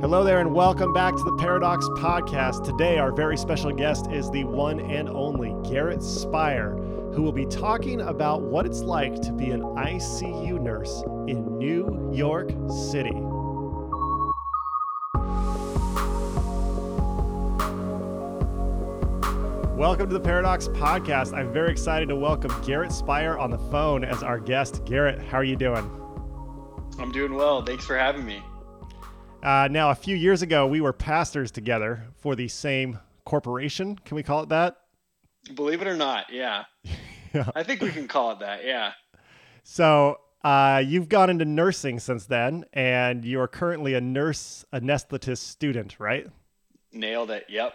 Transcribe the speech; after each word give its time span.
Hello 0.00 0.22
there, 0.22 0.38
and 0.38 0.54
welcome 0.54 0.92
back 0.92 1.16
to 1.16 1.24
the 1.24 1.34
Paradox 1.38 1.84
Podcast. 1.88 2.62
Today, 2.62 2.98
our 2.98 3.10
very 3.10 3.36
special 3.36 3.72
guest 3.72 4.08
is 4.12 4.30
the 4.30 4.44
one 4.44 4.78
and 4.78 5.08
only 5.08 5.56
Garrett 5.68 6.04
Spire, 6.04 6.70
who 7.12 7.20
will 7.20 7.32
be 7.32 7.44
talking 7.44 8.02
about 8.02 8.42
what 8.42 8.64
it's 8.64 8.78
like 8.78 9.20
to 9.22 9.32
be 9.32 9.50
an 9.50 9.60
ICU 9.60 10.62
nurse 10.62 11.02
in 11.26 11.58
New 11.58 12.12
York 12.14 12.50
City. 12.70 13.10
Welcome 19.76 20.08
to 20.08 20.14
the 20.14 20.22
Paradox 20.22 20.68
Podcast. 20.68 21.36
I'm 21.36 21.52
very 21.52 21.72
excited 21.72 22.08
to 22.10 22.14
welcome 22.14 22.54
Garrett 22.64 22.92
Spire 22.92 23.36
on 23.36 23.50
the 23.50 23.58
phone 23.58 24.04
as 24.04 24.22
our 24.22 24.38
guest. 24.38 24.84
Garrett, 24.84 25.20
how 25.20 25.38
are 25.38 25.44
you 25.44 25.56
doing? 25.56 25.90
I'm 27.00 27.10
doing 27.10 27.34
well. 27.34 27.62
Thanks 27.62 27.84
for 27.84 27.98
having 27.98 28.24
me. 28.24 28.44
Uh, 29.42 29.68
now, 29.70 29.90
a 29.90 29.94
few 29.94 30.16
years 30.16 30.42
ago, 30.42 30.66
we 30.66 30.80
were 30.80 30.92
pastors 30.92 31.50
together 31.50 32.04
for 32.16 32.34
the 32.34 32.48
same 32.48 32.98
corporation. 33.24 33.96
Can 34.04 34.16
we 34.16 34.22
call 34.22 34.42
it 34.42 34.48
that? 34.48 34.76
Believe 35.54 35.80
it 35.80 35.88
or 35.88 35.96
not, 35.96 36.26
yeah. 36.32 36.64
yeah. 37.32 37.50
I 37.54 37.62
think 37.62 37.80
we 37.80 37.90
can 37.90 38.08
call 38.08 38.32
it 38.32 38.40
that, 38.40 38.64
yeah. 38.64 38.92
So, 39.62 40.18
uh, 40.42 40.82
you've 40.84 41.08
gone 41.08 41.30
into 41.30 41.44
nursing 41.44 41.98
since 41.98 42.26
then, 42.26 42.64
and 42.72 43.24
you're 43.24 43.48
currently 43.48 43.94
a 43.94 44.00
nurse 44.00 44.64
anesthetist 44.72 45.38
student, 45.38 46.00
right? 46.00 46.26
Nailed 46.92 47.30
it. 47.30 47.46
Yep 47.48 47.74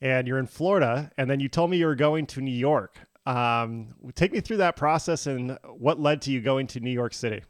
and 0.00 0.26
you're 0.26 0.38
in 0.38 0.46
Florida, 0.46 1.10
and 1.16 1.30
then 1.30 1.40
you 1.40 1.48
told 1.48 1.70
me 1.70 1.78
you 1.78 1.86
were 1.86 1.94
going 1.94 2.26
to 2.26 2.40
New 2.40 2.50
York. 2.50 2.98
Um, 3.24 3.88
take 4.14 4.32
me 4.32 4.40
through 4.40 4.58
that 4.58 4.76
process 4.76 5.26
and 5.26 5.58
what 5.64 5.98
led 5.98 6.22
to 6.22 6.30
you 6.30 6.40
going 6.40 6.66
to 6.68 6.80
New 6.80 6.90
York 6.90 7.12
City. 7.14 7.42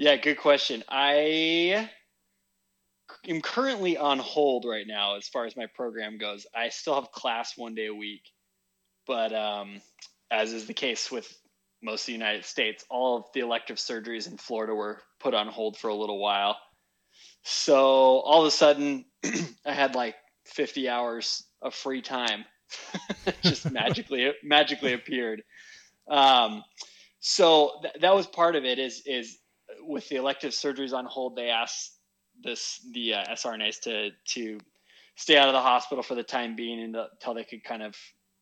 Yeah, 0.00 0.16
good 0.16 0.38
question. 0.38 0.82
I 0.88 1.86
am 3.28 3.42
currently 3.42 3.98
on 3.98 4.18
hold 4.18 4.64
right 4.64 4.86
now 4.86 5.16
as 5.18 5.28
far 5.28 5.44
as 5.44 5.58
my 5.58 5.66
program 5.74 6.16
goes. 6.16 6.46
I 6.56 6.70
still 6.70 6.94
have 6.94 7.12
class 7.12 7.52
one 7.58 7.74
day 7.74 7.84
a 7.84 7.94
week, 7.94 8.22
but 9.06 9.34
um, 9.34 9.82
as 10.30 10.54
is 10.54 10.66
the 10.66 10.72
case 10.72 11.10
with 11.10 11.30
most 11.82 12.04
of 12.04 12.06
the 12.06 12.12
United 12.14 12.46
States, 12.46 12.82
all 12.88 13.18
of 13.18 13.24
the 13.34 13.40
elective 13.40 13.76
surgeries 13.76 14.26
in 14.26 14.38
Florida 14.38 14.74
were 14.74 15.02
put 15.20 15.34
on 15.34 15.48
hold 15.48 15.76
for 15.76 15.88
a 15.88 15.94
little 15.94 16.18
while. 16.18 16.56
So 17.42 18.20
all 18.20 18.40
of 18.40 18.46
a 18.46 18.50
sudden, 18.50 19.04
I 19.66 19.74
had 19.74 19.94
like 19.94 20.14
50 20.46 20.88
hours 20.88 21.44
of 21.60 21.74
free 21.74 22.00
time 22.00 22.46
just 23.42 23.70
magically 23.70 24.32
magically 24.42 24.94
appeared 24.94 25.42
um, 26.10 26.64
so 27.20 27.72
th- 27.82 27.96
that 28.00 28.14
was 28.14 28.26
part 28.26 28.56
of 28.56 28.64
it 28.64 28.78
is 28.78 29.02
is 29.04 29.39
with 29.82 30.08
the 30.08 30.16
elective 30.16 30.52
surgeries 30.52 30.92
on 30.92 31.04
hold 31.04 31.36
they 31.36 31.48
asked 31.48 31.98
this 32.42 32.80
the 32.92 33.14
uh, 33.14 33.24
srnas 33.34 33.80
to 33.80 34.10
to 34.24 34.58
stay 35.16 35.36
out 35.36 35.48
of 35.48 35.54
the 35.54 35.60
hospital 35.60 36.02
for 36.02 36.14
the 36.14 36.22
time 36.22 36.56
being 36.56 36.94
until 36.94 37.34
they 37.34 37.44
could 37.44 37.62
kind 37.62 37.82
of 37.82 37.94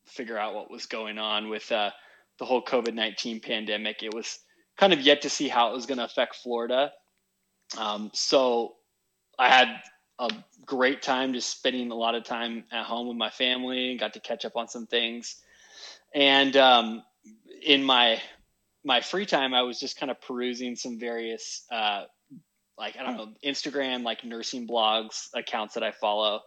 figure 0.06 0.38
out 0.38 0.54
what 0.54 0.70
was 0.70 0.86
going 0.86 1.18
on 1.18 1.48
with 1.48 1.70
uh, 1.72 1.90
the 2.38 2.44
whole 2.44 2.64
covid-19 2.64 3.42
pandemic. 3.42 4.02
It 4.02 4.14
was 4.14 4.38
kind 4.76 4.92
of 4.92 5.00
yet 5.00 5.20
to 5.22 5.30
see 5.30 5.48
how 5.48 5.70
it 5.70 5.74
was 5.74 5.86
going 5.86 5.98
to 5.98 6.04
affect 6.04 6.36
florida. 6.36 6.92
Um, 7.76 8.10
so 8.14 8.76
i 9.38 9.48
had 9.48 9.80
a 10.20 10.30
great 10.64 11.02
time 11.02 11.32
just 11.32 11.50
spending 11.50 11.90
a 11.90 11.94
lot 11.94 12.14
of 12.14 12.24
time 12.24 12.64
at 12.72 12.84
home 12.84 13.08
with 13.08 13.16
my 13.16 13.30
family 13.30 13.90
and 13.90 14.00
got 14.00 14.12
to 14.14 14.20
catch 14.20 14.44
up 14.44 14.56
on 14.56 14.68
some 14.68 14.86
things. 14.86 15.36
And 16.14 16.56
um, 16.56 17.02
in 17.62 17.84
my 17.84 18.20
my 18.84 19.00
free 19.00 19.26
time 19.26 19.54
i 19.54 19.62
was 19.62 19.78
just 19.78 19.98
kind 19.98 20.10
of 20.10 20.20
perusing 20.20 20.76
some 20.76 20.98
various 20.98 21.64
uh, 21.72 22.04
like 22.76 22.96
i 22.98 23.02
don't 23.02 23.16
know 23.16 23.32
instagram 23.44 24.02
like 24.02 24.24
nursing 24.24 24.66
blogs 24.66 25.28
accounts 25.34 25.74
that 25.74 25.82
i 25.82 25.92
follow. 25.92 26.40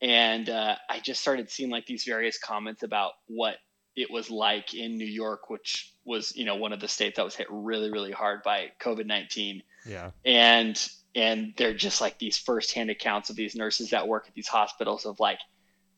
And 0.00 0.48
uh, 0.50 0.76
i 0.90 0.98
just 1.00 1.20
started 1.20 1.50
seeing 1.50 1.70
like 1.70 1.86
these 1.86 2.04
various 2.04 2.38
comments 2.38 2.82
about 2.82 3.12
what 3.26 3.56
it 3.94 4.10
was 4.10 4.30
like 4.30 4.74
in 4.74 4.96
new 4.96 5.06
york 5.06 5.50
which 5.50 5.92
was 6.04 6.34
you 6.34 6.44
know 6.44 6.56
one 6.56 6.72
of 6.72 6.80
the 6.80 6.88
states 6.88 7.16
that 7.16 7.24
was 7.24 7.36
hit 7.36 7.46
really 7.50 7.90
really 7.92 8.10
hard 8.10 8.42
by 8.42 8.68
covid-19 8.80 9.62
yeah. 9.84 10.10
And 10.24 10.80
and 11.14 11.52
they're 11.56 11.74
just 11.74 12.00
like 12.00 12.18
these 12.18 12.38
firsthand 12.38 12.90
accounts 12.90 13.30
of 13.30 13.36
these 13.36 13.54
nurses 13.54 13.90
that 13.90 14.08
work 14.08 14.26
at 14.28 14.34
these 14.34 14.48
hospitals 14.48 15.04
of 15.04 15.20
like 15.20 15.38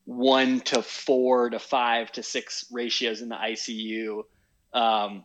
one 0.03 0.59
to 0.61 0.81
four 0.81 1.49
to 1.49 1.59
five 1.59 2.11
to 2.13 2.23
six 2.23 2.65
ratios 2.71 3.21
in 3.21 3.29
the 3.29 3.35
ICU. 3.35 4.23
Um, 4.73 5.23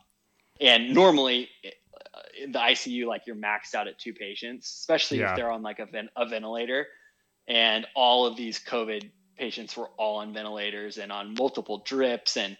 and 0.60 0.94
normally 0.94 1.48
uh, 1.64 2.20
in 2.42 2.52
the 2.52 2.58
ICU, 2.58 3.06
like 3.06 3.22
you're 3.26 3.36
maxed 3.36 3.74
out 3.74 3.88
at 3.88 3.98
two 3.98 4.12
patients, 4.12 4.66
especially 4.66 5.20
yeah. 5.20 5.30
if 5.30 5.36
they're 5.36 5.50
on 5.50 5.62
like 5.62 5.78
a, 5.78 5.86
ven- 5.86 6.10
a 6.16 6.26
ventilator. 6.26 6.86
And 7.48 7.86
all 7.96 8.26
of 8.26 8.36
these 8.36 8.60
COVID 8.60 9.10
patients 9.36 9.76
were 9.76 9.88
all 9.96 10.18
on 10.18 10.32
ventilators 10.32 10.98
and 10.98 11.10
on 11.10 11.34
multiple 11.34 11.82
drips. 11.84 12.36
And 12.36 12.56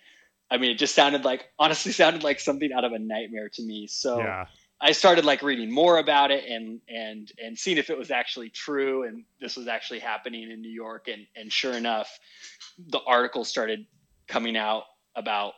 I 0.51 0.57
mean, 0.57 0.71
it 0.71 0.79
just 0.79 0.95
sounded 0.95 1.25
like, 1.25 1.45
honestly, 1.59 1.93
sounded 1.93 2.23
like 2.25 2.41
something 2.41 2.73
out 2.73 2.85
of 2.85 2.93
a 2.93 2.99
nightmare 2.99 3.49
to 3.51 3.63
me. 3.63 3.87
So, 3.87 4.19
yeah. 4.19 4.47
I 4.83 4.93
started 4.93 5.27
like 5.27 5.43
reading 5.43 5.71
more 5.71 5.99
about 5.99 6.31
it 6.31 6.45
and 6.49 6.81
and 6.89 7.31
and 7.39 7.59
seeing 7.59 7.77
if 7.77 7.91
it 7.91 7.99
was 7.99 8.11
actually 8.11 8.49
true 8.49 9.03
and 9.05 9.25
this 9.39 9.55
was 9.55 9.69
actually 9.69 9.99
happening 9.99 10.51
in 10.51 10.63
New 10.63 10.71
York 10.71 11.07
and 11.07 11.27
and 11.37 11.53
sure 11.53 11.75
enough 11.75 12.19
the 12.89 13.01
articles 13.07 13.49
started 13.49 13.85
coming 14.27 14.57
out 14.57 14.85
about 15.17 15.53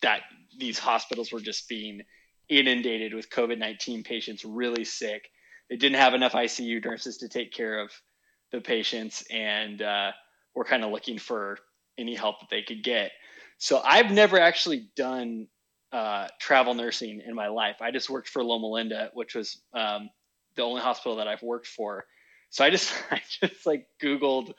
that 0.00 0.22
these 0.58 0.78
hospitals 0.78 1.32
were 1.32 1.40
just 1.40 1.68
being 1.68 2.02
inundated 2.48 3.14
with 3.14 3.30
COVID-19 3.30 4.04
patients 4.04 4.44
really 4.44 4.84
sick. 4.84 5.30
They 5.70 5.76
didn't 5.76 5.98
have 5.98 6.14
enough 6.14 6.32
ICU 6.32 6.84
nurses 6.84 7.18
to 7.18 7.28
take 7.28 7.52
care 7.52 7.80
of 7.80 7.90
the 8.52 8.60
patients 8.60 9.24
and 9.30 9.80
uh, 9.80 10.12
were 10.54 10.64
kind 10.64 10.84
of 10.84 10.90
looking 10.90 11.18
for 11.18 11.58
any 11.98 12.14
help 12.14 12.40
that 12.40 12.50
they 12.50 12.62
could 12.62 12.82
get. 12.82 13.12
So 13.58 13.80
I've 13.82 14.10
never 14.10 14.38
actually 14.38 14.88
done 14.96 15.48
uh, 15.92 16.28
travel 16.40 16.74
nursing 16.74 17.22
in 17.24 17.34
my 17.34 17.48
life. 17.48 17.76
I 17.80 17.90
just 17.90 18.10
worked 18.10 18.28
for 18.28 18.42
Loma 18.42 18.66
Linda, 18.66 19.10
which 19.14 19.34
was 19.34 19.60
um, 19.72 20.10
the 20.56 20.62
only 20.62 20.80
hospital 20.80 21.16
that 21.16 21.28
I've 21.28 21.42
worked 21.42 21.68
for. 21.68 22.04
So 22.50 22.64
I 22.64 22.70
just 22.70 22.92
I 23.10 23.20
just 23.40 23.66
like 23.66 23.86
Googled 24.02 24.52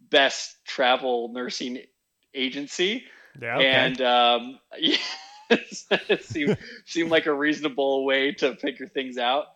best 0.00 0.56
travel 0.66 1.30
nursing 1.32 1.80
agency, 2.34 3.04
yeah, 3.40 3.56
okay. 3.56 3.66
and 3.66 4.00
um, 4.00 4.58
yeah, 4.78 4.96
seemed 6.20 6.56
seemed 6.84 7.10
like 7.10 7.26
a 7.26 7.32
reasonable 7.32 8.04
way 8.04 8.32
to 8.32 8.54
figure 8.56 8.86
things 8.86 9.18
out. 9.18 9.46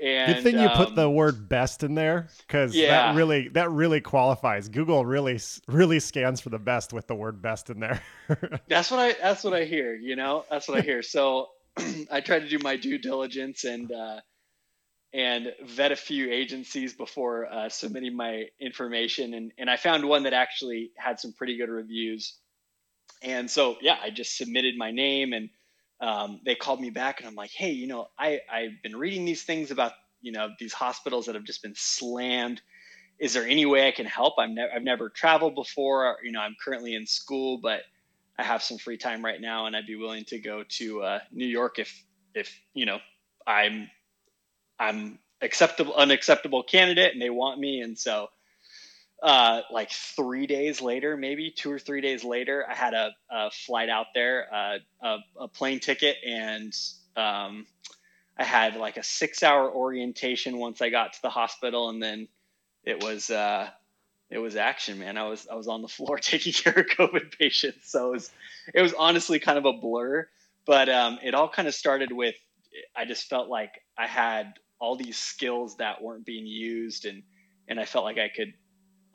And, 0.00 0.34
Good 0.34 0.42
thing 0.44 0.58
you 0.60 0.68
um, 0.68 0.76
put 0.76 0.94
the 0.94 1.08
um, 1.08 1.14
word 1.14 1.48
best 1.48 1.82
in 1.82 1.96
there 1.96 2.28
because 2.46 2.74
yeah. 2.74 2.88
that 2.88 3.16
really 3.16 3.48
that 3.48 3.70
really 3.70 4.00
qualifies. 4.00 4.68
Google 4.68 5.04
really 5.04 5.40
really 5.66 5.98
scans 5.98 6.40
for 6.40 6.50
the 6.50 6.58
best 6.58 6.92
with 6.92 7.08
the 7.08 7.16
word 7.16 7.42
best 7.42 7.68
in 7.68 7.80
there. 7.80 8.00
that's 8.68 8.92
what 8.92 9.00
I 9.00 9.14
that's 9.20 9.42
what 9.42 9.54
I 9.54 9.64
hear. 9.64 9.96
You 9.96 10.14
know, 10.14 10.44
that's 10.48 10.68
what 10.68 10.78
I 10.78 10.82
hear. 10.82 11.02
So 11.02 11.48
I 12.10 12.20
try 12.20 12.38
to 12.38 12.48
do 12.48 12.58
my 12.62 12.76
due 12.76 12.98
diligence 12.98 13.64
and 13.64 13.90
uh, 13.90 14.20
and 15.12 15.52
vet 15.64 15.90
a 15.90 15.96
few 15.96 16.30
agencies 16.30 16.92
before 16.92 17.46
uh, 17.46 17.68
submitting 17.68 18.14
my 18.14 18.44
information, 18.60 19.34
and 19.34 19.52
and 19.58 19.68
I 19.68 19.76
found 19.76 20.04
one 20.04 20.24
that 20.24 20.32
actually 20.32 20.92
had 20.96 21.18
some 21.18 21.32
pretty 21.32 21.56
good 21.56 21.70
reviews. 21.70 22.38
And 23.22 23.50
so 23.50 23.76
yeah, 23.80 23.96
I 24.02 24.10
just 24.10 24.36
submitted 24.36 24.76
my 24.76 24.90
name 24.90 25.32
and 25.32 25.50
um, 26.00 26.40
they 26.44 26.54
called 26.54 26.80
me 26.80 26.90
back 26.90 27.18
and 27.18 27.28
I'm 27.28 27.34
like, 27.34 27.50
hey, 27.50 27.70
you 27.70 27.86
know, 27.86 28.08
I, 28.18 28.40
I've 28.50 28.82
been 28.82 28.96
reading 28.96 29.24
these 29.24 29.42
things 29.42 29.70
about, 29.70 29.92
you 30.20 30.32
know, 30.32 30.50
these 30.60 30.72
hospitals 30.72 31.26
that 31.26 31.34
have 31.34 31.44
just 31.44 31.62
been 31.62 31.74
slammed. 31.76 32.60
Is 33.18 33.32
there 33.32 33.46
any 33.46 33.66
way 33.66 33.88
I 33.88 33.90
can 33.90 34.06
help? 34.06 34.34
I'm 34.38 34.54
ne- 34.54 34.70
I've 34.74 34.84
never 34.84 35.08
traveled 35.08 35.56
before. 35.56 36.18
You 36.22 36.30
know, 36.30 36.40
I'm 36.40 36.54
currently 36.64 36.94
in 36.94 37.06
school, 37.06 37.58
but 37.60 37.82
I 38.38 38.44
have 38.44 38.62
some 38.62 38.78
free 38.78 38.96
time 38.96 39.24
right 39.24 39.40
now, 39.40 39.66
and 39.66 39.74
I'd 39.74 39.86
be 39.86 39.96
willing 39.96 40.24
to 40.26 40.38
go 40.38 40.62
to 40.62 41.02
uh, 41.02 41.18
New 41.32 41.46
York 41.46 41.80
if, 41.80 42.04
if 42.34 42.56
you 42.72 42.86
know, 42.86 42.98
I'm, 43.44 43.90
I'm 44.78 45.18
acceptable, 45.42 45.94
unacceptable 45.94 46.62
candidate, 46.62 47.12
and 47.12 47.20
they 47.20 47.30
want 47.30 47.58
me, 47.58 47.80
and 47.80 47.98
so 47.98 48.28
uh, 49.22 49.62
like 49.70 49.90
three 49.90 50.46
days 50.46 50.80
later, 50.80 51.16
maybe 51.16 51.50
two 51.50 51.72
or 51.72 51.78
three 51.78 52.00
days 52.00 52.22
later, 52.22 52.64
I 52.68 52.74
had 52.74 52.94
a, 52.94 53.10
a 53.30 53.50
flight 53.50 53.88
out 53.88 54.06
there, 54.14 54.46
uh, 54.52 54.78
a, 55.02 55.16
a, 55.40 55.48
plane 55.48 55.80
ticket, 55.80 56.16
and 56.24 56.72
um, 57.16 57.66
I 58.38 58.44
had 58.44 58.76
like 58.76 58.96
a 58.96 59.02
six 59.02 59.42
hour 59.42 59.72
orientation 59.72 60.58
once 60.58 60.80
I 60.80 60.90
got 60.90 61.14
to 61.14 61.22
the 61.22 61.30
hospital, 61.30 61.88
and 61.88 62.00
then 62.00 62.28
it 62.84 63.02
was 63.02 63.28
uh, 63.28 63.68
it 64.30 64.38
was 64.38 64.54
action, 64.54 65.00
man. 65.00 65.18
I 65.18 65.24
was 65.24 65.48
I 65.50 65.56
was 65.56 65.66
on 65.66 65.82
the 65.82 65.88
floor 65.88 66.18
taking 66.22 66.52
care 66.52 66.74
of 66.74 66.86
COVID 66.86 67.36
patients, 67.36 67.90
so 67.90 68.08
it 68.08 68.12
was 68.12 68.30
it 68.72 68.82
was 68.82 68.94
honestly 68.94 69.40
kind 69.40 69.58
of 69.58 69.64
a 69.64 69.72
blur. 69.72 70.28
But 70.64 70.88
um, 70.88 71.18
it 71.24 71.34
all 71.34 71.48
kind 71.48 71.66
of 71.66 71.74
started 71.74 72.12
with 72.12 72.36
I 72.94 73.04
just 73.04 73.28
felt 73.28 73.48
like 73.48 73.72
I 73.96 74.06
had 74.06 74.54
all 74.78 74.96
these 74.96 75.16
skills 75.16 75.78
that 75.78 76.02
weren't 76.02 76.24
being 76.24 76.46
used, 76.46 77.04
and 77.04 77.24
and 77.66 77.80
I 77.80 77.84
felt 77.84 78.04
like 78.04 78.18
I 78.18 78.28
could 78.28 78.54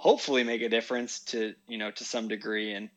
hopefully 0.03 0.43
make 0.43 0.61
a 0.61 0.69
difference 0.69 1.21
to 1.21 1.53
you 1.67 1.77
know 1.77 1.89
to 1.91 2.03
some 2.03 2.27
degree. 2.27 2.73
And 2.73 2.89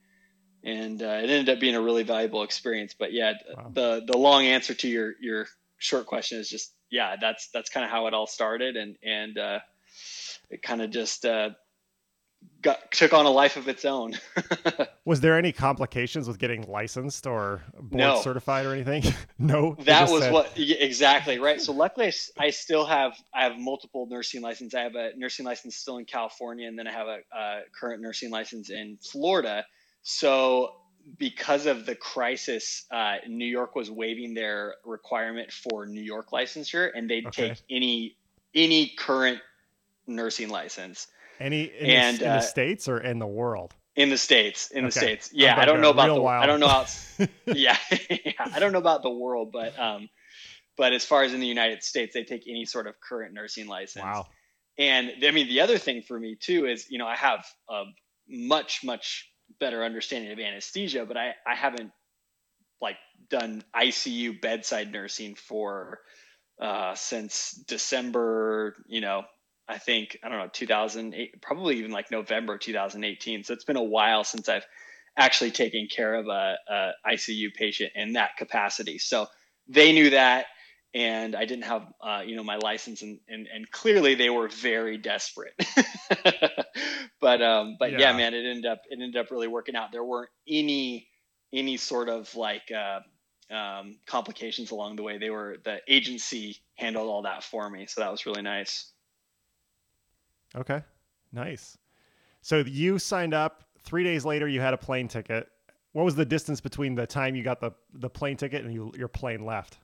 and 0.65 1.01
uh, 1.01 1.21
it 1.23 1.31
ended 1.31 1.49
up 1.49 1.61
being 1.61 1.77
a 1.77 1.81
really 1.81 2.03
valuable 2.03 2.43
experience. 2.43 2.95
But 2.99 3.13
yeah 3.13 3.35
wow. 3.57 3.71
the 3.73 4.03
the 4.05 4.19
long 4.19 4.45
answer 4.45 4.75
to 4.75 4.89
your 4.89 5.15
your 5.21 5.47
short 5.79 6.07
question 6.07 6.41
is 6.41 6.49
just 6.49 6.73
yeah, 6.91 7.17
that's 7.21 7.49
that's 7.49 7.71
kind 7.71 7.85
of 7.85 7.91
how 7.91 8.07
it 8.07 8.15
all 8.15 8.27
started, 8.27 8.77
and 8.77 8.97
and 9.03 9.39
uh, 9.39 9.59
it 10.51 10.63
kind 10.63 10.83
of 10.83 10.91
just 10.91 11.25
uh, 11.25 11.51
got 12.63 12.91
took 12.91 13.13
on 13.13 13.27
a 13.27 13.31
life 13.31 13.57
of 13.57 13.69
its 13.69 13.85
own. 13.85 14.15
was 15.05 15.21
there 15.21 15.39
any 15.39 15.53
complications 15.53 16.27
with 16.27 16.39
getting 16.39 16.63
licensed 16.63 17.27
or 17.27 17.63
board 17.75 17.99
no. 17.99 18.21
certified 18.21 18.67
or 18.67 18.75
anything? 18.75 19.05
no. 19.39 19.77
That 19.81 20.11
was 20.11 20.25
said... 20.25 20.33
what 20.33 20.53
exactly 20.57 21.39
right. 21.39 21.61
So 21.61 21.73
luckily, 21.73 22.13
I, 22.39 22.47
I, 22.47 22.51
still 22.51 22.85
have 22.85 23.13
I 23.35 23.45
have 23.45 23.59
multiple 23.59 24.07
nursing 24.11 24.43
licenses. 24.43 24.75
I 24.75 24.83
have 24.83 24.97
a 24.97 25.11
nursing 25.17 25.47
license 25.47 25.77
still 25.77 25.99
in 25.99 26.05
California, 26.05 26.67
and 26.69 26.79
then 26.79 26.87
I 26.87 26.93
have 26.93 27.07
a, 27.07 27.19
a 27.33 27.61
current 27.79 28.03
nursing 28.03 28.31
license 28.31 28.71
in 28.71 28.99
Florida. 28.99 29.65
So 30.03 30.73
because 31.19 31.67
of 31.67 31.87
the 31.87 31.95
crisis, 31.95 32.85
uh, 32.91 33.17
New 33.29 33.47
York 33.47 33.77
was 33.77 33.91
waiving 33.91 34.35
their 34.35 34.75
requirement 34.85 35.53
for 35.53 35.87
New 35.87 36.03
York 36.03 36.31
licensure, 36.31 36.91
and 36.95 37.09
they'd 37.09 37.27
okay. 37.27 37.51
take 37.51 37.59
any 37.71 38.17
any 38.55 38.89
current 38.97 39.41
nursing 40.07 40.49
license. 40.49 41.09
Any 41.41 41.65
in, 41.65 41.91
and, 41.91 42.19
the, 42.19 42.25
in 42.25 42.31
uh, 42.31 42.35
the 42.37 42.41
states 42.41 42.89
or 42.89 42.99
in 42.99 43.19
the 43.19 43.27
world? 43.27 43.75
In 43.95 44.11
the 44.11 44.19
states, 44.19 44.71
in 44.71 44.79
okay. 44.79 44.87
the 44.87 44.93
states. 44.93 45.31
Yeah, 45.33 45.59
I 45.59 45.65
don't 45.65 45.81
know 45.81 45.91
about 45.91 46.09
the. 46.09 46.21
Wild. 46.21 46.43
I 46.43 46.47
don't 46.47 46.61
know 46.61 46.69
how. 46.69 46.87
yeah, 47.47 47.77
yeah, 48.11 48.33
I 48.39 48.59
don't 48.59 48.73
know 48.73 48.79
about 48.79 49.03
the 49.03 49.11
world, 49.11 49.53
but 49.53 49.79
um, 49.79 50.09
but 50.77 50.93
as 50.93 51.05
far 51.05 51.23
as 51.23 51.33
in 51.33 51.41
the 51.41 51.47
United 51.47 51.83
States, 51.83 52.13
they 52.15 52.25
take 52.25 52.45
any 52.49 52.65
sort 52.65 52.87
of 52.87 52.95
current 53.01 53.33
nursing 53.33 53.67
license. 53.67 54.05
Wow. 54.05 54.27
And 54.79 55.13
I 55.25 55.31
mean, 55.31 55.49
the 55.49 55.61
other 55.61 55.79
thing 55.79 56.03
for 56.03 56.19
me 56.19 56.37
too 56.39 56.67
is, 56.67 56.91
you 56.91 56.99
know, 56.99 57.07
I 57.07 57.17
have 57.17 57.47
a 57.71 57.85
much 58.29 58.85
much 58.85 59.31
better 59.61 59.85
understanding 59.85 60.33
of 60.33 60.39
anesthesia, 60.39 61.07
but 61.07 61.17
I 61.17 61.35
I 61.47 61.55
haven't 61.55 61.91
like 62.81 62.97
done 63.31 63.63
ICU 63.75 64.41
bedside 64.41 64.93
nursing 64.93 65.35
for 65.35 66.01
uh, 66.61 66.95
since 66.95 67.53
December, 67.67 68.75
you 68.87 69.01
know, 69.01 69.23
I 69.69 69.79
think 69.79 70.19
I 70.23 70.29
don't 70.29 70.39
know 70.39 70.49
2008, 70.53 71.43
probably 71.43 71.79
even 71.79 71.91
like 71.91 72.11
November 72.11 72.59
2018. 72.59 73.45
So 73.45 73.53
it's 73.53 73.65
been 73.65 73.77
a 73.77 73.83
while 73.83 74.25
since 74.25 74.49
I've 74.49 74.67
actually 75.17 75.51
taken 75.51 75.89
care 75.95 76.15
of 76.15 76.29
a, 76.29 76.57
a 76.69 76.91
ICU 77.13 77.55
patient 77.55 77.93
in 77.95 78.13
that 78.15 78.37
capacity. 78.37 78.99
So 78.99 79.27
they 79.69 79.93
knew 79.93 80.11
that, 80.11 80.47
and 80.95 81.35
I 81.35 81.45
didn't 81.47 81.65
have 81.65 81.87
uh, 82.01 82.23
you 82.25 82.37
know 82.37 82.45
my 82.45 82.57
license, 82.57 83.03
and, 83.03 83.19
and 83.29 83.49
and 83.53 83.71
clearly 83.71 84.15
they 84.15 84.31
were 84.31 84.49
very 84.49 84.99
desperate. 84.99 85.55
but 87.21 87.43
um, 87.43 87.77
but 87.79 87.93
yeah. 87.93 87.99
yeah. 87.99 88.17
man, 88.17 88.35
it 88.35 88.47
ended 88.47 88.67
up 88.67 88.83
it 88.89 89.01
ended 89.01 89.17
up 89.17 89.31
really 89.31 89.49
working 89.49 89.75
out. 89.75 89.91
There 89.93 90.05
weren't 90.05 90.31
any 90.49 91.09
any 91.53 91.77
sort 91.77 92.09
of 92.09 92.35
like 92.37 92.71
uh, 92.71 93.01
um, 93.55 93.99
complications 94.07 94.71
along 94.71 94.97
the 94.97 95.03
way. 95.03 95.19
They 95.19 95.31
were 95.31 95.57
the 95.65 95.79
agency 95.89 96.59
handled 96.77 97.09
all 97.09 97.23
that 97.23 97.43
for 97.43 97.69
me, 97.69 97.87
so 97.87 98.01
that 98.03 98.13
was 98.13 98.27
really 98.27 98.43
nice. 98.43 98.93
Okay. 100.57 100.83
Nice. 101.33 101.79
So 102.41 102.59
you 102.59 102.99
signed 102.99 103.35
up. 103.35 103.65
Three 103.83 104.05
days 104.05 104.25
later, 104.25 104.49
you 104.49 104.61
had 104.61 104.75
a 104.75 104.79
plane 104.79 105.09
ticket. 105.09 105.49
What 105.93 106.05
was 106.05 106.15
the 106.15 106.25
distance 106.25 106.61
between 106.61 106.95
the 106.95 107.07
time 107.07 107.37
you 107.37 107.43
got 107.43 107.61
the, 107.61 107.73
the 107.95 108.11
plane 108.11 108.37
ticket 108.37 108.65
and 108.65 108.75
you, 108.75 108.93
your 108.97 109.09
plane 109.09 109.45
left? 109.45 109.79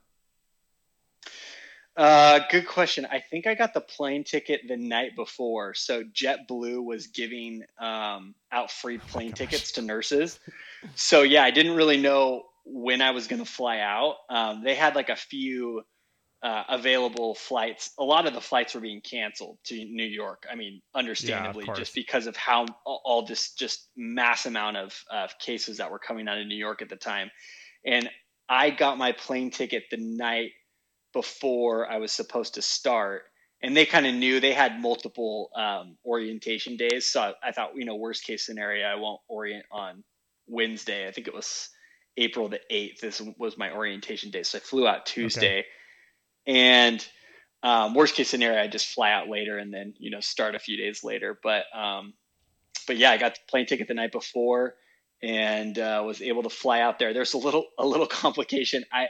Uh, 1.96 2.40
good 2.50 2.66
question. 2.66 3.06
I 3.10 3.22
think 3.30 3.46
I 3.46 3.54
got 3.54 3.74
the 3.74 3.80
plane 3.80 4.24
ticket 4.24 4.62
the 4.66 4.76
night 4.76 5.14
before. 5.14 5.74
So 5.74 6.02
JetBlue 6.04 6.82
was 6.82 7.06
giving 7.06 7.62
um, 7.78 8.34
out 8.50 8.70
free 8.70 8.98
oh 8.98 9.08
plane 9.08 9.32
oh 9.32 9.36
tickets 9.36 9.72
to 9.72 9.82
nurses. 9.82 10.40
So 10.94 11.22
yeah, 11.22 11.44
I 11.44 11.50
didn't 11.50 11.76
really 11.76 11.98
know 11.98 12.44
when 12.64 13.02
I 13.02 13.10
was 13.10 13.26
going 13.26 13.44
to 13.44 13.50
fly 13.50 13.80
out. 13.80 14.16
Um, 14.30 14.62
they 14.64 14.74
had 14.74 14.94
like 14.94 15.10
a 15.10 15.16
few 15.16 15.82
uh, 16.42 16.64
available 16.68 17.34
flights. 17.34 17.92
A 17.98 18.04
lot 18.04 18.26
of 18.26 18.34
the 18.34 18.40
flights 18.40 18.74
were 18.74 18.80
being 18.80 19.00
canceled 19.00 19.58
to 19.64 19.84
New 19.84 20.04
York. 20.04 20.44
I 20.50 20.56
mean, 20.56 20.82
understandably, 20.94 21.66
yeah, 21.68 21.74
just 21.74 21.94
because 21.94 22.26
of 22.26 22.36
how 22.36 22.66
all 22.84 23.24
this 23.24 23.52
just 23.52 23.88
mass 23.96 24.46
amount 24.46 24.76
of 24.76 25.04
uh, 25.10 25.28
cases 25.38 25.78
that 25.78 25.90
were 25.90 26.00
coming 26.00 26.26
out 26.26 26.38
of 26.38 26.46
New 26.46 26.56
York 26.56 26.82
at 26.82 26.88
the 26.88 26.96
time. 26.96 27.30
And 27.86 28.10
I 28.48 28.70
got 28.70 28.98
my 28.98 29.12
plane 29.12 29.50
ticket 29.50 29.84
the 29.90 29.98
night 29.98 30.50
before 31.12 31.88
I 31.88 31.98
was 31.98 32.10
supposed 32.10 32.54
to 32.54 32.62
start. 32.62 33.22
And 33.62 33.76
they 33.76 33.86
kind 33.86 34.06
of 34.06 34.14
knew 34.14 34.40
they 34.40 34.52
had 34.52 34.80
multiple 34.80 35.50
um, 35.54 35.96
orientation 36.04 36.76
days. 36.76 37.08
So 37.08 37.34
I, 37.40 37.52
thought, 37.52 37.76
you 37.76 37.84
know, 37.84 37.94
worst 37.94 38.24
case 38.24 38.44
scenario, 38.44 38.84
I 38.84 38.96
won't 38.96 39.20
orient 39.28 39.64
on 39.70 40.02
Wednesday. 40.48 41.06
I 41.06 41.12
think 41.12 41.28
it 41.28 41.34
was 41.34 41.68
April 42.16 42.48
the 42.48 42.58
8th. 42.72 42.98
This 42.98 43.22
was 43.38 43.56
my 43.56 43.70
orientation 43.70 44.32
day. 44.32 44.42
So 44.42 44.58
I 44.58 44.60
flew 44.60 44.88
out 44.88 45.06
Tuesday. 45.06 45.60
Okay 45.60 45.66
and 46.46 47.06
um, 47.62 47.94
worst 47.94 48.14
case 48.14 48.28
scenario, 48.28 48.60
I 48.60 48.66
just 48.66 48.88
fly 48.88 49.12
out 49.12 49.28
later 49.28 49.58
and 49.58 49.72
then 49.72 49.94
you 49.98 50.10
know 50.10 50.20
start 50.20 50.54
a 50.54 50.58
few 50.58 50.76
days 50.76 51.04
later. 51.04 51.38
But 51.42 51.64
um, 51.74 52.14
but 52.86 52.96
yeah, 52.96 53.10
I 53.10 53.18
got 53.18 53.34
the 53.34 53.40
plane 53.48 53.66
ticket 53.66 53.88
the 53.88 53.94
night 53.94 54.12
before 54.12 54.74
and 55.22 55.78
uh, 55.78 56.02
was 56.04 56.20
able 56.20 56.42
to 56.42 56.50
fly 56.50 56.80
out 56.80 56.98
there. 56.98 57.14
There's 57.14 57.34
a 57.34 57.38
little 57.38 57.66
a 57.78 57.86
little 57.86 58.06
complication. 58.22 58.84
I 58.92 59.06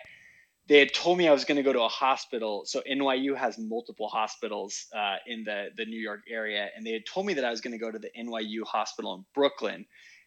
they 0.68 0.78
had 0.78 0.94
told 0.94 1.18
me 1.18 1.26
I 1.26 1.32
was 1.32 1.44
going 1.44 1.56
to 1.56 1.62
go 1.62 1.72
to 1.72 1.82
a 1.82 1.88
hospital. 1.88 2.62
So 2.66 2.82
NYU 2.88 3.36
has 3.36 3.58
multiple 3.58 4.08
hospitals 4.08 4.86
uh, 4.94 5.16
in 5.26 5.44
the 5.44 5.68
the 5.76 5.86
New 5.86 6.00
York 6.00 6.20
area, 6.30 6.68
and 6.76 6.86
they 6.86 6.92
had 6.92 7.06
told 7.06 7.26
me 7.26 7.34
that 7.34 7.44
I 7.44 7.50
was 7.50 7.60
going 7.60 7.72
to 7.72 7.78
go 7.78 7.90
to 7.90 7.98
the 7.98 8.10
NYU 8.18 8.64
hospital 8.64 9.14
in 9.14 9.24
Brooklyn. 9.34 9.86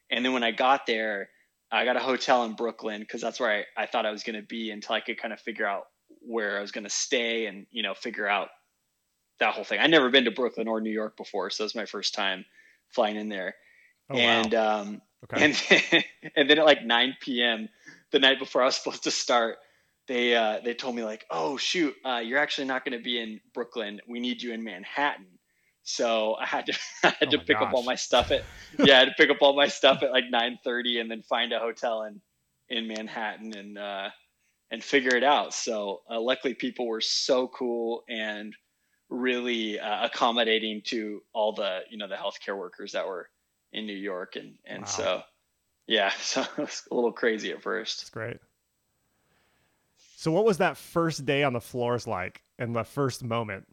And 0.10 0.24
then 0.24 0.34
when 0.34 0.44
I 0.44 0.52
got 0.52 0.86
there, 0.86 1.30
I 1.72 1.86
got 1.86 1.96
a 1.96 2.00
hotel 2.00 2.44
in 2.46 2.54
Brooklyn 2.54 3.02
because 3.02 3.22
that's 3.22 3.40
where 3.40 3.66
I, 3.78 3.84
I 3.84 3.86
thought 3.86 4.06
I 4.06 4.12
was 4.12 4.24
going 4.24 4.36
to 4.36 4.46
be 4.46 4.72
until 4.72 4.96
I 4.96 5.00
could 5.00 5.20
kind 5.20 5.34
of 5.34 5.40
figure 5.40 5.66
out 5.66 5.86
where 6.26 6.58
I 6.58 6.62
was 6.62 6.72
going 6.72 6.84
to 6.84 6.90
stay 6.90 7.46
and 7.46 7.66
you 7.72 7.84
know 7.84 7.94
figure 7.94 8.28
out 8.28 8.50
that 9.40 9.54
whole 9.54 9.64
thing. 9.64 9.80
I'd 9.80 9.92
never 9.92 10.10
been 10.10 10.26
to 10.26 10.32
Brooklyn 10.32 10.68
or 10.68 10.82
New 10.82 10.92
York 10.92 11.18
before, 11.18 11.50
so 11.50 11.64
it 11.64 11.66
was 11.66 11.76
my 11.76 11.86
first 11.86 12.14
time 12.14 12.46
flying 12.90 13.18
in 13.18 13.30
there. 13.30 13.56
Oh, 14.10 14.16
and 14.16 14.54
wow. 14.54 14.82
um, 14.82 15.02
okay. 15.26 15.46
and 15.46 15.54
then, 15.70 16.04
and 16.36 16.50
then 16.50 16.60
at 16.60 16.66
like 16.66 16.84
9 16.84 17.18
p.m. 17.22 17.70
the 18.12 18.20
night 18.20 18.40
before 18.40 18.62
I 18.62 18.66
was 18.66 18.76
supposed 18.76 19.04
to 19.04 19.12
start, 19.12 19.58
they 20.08 20.36
uh, 20.36 20.60
they 20.64 20.74
told 20.74 20.96
me 20.96 21.04
like, 21.04 21.26
oh 21.30 21.58
shoot, 21.58 21.96
uh, 22.06 22.22
you're 22.24 22.40
actually 22.40 22.68
not 22.68 22.86
going 22.86 22.98
to 22.98 23.04
be 23.04 23.20
in 23.20 23.42
Brooklyn. 23.54 24.00
We 24.08 24.20
need 24.20 24.42
you 24.42 24.54
in 24.54 24.64
Manhattan. 24.64 25.26
So 25.84 26.36
I 26.36 26.46
had 26.46 26.66
to 26.68 26.74
I 27.04 27.16
had 27.20 27.28
oh 27.28 27.32
to 27.32 27.38
pick 27.40 27.58
gosh. 27.60 27.68
up 27.68 27.74
all 27.74 27.84
my 27.84 27.96
stuff 27.96 28.32
at 28.32 28.44
yeah 28.80 28.96
I 28.96 29.00
had 29.00 29.06
to 29.06 29.14
pick 29.18 29.30
up 29.30 29.38
all 29.42 29.56
my 29.56 29.68
stuff 29.68 30.04
at 30.04 30.12
like 30.12 30.26
9:30 30.32 31.02
and 31.02 31.12
then 31.12 31.22
find 31.24 31.54
a 31.54 31.60
hotel 31.60 32.04
in 32.04 32.22
in 32.70 32.88
Manhattan 32.88 33.56
and 33.56 33.78
uh, 33.78 34.10
and 34.76 34.84
figure 34.84 35.16
it 35.16 35.24
out. 35.24 35.54
So 35.54 36.02
uh, 36.12 36.20
luckily, 36.20 36.54
people 36.54 36.86
were 36.86 37.00
so 37.00 37.48
cool 37.48 38.04
and 38.10 38.54
really 39.10 39.80
uh, 39.80 40.06
accommodating 40.06 40.82
to 40.88 41.24
all 41.32 41.54
the 41.54 41.80
you 41.90 41.98
know 41.98 42.10
the 42.10 42.16
healthcare 42.16 42.58
workers 42.58 42.92
that 42.92 43.08
were 43.08 43.30
in 43.72 43.88
New 43.88 43.96
York, 43.96 44.36
and 44.36 44.56
and 44.66 44.82
wow. 44.82 44.86
so 44.86 45.22
yeah, 45.88 46.12
so 46.20 46.42
it 46.42 46.58
was 46.58 46.84
a 46.92 46.94
little 46.94 47.14
crazy 47.14 47.52
at 47.52 47.64
first. 47.64 48.02
That's 48.02 48.10
great. 48.10 48.38
So 50.18 50.30
what 50.30 50.44
was 50.44 50.58
that 50.58 50.76
first 50.76 51.26
day 51.26 51.44
on 51.44 51.54
the 51.54 51.62
floors 51.62 52.06
like, 52.06 52.42
and 52.60 52.76
the 52.76 52.84
first 52.84 53.24
moment? 53.24 53.66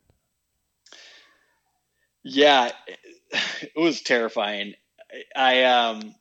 Yeah, 2.23 2.71
it 2.87 3.73
was 3.76 4.02
terrifying. 4.02 4.75
I 5.35 5.64
um 5.64 6.14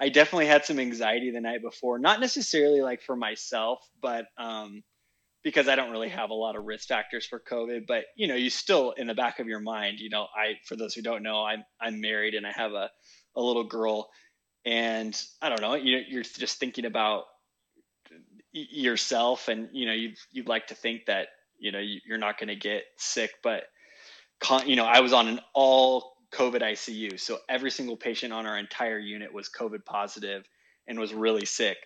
I 0.00 0.08
definitely 0.08 0.46
had 0.46 0.64
some 0.64 0.80
anxiety 0.80 1.30
the 1.30 1.40
night 1.40 1.62
before, 1.62 1.98
not 1.98 2.20
necessarily 2.20 2.80
like 2.80 3.02
for 3.02 3.14
myself, 3.14 3.80
but 4.00 4.26
um, 4.38 4.82
because 5.44 5.68
I 5.68 5.76
don't 5.76 5.90
really 5.90 6.08
have 6.08 6.30
a 6.30 6.34
lot 6.34 6.56
of 6.56 6.64
risk 6.64 6.88
factors 6.88 7.26
for 7.26 7.40
COVID. 7.40 7.86
But 7.86 8.04
you 8.16 8.26
know, 8.26 8.34
you 8.34 8.50
still 8.50 8.92
in 8.92 9.06
the 9.06 9.14
back 9.14 9.38
of 9.40 9.46
your 9.46 9.60
mind, 9.60 9.98
you 10.00 10.08
know, 10.08 10.26
I 10.34 10.54
for 10.66 10.76
those 10.76 10.94
who 10.94 11.02
don't 11.02 11.22
know, 11.22 11.44
I'm 11.44 11.64
I'm 11.80 12.00
married 12.00 12.34
and 12.34 12.46
I 12.46 12.52
have 12.52 12.72
a 12.72 12.90
a 13.36 13.42
little 13.42 13.64
girl, 13.64 14.08
and 14.64 15.20
I 15.42 15.50
don't 15.50 15.60
know, 15.60 15.74
you 15.74 16.00
you're 16.08 16.22
just 16.22 16.58
thinking 16.58 16.86
about 16.86 17.24
yourself, 18.52 19.48
and 19.48 19.68
you 19.72 19.86
know, 19.86 19.92
you 19.92 20.12
you'd 20.32 20.48
like 20.48 20.68
to 20.68 20.74
think 20.74 21.06
that 21.06 21.28
you 21.58 21.72
know 21.72 21.80
you're 22.06 22.18
not 22.18 22.38
going 22.38 22.48
to 22.48 22.56
get 22.56 22.84
sick, 22.96 23.30
but 23.42 23.64
con- 24.40 24.68
you 24.68 24.76
know, 24.76 24.86
I 24.86 25.00
was 25.00 25.12
on 25.12 25.28
an 25.28 25.40
all 25.54 26.14
COVID 26.32 26.62
ICU. 26.62 27.18
So 27.18 27.38
every 27.48 27.70
single 27.70 27.96
patient 27.96 28.32
on 28.32 28.46
our 28.46 28.58
entire 28.58 28.98
unit 28.98 29.32
was 29.32 29.48
COVID 29.48 29.84
positive 29.84 30.44
and 30.86 30.98
was 30.98 31.12
really 31.12 31.46
sick. 31.46 31.78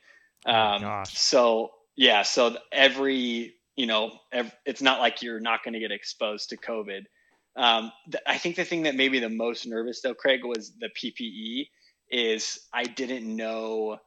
Oh 0.47 0.53
um, 0.53 1.05
so 1.07 1.71
yeah, 1.97 2.23
so 2.23 2.57
every 2.73 3.55
you 3.77 3.87
know, 3.87 4.13
every, 4.33 4.53
it's 4.65 4.83
not 4.83 5.01
like 5.01 5.23
you're 5.23 5.41
not 5.41 5.65
going 5.65 5.75
to 5.75 5.81
get 5.81 5.91
exposed 5.91 6.51
to 6.51 6.57
COVID. 6.57 7.05
Um, 7.57 7.91
th- 8.11 8.23
I 8.27 8.39
think 8.39 8.57
the 8.57 8.65
thing 8.65 8.83
that 8.85 8.95
made 8.95 9.11
me 9.11 9.19
the 9.19 9.29
most 9.29 9.67
nervous 9.67 10.01
though, 10.01 10.15
Craig, 10.15 10.45
was 10.45 10.73
the 10.79 10.89
PPE. 10.89 11.69
Is 12.11 12.61
I 12.73 12.85
didn't 12.85 13.25
know 13.25 13.99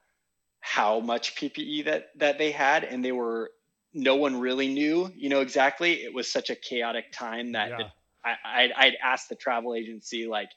how 0.61 0.99
much 0.99 1.35
PPE 1.35 1.85
that 1.85 2.07
that 2.17 2.37
they 2.37 2.51
had, 2.51 2.83
and 2.83 3.03
they 3.03 3.11
were 3.11 3.51
no 3.93 4.15
one 4.15 4.39
really 4.39 4.67
knew, 4.67 5.11
you 5.15 5.29
know, 5.29 5.41
exactly. 5.41 6.03
It 6.03 6.13
was 6.13 6.31
such 6.31 6.49
a 6.49 6.55
chaotic 6.55 7.11
time 7.11 7.53
that 7.53 7.69
yeah. 7.69 7.89
I, 8.43 8.63
I'd, 8.63 8.71
I'd 8.75 8.93
ask 9.03 9.27
the 9.27 9.35
travel 9.35 9.75
agency 9.75 10.27
like, 10.27 10.49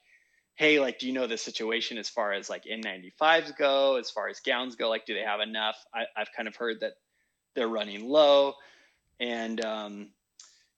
hey, 0.60 0.78
like, 0.78 0.98
do 0.98 1.06
you 1.06 1.12
know 1.14 1.26
the 1.26 1.38
situation 1.38 1.96
as 1.96 2.08
far 2.08 2.32
as 2.32 2.50
like 2.50 2.64
N95s 2.64 3.56
go, 3.56 3.96
as 3.96 4.10
far 4.10 4.28
as 4.28 4.40
gowns 4.40 4.76
go? 4.76 4.90
Like, 4.90 5.06
do 5.06 5.14
they 5.14 5.22
have 5.22 5.40
enough? 5.40 5.76
I, 5.94 6.04
have 6.16 6.28
kind 6.36 6.48
of 6.48 6.56
heard 6.56 6.80
that 6.80 6.92
they're 7.54 7.68
running 7.68 8.04
low, 8.04 8.54
and 9.18 9.64
um, 9.64 10.10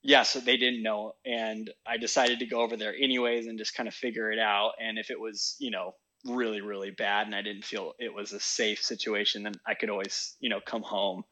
yeah, 0.02 0.22
so 0.22 0.40
they 0.40 0.56
didn't 0.56 0.82
know, 0.82 1.14
and 1.26 1.70
I 1.87 1.96
decided 1.96 2.38
to 2.38 2.46
go 2.46 2.61
over 2.61 2.76
there 2.76 2.94
anyways 2.94 3.46
and 3.46 3.58
just 3.58 3.75
kind 3.75 3.88
of 3.88 3.94
figure 3.94 4.30
it 4.30 4.38
out. 4.38 4.72
And 4.80 4.99
if 4.99 5.11
it 5.11 5.18
was, 5.20 5.56
you 5.58 5.70
know, 5.70 5.94
really 6.25 6.61
really 6.61 6.92
bad, 6.92 7.26
and 7.26 7.34
I 7.34 7.42
didn't 7.42 7.64
feel 7.64 7.92
it 7.99 8.14
was 8.14 8.32
a 8.32 8.40
safe 8.40 8.82
situation, 8.82 9.42
then 9.42 9.54
I 9.66 9.75
could 9.75 9.90
always, 9.90 10.37
you 10.40 10.49
know, 10.49 10.61
come 10.64 10.82
home. 10.82 11.25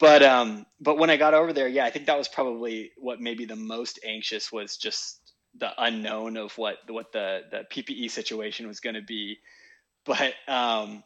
But 0.00 0.22
um, 0.22 0.66
but 0.80 0.98
when 0.98 1.10
I 1.10 1.16
got 1.16 1.34
over 1.34 1.52
there, 1.52 1.68
yeah, 1.68 1.84
I 1.84 1.90
think 1.90 2.06
that 2.06 2.18
was 2.18 2.28
probably 2.28 2.92
what 2.96 3.20
made 3.20 3.38
me 3.38 3.44
the 3.44 3.56
most 3.56 4.00
anxious 4.04 4.50
was 4.50 4.76
just 4.76 5.20
the 5.58 5.70
unknown 5.78 6.36
of 6.36 6.56
what 6.58 6.78
what 6.88 7.12
the 7.12 7.42
the 7.50 7.64
PPE 7.72 8.10
situation 8.10 8.66
was 8.66 8.80
going 8.80 8.96
to 8.96 9.02
be. 9.02 9.38
But 10.04 10.34
um, 10.48 11.02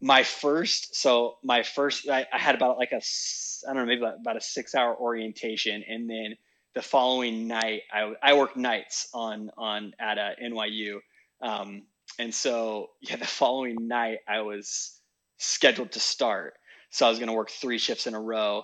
my 0.00 0.22
first 0.22 0.96
so 0.96 1.36
my 1.42 1.62
first 1.62 2.08
I, 2.08 2.26
I, 2.32 2.38
had 2.38 2.54
about 2.54 2.76
like 2.76 2.92
a 2.92 3.00
i 3.66 3.72
don't 3.72 3.76
know 3.76 3.86
maybe 3.86 4.02
about, 4.02 4.18
about, 4.20 4.36
a 4.36 4.40
six 4.40 4.74
hour 4.74 4.94
orientation. 4.94 5.82
And 5.88 6.08
then 6.10 6.34
the 6.74 6.82
following 6.82 7.46
night 7.46 7.82
i, 7.92 8.12
I 8.22 8.34
worked 8.34 8.56
nights 8.56 9.08
on 9.14 9.50
on 9.56 9.92
at 9.98 10.18
a 10.18 10.34
nyu 10.42 10.98
um, 11.40 11.84
and 12.18 12.34
so 12.34 12.90
yeah 13.00 13.16
the 13.16 13.26
following 13.26 13.76
night 13.88 14.18
i 14.28 14.42
was 14.42 15.00
scheduled 15.38 15.92
to 15.92 16.00
start 16.00 16.54
so 16.94 17.06
i 17.06 17.10
was 17.10 17.18
going 17.18 17.28
to 17.28 17.34
work 17.34 17.50
three 17.50 17.78
shifts 17.78 18.06
in 18.06 18.14
a 18.14 18.20
row 18.20 18.62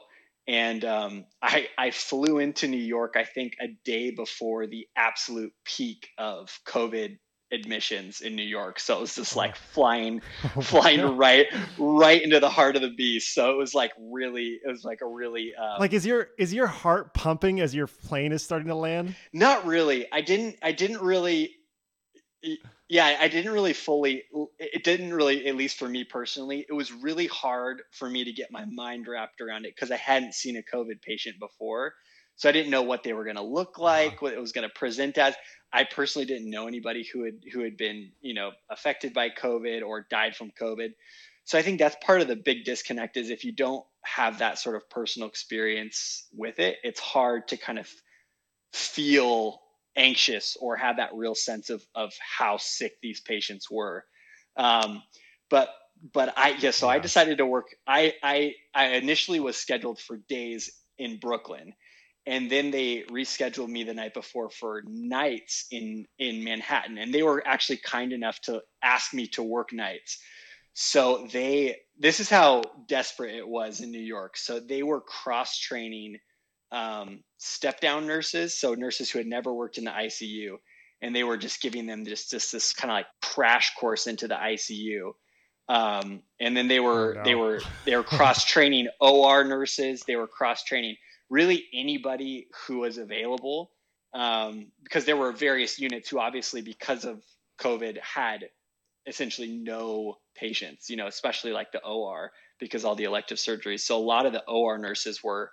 and 0.48 0.84
um, 0.84 1.26
I, 1.42 1.68
I 1.76 1.90
flew 1.90 2.38
into 2.38 2.66
new 2.66 2.76
york 2.76 3.14
i 3.16 3.24
think 3.24 3.54
a 3.60 3.68
day 3.84 4.10
before 4.10 4.66
the 4.66 4.86
absolute 4.96 5.52
peak 5.64 6.08
of 6.18 6.58
covid 6.66 7.18
admissions 7.52 8.20
in 8.20 8.36
New 8.36 8.44
York. 8.44 8.78
So 8.78 8.98
it 8.98 9.00
was 9.00 9.14
just 9.14 9.36
like 9.36 9.56
flying, 9.72 10.22
oh, 10.56 10.60
flying 10.60 11.16
right, 11.16 11.46
right 11.78 12.22
into 12.22 12.40
the 12.40 12.48
heart 12.48 12.76
of 12.76 12.82
the 12.82 12.90
beast. 12.90 13.34
So 13.34 13.50
it 13.50 13.56
was 13.56 13.74
like 13.74 13.92
really, 13.98 14.60
it 14.64 14.68
was 14.68 14.84
like 14.84 15.00
a 15.02 15.06
really 15.06 15.52
um, 15.54 15.80
like 15.80 15.92
is 15.92 16.06
your 16.06 16.28
is 16.38 16.54
your 16.54 16.66
heart 16.66 17.14
pumping 17.14 17.60
as 17.60 17.74
your 17.74 17.86
plane 17.86 18.32
is 18.32 18.42
starting 18.42 18.68
to 18.68 18.74
land? 18.74 19.14
Not 19.32 19.66
really. 19.66 20.06
I 20.12 20.20
didn't. 20.20 20.56
I 20.62 20.72
didn't 20.72 21.00
really. 21.00 21.50
Yeah, 22.90 23.18
I 23.20 23.28
didn't 23.28 23.52
really 23.52 23.72
fully. 23.72 24.24
It 24.58 24.82
didn't 24.82 25.14
really, 25.14 25.46
at 25.46 25.54
least 25.54 25.78
for 25.78 25.88
me 25.88 26.02
personally, 26.02 26.66
it 26.68 26.72
was 26.72 26.90
really 26.90 27.28
hard 27.28 27.82
for 27.92 28.10
me 28.10 28.24
to 28.24 28.32
get 28.32 28.50
my 28.50 28.64
mind 28.64 29.06
wrapped 29.06 29.40
around 29.40 29.64
it 29.64 29.76
because 29.76 29.92
I 29.92 29.96
hadn't 29.96 30.34
seen 30.34 30.56
a 30.56 30.76
COVID 30.76 31.00
patient 31.00 31.36
before. 31.38 31.94
So 32.34 32.48
I 32.48 32.52
didn't 32.52 32.72
know 32.72 32.82
what 32.82 33.04
they 33.04 33.12
were 33.12 33.22
going 33.22 33.36
to 33.36 33.42
look 33.42 33.74
uh-huh. 33.76 33.84
like, 33.84 34.22
what 34.22 34.32
it 34.32 34.40
was 34.40 34.50
going 34.50 34.68
to 34.68 34.74
present 34.74 35.18
as. 35.18 35.36
I 35.72 35.84
personally 35.84 36.26
didn't 36.26 36.50
know 36.50 36.66
anybody 36.66 37.08
who 37.12 37.22
had 37.22 37.34
who 37.52 37.60
had 37.60 37.76
been, 37.76 38.10
you 38.22 38.34
know, 38.34 38.50
affected 38.68 39.14
by 39.14 39.30
COVID 39.30 39.82
or 39.86 40.04
died 40.10 40.34
from 40.34 40.50
COVID. 40.60 40.88
So 41.44 41.58
I 41.58 41.62
think 41.62 41.78
that's 41.78 41.96
part 42.04 42.22
of 42.22 42.26
the 42.26 42.34
big 42.34 42.64
disconnect 42.64 43.16
is 43.16 43.30
if 43.30 43.44
you 43.44 43.52
don't 43.52 43.84
have 44.02 44.40
that 44.40 44.58
sort 44.58 44.74
of 44.74 44.90
personal 44.90 45.28
experience 45.28 46.26
with 46.34 46.58
it, 46.58 46.78
it's 46.82 46.98
hard 46.98 47.46
to 47.48 47.56
kind 47.56 47.78
of 47.78 47.88
feel 48.72 49.60
anxious 49.96 50.56
or 50.60 50.76
have 50.76 50.96
that 50.96 51.14
real 51.14 51.34
sense 51.34 51.70
of 51.70 51.82
of 51.94 52.12
how 52.20 52.56
sick 52.56 52.94
these 53.02 53.20
patients 53.20 53.70
were. 53.70 54.04
Um, 54.56 55.02
but 55.48 55.70
but 56.12 56.32
I 56.36 56.56
yeah, 56.60 56.70
so 56.70 56.88
I 56.88 56.98
decided 56.98 57.38
to 57.38 57.46
work. 57.46 57.66
I 57.86 58.14
I 58.22 58.54
I 58.74 58.86
initially 58.96 59.40
was 59.40 59.56
scheduled 59.56 60.00
for 60.00 60.18
days 60.28 60.70
in 60.98 61.18
Brooklyn 61.18 61.74
and 62.26 62.50
then 62.50 62.70
they 62.70 63.04
rescheduled 63.10 63.68
me 63.68 63.84
the 63.84 63.94
night 63.94 64.14
before 64.14 64.50
for 64.50 64.82
nights 64.86 65.66
in 65.70 66.06
in 66.18 66.44
Manhattan 66.44 66.98
and 66.98 67.12
they 67.12 67.22
were 67.22 67.42
actually 67.46 67.78
kind 67.78 68.12
enough 68.12 68.40
to 68.42 68.62
ask 68.82 69.14
me 69.14 69.26
to 69.28 69.42
work 69.42 69.72
nights 69.72 70.18
so 70.72 71.26
they 71.32 71.76
this 71.98 72.20
is 72.20 72.28
how 72.28 72.62
desperate 72.86 73.34
it 73.34 73.48
was 73.48 73.80
in 73.80 73.90
New 73.90 73.98
York 73.98 74.36
so 74.36 74.60
they 74.60 74.82
were 74.82 75.00
cross 75.00 75.58
training 75.58 76.18
um, 76.72 77.22
step 77.38 77.80
down 77.80 78.06
nurses 78.06 78.58
so 78.58 78.74
nurses 78.74 79.10
who 79.10 79.18
had 79.18 79.26
never 79.26 79.52
worked 79.52 79.78
in 79.78 79.84
the 79.84 79.90
ICU 79.90 80.56
and 81.02 81.16
they 81.16 81.24
were 81.24 81.36
just 81.36 81.62
giving 81.62 81.86
them 81.86 82.04
just, 82.04 82.30
just 82.30 82.52
this 82.52 82.72
kind 82.72 82.90
of 82.90 82.96
like 82.96 83.06
crash 83.22 83.74
course 83.74 84.06
into 84.06 84.28
the 84.28 84.34
ICU 84.34 85.12
um, 85.68 86.22
and 86.40 86.56
then 86.56 86.68
they 86.68 86.80
were 86.80 87.12
oh, 87.12 87.18
no. 87.18 87.24
they 87.24 87.34
were 87.34 87.60
they 87.84 87.96
were 87.96 88.02
cross 88.18 88.44
training 88.44 88.88
OR 89.00 89.44
nurses 89.44 90.02
they 90.06 90.16
were 90.16 90.28
cross 90.28 90.64
training 90.64 90.96
really 91.28 91.64
anybody 91.72 92.48
who 92.66 92.78
was 92.78 92.98
available 92.98 93.70
um, 94.12 94.66
because 94.82 95.04
there 95.04 95.16
were 95.16 95.32
various 95.32 95.78
units 95.78 96.08
who 96.08 96.18
obviously 96.18 96.60
because 96.62 97.04
of 97.04 97.22
covid 97.58 97.98
had 97.98 98.48
essentially 99.06 99.48
no 99.48 100.16
patients 100.36 100.90
you 100.90 100.96
know 100.96 101.06
especially 101.06 101.52
like 101.52 101.72
the 101.72 101.82
or 101.84 102.32
because 102.58 102.84
all 102.84 102.94
the 102.94 103.04
elective 103.04 103.38
surgeries 103.38 103.80
so 103.80 103.96
a 103.96 104.00
lot 104.00 104.26
of 104.26 104.32
the 104.32 104.42
or 104.46 104.78
nurses 104.78 105.22
were 105.22 105.50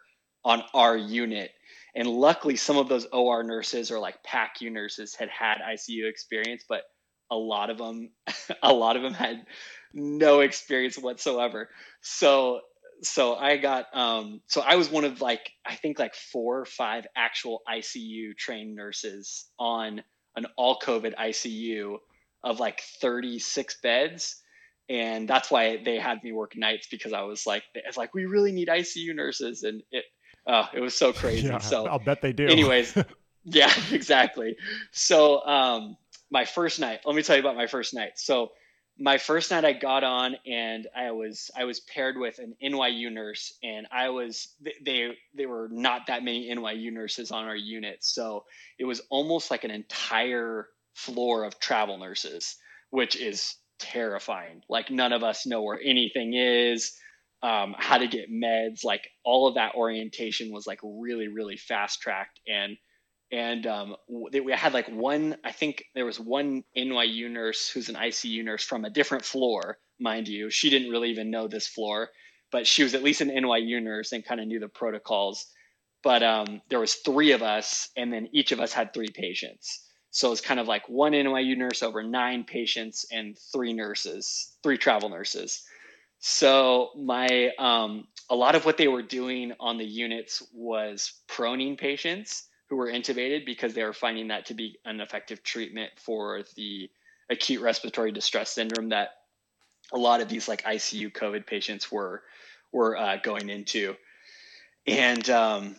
on 0.47 0.63
our 0.73 0.95
unit. 0.95 1.51
And 1.95 2.07
luckily 2.07 2.55
some 2.55 2.77
of 2.77 2.87
those 2.87 3.05
or 3.11 3.43
nurses 3.43 3.91
or 3.91 3.99
like 3.99 4.15
pacu 4.23 4.71
nurses 4.71 5.15
had 5.15 5.29
had 5.29 5.57
icu 5.67 6.07
experience 6.07 6.63
but 6.69 6.83
a 7.31 7.35
lot 7.35 7.69
of 7.69 7.77
them 7.77 8.11
a 8.63 8.71
lot 8.71 8.95
of 8.95 9.03
them 9.03 9.13
had 9.13 9.45
no 9.93 10.39
experience 10.39 10.97
whatsoever. 10.97 11.69
So 12.01 12.61
so 13.03 13.35
I 13.35 13.57
got 13.57 13.85
um 13.93 14.41
so 14.47 14.61
I 14.61 14.75
was 14.75 14.89
one 14.89 15.03
of 15.03 15.21
like 15.21 15.51
I 15.65 15.75
think 15.75 15.99
like 15.99 16.15
four 16.15 16.59
or 16.59 16.65
five 16.65 17.05
actual 17.15 17.61
ICU 17.69 18.37
trained 18.37 18.75
nurses 18.75 19.47
on 19.59 20.01
an 20.35 20.45
all 20.55 20.79
COVID 20.79 21.15
ICU 21.15 21.97
of 22.43 22.59
like 22.59 22.81
36 23.01 23.77
beds. 23.81 24.41
And 24.89 25.27
that's 25.27 25.51
why 25.51 25.81
they 25.83 25.97
had 25.97 26.23
me 26.23 26.31
work 26.31 26.55
nights 26.55 26.87
because 26.89 27.11
I 27.11 27.23
was 27.23 27.45
like, 27.45 27.63
it's 27.73 27.97
like 27.97 28.13
we 28.13 28.25
really 28.25 28.53
need 28.53 28.69
ICU 28.69 29.13
nurses, 29.13 29.63
and 29.63 29.83
it, 29.91 30.05
uh, 30.47 30.67
it 30.73 30.79
was 30.79 30.95
so 30.95 31.13
crazy. 31.13 31.47
Yeah, 31.47 31.59
so 31.59 31.85
I'll 31.87 31.99
bet 31.99 32.21
they 32.21 32.33
do. 32.33 32.47
Anyways, 32.47 32.97
yeah, 33.43 33.71
exactly. 33.91 34.55
So 34.91 35.45
um, 35.45 35.97
my 36.31 36.45
first 36.45 36.79
night, 36.79 37.01
let 37.05 37.15
me 37.15 37.21
tell 37.21 37.35
you 37.35 37.41
about 37.41 37.55
my 37.55 37.67
first 37.67 37.93
night. 37.93 38.13
So 38.15 38.51
my 38.99 39.17
first 39.17 39.51
night 39.51 39.63
I 39.63 39.73
got 39.73 40.03
on 40.03 40.35
and 40.45 40.87
I 40.95 41.11
was 41.11 41.51
I 41.55 41.65
was 41.65 41.81
paired 41.81 42.17
with 42.17 42.39
an 42.39 42.55
NYU 42.63 43.11
nurse 43.11 43.53
and 43.61 43.87
I 43.91 44.09
was 44.09 44.55
they 44.83 45.15
they 45.35 45.45
were 45.45 45.69
not 45.71 46.07
that 46.07 46.23
many 46.23 46.49
NYU 46.49 46.91
nurses 46.91 47.29
on 47.29 47.45
our 47.45 47.55
unit 47.55 48.03
so 48.03 48.45
it 48.79 48.85
was 48.85 49.01
almost 49.11 49.51
like 49.51 49.63
an 49.63 49.71
entire 49.71 50.67
floor 50.95 51.43
of 51.43 51.59
travel 51.59 51.99
nurses 51.99 52.55
which 52.89 53.15
is 53.15 53.55
terrifying 53.77 54.63
like 54.67 54.89
none 54.89 55.13
of 55.13 55.23
us 55.23 55.45
know 55.45 55.61
where 55.61 55.79
anything 55.83 56.33
is 56.33 56.97
um, 57.43 57.75
how 57.77 57.97
to 57.97 58.07
get 58.07 58.31
meds 58.31 58.83
like 58.83 59.07
all 59.23 59.47
of 59.47 59.55
that 59.55 59.75
orientation 59.75 60.51
was 60.51 60.65
like 60.65 60.79
really 60.83 61.27
really 61.27 61.57
fast 61.57 62.01
tracked 62.01 62.39
and 62.47 62.77
and 63.31 63.67
um, 63.67 63.95
we 64.07 64.51
had 64.53 64.73
like 64.73 64.87
one 64.87 65.35
i 65.43 65.51
think 65.51 65.83
there 65.93 66.05
was 66.05 66.19
one 66.19 66.63
nyu 66.75 67.29
nurse 67.29 67.69
who's 67.69 67.89
an 67.89 67.95
icu 67.95 68.43
nurse 68.43 68.63
from 68.63 68.85
a 68.85 68.89
different 68.89 69.25
floor 69.25 69.77
mind 69.99 70.27
you. 70.27 70.49
She 70.49 70.69
didn't 70.69 70.89
really 70.89 71.09
even 71.09 71.31
know 71.31 71.47
this 71.47 71.67
floor 71.67 72.09
but 72.49 72.65
she 72.65 72.81
was 72.81 72.93
at 72.93 73.03
least 73.03 73.19
an 73.19 73.29
nyu 73.29 73.81
nurse 73.83 74.13
and 74.13 74.25
kind 74.25 74.39
of 74.39 74.47
knew 74.47 74.59
the 74.59 74.69
protocols. 74.69 75.47
But 76.01 76.23
um, 76.23 76.61
there 76.69 76.79
was 76.79 76.95
three 76.95 77.33
of 77.33 77.43
us 77.43 77.89
and 77.97 78.13
then 78.13 78.29
each 78.31 78.53
of 78.53 78.61
us 78.61 78.71
had 78.71 78.93
three 78.93 79.09
patients. 79.13 79.85
So 80.11 80.31
it's 80.31 80.39
kind 80.39 80.59
of 80.59 80.67
like 80.67 80.87
one 80.87 81.11
nyu 81.11 81.57
nurse 81.57 81.83
over 81.83 82.03
nine 82.03 82.45
patients 82.45 83.05
and 83.11 83.37
three 83.53 83.73
nurses 83.73 84.57
three 84.63 84.77
travel 84.77 85.09
nurses 85.09 85.63
so 86.19 86.91
my 86.95 87.51
um, 87.59 88.07
a 88.29 88.35
lot 88.35 88.55
of 88.55 88.65
what 88.65 88.77
they 88.77 88.87
were 88.87 89.01
doing 89.01 89.53
on 89.59 89.77
the 89.77 89.85
units 89.85 90.43
was 90.53 91.13
proning 91.27 91.77
patients 91.77 92.47
who 92.69 92.75
were 92.75 92.91
intubated 92.91 93.45
because 93.45 93.73
they 93.73 93.83
were 93.83 93.93
finding 93.93 94.27
that 94.27 94.45
to 94.47 94.53
be 94.53 94.77
an 94.85 94.99
effective 94.99 95.43
treatment 95.43 95.91
for 95.95 96.43
the 96.55 96.89
acute 97.29 97.61
respiratory 97.61 98.11
distress 98.11 98.49
syndrome 98.49 98.89
that 98.89 99.09
a 99.93 99.97
lot 99.97 100.21
of 100.21 100.27
these 100.27 100.47
like 100.47 100.63
ICU 100.63 101.11
COVID 101.11 101.45
patients 101.45 101.91
were 101.91 102.23
were 102.73 102.97
uh, 102.97 103.17
going 103.17 103.49
into. 103.49 103.95
And 104.85 105.29
um, 105.29 105.75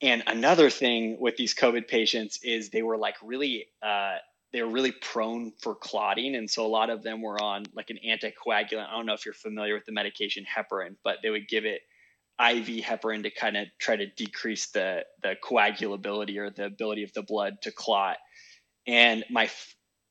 and 0.00 0.22
another 0.26 0.70
thing 0.70 1.18
with 1.20 1.36
these 1.36 1.54
COVID 1.54 1.88
patients 1.88 2.38
is 2.42 2.70
they 2.70 2.82
were 2.82 2.96
like 2.96 3.16
really 3.22 3.66
uh, 3.82 4.16
they 4.52 4.62
were 4.62 4.70
really 4.70 4.92
prone 4.92 5.52
for 5.60 5.74
clotting, 5.74 6.34
and 6.34 6.50
so 6.50 6.64
a 6.64 6.68
lot 6.68 6.90
of 6.90 7.02
them 7.02 7.20
were 7.20 7.40
on 7.42 7.64
like 7.74 7.90
an 7.90 7.98
anticoagulant. 8.06 8.88
I 8.88 8.92
don't 8.92 9.06
know 9.06 9.14
if 9.14 9.24
you're 9.24 9.34
familiar 9.34 9.74
with 9.74 9.84
the 9.84 9.92
medication 9.92 10.44
heparin, 10.44 10.96
but 11.04 11.18
they 11.22 11.30
would 11.30 11.48
give 11.48 11.64
it 11.64 11.82
IV 12.40 12.84
heparin 12.84 13.24
to 13.24 13.30
kind 13.30 13.56
of 13.56 13.66
try 13.78 13.96
to 13.96 14.06
decrease 14.06 14.70
the 14.70 15.04
the 15.22 15.34
coagulability 15.42 16.38
or 16.38 16.50
the 16.50 16.66
ability 16.66 17.02
of 17.02 17.12
the 17.12 17.22
blood 17.22 17.60
to 17.62 17.72
clot. 17.72 18.16
And 18.86 19.24
my 19.30 19.50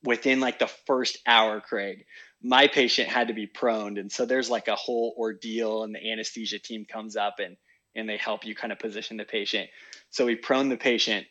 within 0.04 0.40
like 0.40 0.60
the 0.60 0.72
first 0.86 1.18
hour, 1.26 1.60
Craig, 1.60 2.06
my 2.44 2.68
patient 2.68 3.10
had 3.10 3.30
to 3.30 3.34
be 3.34 3.48
proned, 3.48 3.98
and 3.98 4.12
so 4.12 4.26
there's 4.26 4.50
like 4.50 4.68
a 4.68 4.76
whole 4.76 5.16
ordeal, 5.18 5.84
and 5.84 5.96
the 5.96 6.12
anesthesia 6.12 6.60
team 6.60 6.86
comes 6.86 7.16
up 7.16 7.36
and 7.40 7.58
and 7.96 8.08
they 8.08 8.18
help 8.18 8.46
you 8.46 8.54
kind 8.54 8.72
of 8.72 8.78
position 8.78 9.18
the 9.18 9.26
patient. 9.26 9.70
So 10.12 10.26
we 10.26 10.36
prone 10.36 10.70
the 10.70 10.78
patient, 10.78 11.26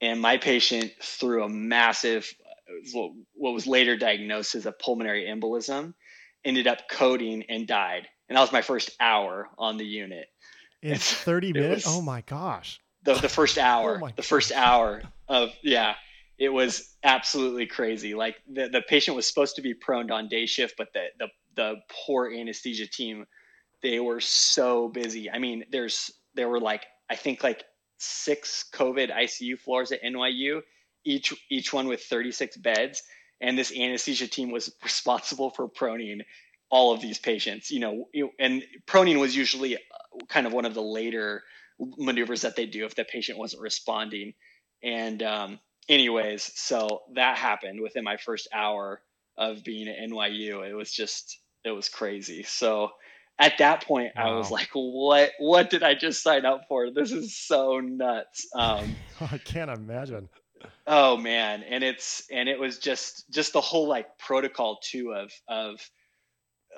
and 0.00 0.20
my 0.20 0.38
patient 0.38 0.92
threw 1.00 1.44
a 1.44 1.48
massive 1.48 2.32
what 2.92 3.52
was 3.52 3.66
later 3.66 3.96
diagnosed 3.96 4.54
as 4.54 4.66
a 4.66 4.72
pulmonary 4.72 5.24
embolism 5.24 5.94
ended 6.44 6.66
up 6.66 6.88
coding 6.90 7.44
and 7.48 7.66
died. 7.66 8.08
And 8.28 8.36
that 8.36 8.42
was 8.42 8.52
my 8.52 8.62
first 8.62 8.90
hour 9.00 9.48
on 9.58 9.76
the 9.76 9.86
unit. 9.86 10.26
In 10.82 10.96
30 10.96 11.52
minutes? 11.52 11.84
oh 11.86 12.00
my 12.00 12.20
gosh. 12.22 12.80
The, 13.02 13.14
the 13.14 13.28
first 13.28 13.58
oh 13.58 13.62
hour, 13.62 14.00
Oh 14.02 14.10
the 14.14 14.22
first 14.22 14.52
hour 14.52 15.02
of, 15.28 15.50
yeah, 15.62 15.94
it 16.38 16.50
was 16.50 16.94
absolutely 17.02 17.66
crazy. 17.66 18.14
Like 18.14 18.36
the, 18.48 18.68
the 18.68 18.82
patient 18.82 19.16
was 19.16 19.26
supposed 19.26 19.56
to 19.56 19.62
be 19.62 19.74
prone 19.74 20.10
on 20.10 20.28
day 20.28 20.46
shift, 20.46 20.74
but 20.76 20.88
the, 20.92 21.06
the, 21.18 21.28
the 21.56 21.74
poor 22.06 22.32
anesthesia 22.32 22.86
team, 22.86 23.26
they 23.82 23.98
were 23.98 24.20
so 24.20 24.88
busy. 24.88 25.30
I 25.30 25.38
mean, 25.38 25.64
there's, 25.72 26.10
there 26.34 26.48
were 26.48 26.60
like, 26.60 26.84
I 27.10 27.16
think 27.16 27.42
like 27.42 27.64
six 27.98 28.64
COVID 28.72 29.10
ICU 29.10 29.58
floors 29.58 29.90
at 29.90 30.02
NYU, 30.02 30.60
each, 31.08 31.34
each 31.50 31.72
one 31.72 31.88
with 31.88 32.02
36 32.02 32.56
beds. 32.58 33.02
And 33.40 33.56
this 33.56 33.72
anesthesia 33.76 34.26
team 34.26 34.50
was 34.50 34.72
responsible 34.82 35.50
for 35.50 35.68
proning 35.68 36.22
all 36.70 36.92
of 36.92 37.00
these 37.00 37.18
patients, 37.18 37.70
you 37.70 37.80
know, 37.80 38.08
and 38.38 38.62
proning 38.86 39.18
was 39.18 39.34
usually 39.34 39.76
uh, 39.76 39.78
kind 40.28 40.46
of 40.46 40.52
one 40.52 40.66
of 40.66 40.74
the 40.74 40.82
later 40.82 41.42
maneuvers 41.96 42.42
that 42.42 42.56
they 42.56 42.66
do 42.66 42.84
if 42.84 42.94
the 42.94 43.04
patient 43.04 43.38
wasn't 43.38 43.62
responding. 43.62 44.34
And 44.82 45.22
um, 45.22 45.60
anyways, 45.88 46.50
so 46.54 47.02
that 47.14 47.38
happened 47.38 47.80
within 47.80 48.04
my 48.04 48.18
first 48.18 48.48
hour 48.52 49.00
of 49.38 49.64
being 49.64 49.88
at 49.88 49.96
NYU. 50.10 50.68
It 50.68 50.74
was 50.74 50.92
just 50.92 51.38
it 51.64 51.70
was 51.70 51.88
crazy. 51.88 52.42
So 52.42 52.90
at 53.38 53.58
that 53.58 53.84
point, 53.84 54.12
wow. 54.16 54.34
I 54.34 54.36
was 54.36 54.50
like, 54.50 54.70
"What? 54.72 55.30
What 55.38 55.70
did 55.70 55.82
I 55.82 55.94
just 55.94 56.22
sign 56.22 56.44
up 56.44 56.62
for? 56.68 56.90
This 56.90 57.12
is 57.12 57.36
so 57.36 57.80
nuts." 57.80 58.46
Um, 58.54 58.96
I 59.20 59.38
can't 59.38 59.70
imagine. 59.70 60.28
Oh 60.86 61.16
man, 61.16 61.62
and 61.62 61.84
it's 61.84 62.26
and 62.30 62.48
it 62.48 62.58
was 62.58 62.78
just 62.78 63.30
just 63.30 63.52
the 63.52 63.60
whole 63.60 63.88
like 63.88 64.18
protocol 64.18 64.80
too 64.82 65.12
of 65.14 65.32
of 65.48 65.80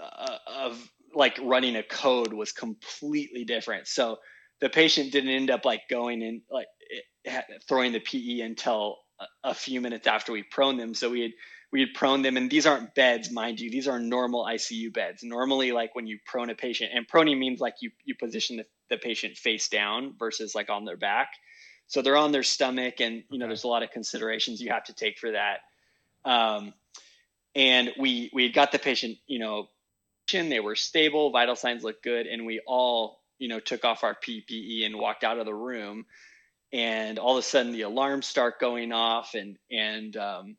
uh, 0.00 0.38
of 0.46 0.90
like 1.14 1.38
running 1.42 1.76
a 1.76 1.82
code 1.82 2.32
was 2.32 2.52
completely 2.52 3.44
different. 3.44 3.86
So 3.88 4.18
the 4.60 4.68
patient 4.68 5.12
didn't 5.12 5.30
end 5.30 5.50
up 5.50 5.64
like 5.64 5.82
going 5.88 6.22
in 6.22 6.42
like 6.50 6.66
throwing 7.68 7.92
the 7.92 8.00
PE 8.00 8.40
until 8.40 8.98
a, 9.20 9.50
a 9.50 9.54
few 9.54 9.80
minutes 9.80 10.06
after 10.06 10.32
we 10.32 10.42
prone 10.42 10.76
them. 10.76 10.94
So 10.94 11.10
we 11.10 11.22
had 11.22 11.32
we 11.72 11.80
had 11.80 11.94
prone 11.94 12.22
them, 12.22 12.36
and 12.36 12.50
these 12.50 12.66
aren't 12.66 12.94
beds, 12.94 13.30
mind 13.30 13.60
you. 13.60 13.70
These 13.70 13.86
are 13.86 14.00
normal 14.00 14.44
ICU 14.44 14.92
beds. 14.92 15.22
Normally, 15.22 15.72
like 15.72 15.94
when 15.94 16.06
you 16.06 16.18
prone 16.26 16.50
a 16.50 16.54
patient, 16.54 16.90
and 16.94 17.06
proning 17.08 17.38
means 17.38 17.60
like 17.60 17.74
you 17.80 17.90
you 18.04 18.14
position 18.14 18.56
the, 18.56 18.64
the 18.88 18.98
patient 18.98 19.36
face 19.36 19.68
down 19.68 20.14
versus 20.18 20.54
like 20.54 20.68
on 20.70 20.84
their 20.84 20.96
back. 20.96 21.28
So 21.90 22.02
they're 22.02 22.16
on 22.16 22.30
their 22.30 22.44
stomach, 22.44 23.00
and 23.00 23.24
you 23.30 23.38
know 23.40 23.48
there's 23.48 23.64
a 23.64 23.68
lot 23.68 23.82
of 23.82 23.90
considerations 23.90 24.60
you 24.60 24.70
have 24.70 24.84
to 24.84 24.94
take 24.94 25.18
for 25.18 25.32
that. 25.32 25.58
Um, 26.24 26.72
and 27.56 27.90
we 27.98 28.30
we 28.32 28.52
got 28.52 28.70
the 28.70 28.78
patient, 28.78 29.18
you 29.26 29.40
know, 29.40 29.68
they 30.32 30.60
were 30.60 30.76
stable, 30.76 31.32
vital 31.32 31.56
signs 31.56 31.82
looked 31.82 32.04
good, 32.04 32.28
and 32.28 32.46
we 32.46 32.60
all 32.64 33.18
you 33.40 33.48
know 33.48 33.58
took 33.58 33.84
off 33.84 34.04
our 34.04 34.14
PPE 34.14 34.86
and 34.86 35.00
walked 35.00 35.24
out 35.24 35.40
of 35.40 35.46
the 35.46 35.54
room. 35.54 36.06
And 36.72 37.18
all 37.18 37.36
of 37.36 37.40
a 37.40 37.42
sudden, 37.42 37.72
the 37.72 37.82
alarms 37.82 38.26
start 38.26 38.60
going 38.60 38.92
off, 38.92 39.34
and 39.34 39.58
and 39.68 40.16
um, 40.16 40.56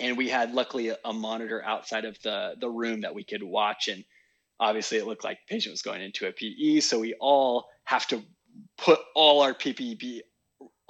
and 0.00 0.16
we 0.18 0.28
had 0.28 0.52
luckily 0.52 0.88
a, 0.88 0.98
a 1.04 1.12
monitor 1.12 1.62
outside 1.64 2.04
of 2.04 2.20
the 2.22 2.56
the 2.60 2.68
room 2.68 3.02
that 3.02 3.14
we 3.14 3.22
could 3.22 3.44
watch 3.44 3.86
and 3.86 4.04
obviously 4.58 4.98
it 4.98 5.06
looked 5.06 5.24
like 5.24 5.38
the 5.38 5.54
patient 5.54 5.72
was 5.72 5.82
going 5.82 6.00
into 6.00 6.26
a 6.26 6.32
PE. 6.32 6.80
So 6.80 7.00
we 7.00 7.14
all 7.20 7.66
have 7.84 8.06
to 8.08 8.22
put 8.78 8.98
all 9.14 9.42
our 9.42 9.54
PPE 9.54 10.20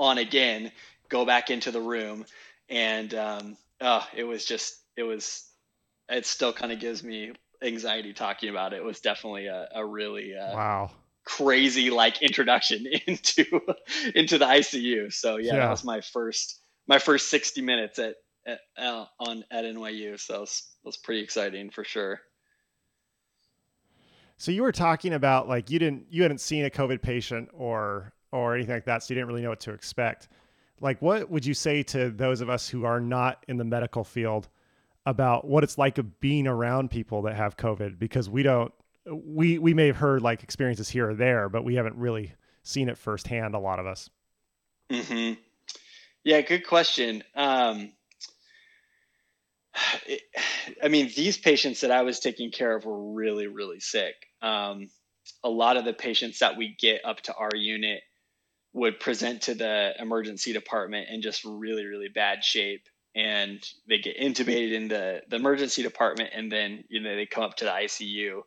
on 0.02 0.18
again, 0.18 0.72
go 1.08 1.24
back 1.24 1.50
into 1.50 1.70
the 1.70 1.80
room. 1.80 2.24
And 2.68 3.12
um, 3.14 3.56
oh, 3.80 4.06
it 4.14 4.24
was 4.24 4.44
just, 4.44 4.76
it 4.96 5.02
was, 5.02 5.44
it 6.08 6.26
still 6.26 6.52
kind 6.52 6.72
of 6.72 6.80
gives 6.80 7.02
me 7.02 7.32
anxiety 7.62 8.12
talking 8.12 8.48
about 8.48 8.72
it. 8.72 8.76
It 8.76 8.84
was 8.84 9.00
definitely 9.00 9.46
a, 9.46 9.68
a 9.74 9.84
really 9.84 10.36
uh, 10.36 10.54
wow 10.54 10.90
crazy 11.24 11.90
like 11.90 12.20
introduction 12.22 12.86
into 13.06 13.44
into 14.14 14.38
the 14.38 14.44
ICU. 14.44 15.12
So 15.12 15.36
yeah, 15.36 15.54
yeah, 15.54 15.60
that 15.60 15.70
was 15.70 15.84
my 15.84 16.00
first 16.00 16.60
my 16.86 16.98
first 16.98 17.28
60 17.28 17.62
minutes 17.62 17.98
at, 17.98 18.16
at 18.46 18.60
uh, 18.76 19.06
on 19.20 19.44
at 19.50 19.64
NYU. 19.64 20.18
So 20.18 20.36
it 20.36 20.40
was, 20.40 20.62
it 20.84 20.86
was 20.86 20.96
pretty 20.96 21.22
exciting 21.22 21.70
for 21.70 21.84
sure. 21.84 22.20
So 24.36 24.50
you 24.50 24.62
were 24.62 24.72
talking 24.72 25.14
about 25.14 25.48
like 25.48 25.70
you 25.70 25.78
didn't 25.78 26.06
you 26.10 26.22
hadn't 26.22 26.40
seen 26.40 26.64
a 26.64 26.70
COVID 26.70 27.02
patient 27.02 27.50
or 27.52 28.12
or 28.32 28.54
anything 28.54 28.74
like 28.74 28.86
that, 28.86 29.02
so 29.02 29.12
you 29.12 29.16
didn't 29.16 29.28
really 29.28 29.42
know 29.42 29.50
what 29.50 29.60
to 29.60 29.72
expect. 29.72 30.28
Like, 30.80 31.00
what 31.00 31.30
would 31.30 31.46
you 31.46 31.54
say 31.54 31.82
to 31.84 32.10
those 32.10 32.40
of 32.40 32.50
us 32.50 32.68
who 32.68 32.84
are 32.84 33.00
not 33.00 33.44
in 33.46 33.56
the 33.56 33.64
medical 33.64 34.02
field 34.02 34.48
about 35.06 35.46
what 35.46 35.62
it's 35.62 35.78
like 35.78 35.98
of 35.98 36.20
being 36.20 36.46
around 36.46 36.90
people 36.90 37.22
that 37.22 37.36
have 37.36 37.56
COVID? 37.56 37.98
Because 37.98 38.28
we 38.28 38.42
don't 38.42 38.72
we 39.06 39.58
we 39.58 39.74
may 39.74 39.86
have 39.86 39.96
heard 39.96 40.22
like 40.22 40.42
experiences 40.42 40.88
here 40.88 41.10
or 41.10 41.14
there, 41.14 41.48
but 41.48 41.64
we 41.64 41.76
haven't 41.76 41.96
really 41.96 42.32
seen 42.62 42.88
it 42.88 42.98
firsthand. 42.98 43.54
A 43.54 43.58
lot 43.58 43.78
of 43.78 43.86
us. 43.86 44.10
Hmm. 44.90 45.34
Yeah. 46.24 46.40
Good 46.40 46.66
question. 46.66 47.22
Um, 47.34 47.92
I 50.82 50.88
mean, 50.88 51.10
these 51.16 51.38
patients 51.38 51.80
that 51.80 51.90
I 51.90 52.02
was 52.02 52.20
taking 52.20 52.50
care 52.50 52.76
of 52.76 52.84
were 52.84 53.12
really, 53.12 53.46
really 53.46 53.80
sick. 53.80 54.14
Um, 54.42 54.88
a 55.42 55.48
lot 55.48 55.76
of 55.76 55.84
the 55.84 55.92
patients 55.92 56.40
that 56.40 56.56
we 56.56 56.76
get 56.78 57.04
up 57.04 57.20
to 57.22 57.34
our 57.34 57.54
unit 57.54 58.02
would 58.72 59.00
present 59.00 59.42
to 59.42 59.54
the 59.54 59.92
emergency 59.98 60.52
department 60.52 61.08
in 61.10 61.22
just 61.22 61.44
really, 61.44 61.84
really 61.84 62.08
bad 62.08 62.42
shape. 62.42 62.88
And 63.14 63.62
they 63.88 63.98
get 63.98 64.18
intubated 64.18 64.72
in 64.72 64.88
the, 64.88 65.22
the 65.28 65.36
emergency 65.36 65.82
department 65.82 66.30
and 66.34 66.50
then, 66.50 66.84
you 66.88 67.00
know, 67.00 67.14
they 67.14 67.26
come 67.26 67.44
up 67.44 67.56
to 67.56 67.64
the 67.64 67.70
ICU. 67.70 68.40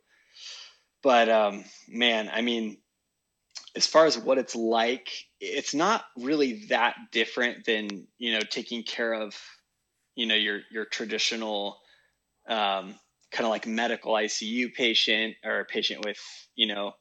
But 1.03 1.29
um, 1.29 1.65
man, 1.87 2.31
I 2.33 2.41
mean, 2.41 2.77
as 3.75 3.85
far 3.85 4.05
as 4.05 4.17
what 4.17 4.39
it's 4.39 4.55
like, 4.55 5.09
it's 5.39 5.75
not 5.75 6.05
really 6.17 6.65
that 6.69 6.95
different 7.11 7.65
than, 7.65 8.07
you 8.17 8.33
know, 8.33 8.41
taking 8.49 8.81
care 8.81 9.13
of 9.13 9.35
you 10.15 10.25
know 10.25 10.35
your 10.35 10.61
your 10.71 10.85
traditional 10.85 11.77
um, 12.47 12.95
kind 13.31 13.45
of 13.45 13.49
like 13.49 13.67
medical 13.67 14.13
ICU 14.13 14.73
patient 14.73 15.35
or 15.43 15.59
a 15.59 15.65
patient 15.65 16.05
with 16.05 16.19
you 16.55 16.67
know 16.67 16.93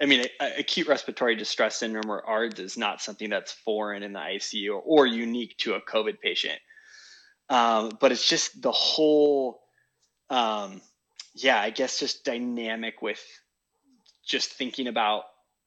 I 0.00 0.06
mean 0.06 0.26
acute 0.40 0.86
respiratory 0.86 1.36
distress 1.36 1.76
syndrome 1.76 2.10
or 2.10 2.24
ARDS 2.24 2.60
is 2.60 2.76
not 2.76 3.02
something 3.02 3.30
that's 3.30 3.52
foreign 3.52 4.02
in 4.02 4.12
the 4.12 4.20
ICU 4.20 4.70
or, 4.70 4.80
or 4.80 5.06
unique 5.06 5.56
to 5.58 5.74
a 5.74 5.80
COVID 5.80 6.20
patient, 6.20 6.58
um, 7.48 7.98
but 8.00 8.12
it's 8.12 8.28
just 8.28 8.62
the 8.62 8.72
whole 8.72 9.60
um, 10.30 10.80
yeah 11.34 11.60
I 11.60 11.70
guess 11.70 11.98
just 11.98 12.24
dynamic 12.24 13.02
with 13.02 13.22
just 14.24 14.52
thinking 14.52 14.86
about 14.86 15.24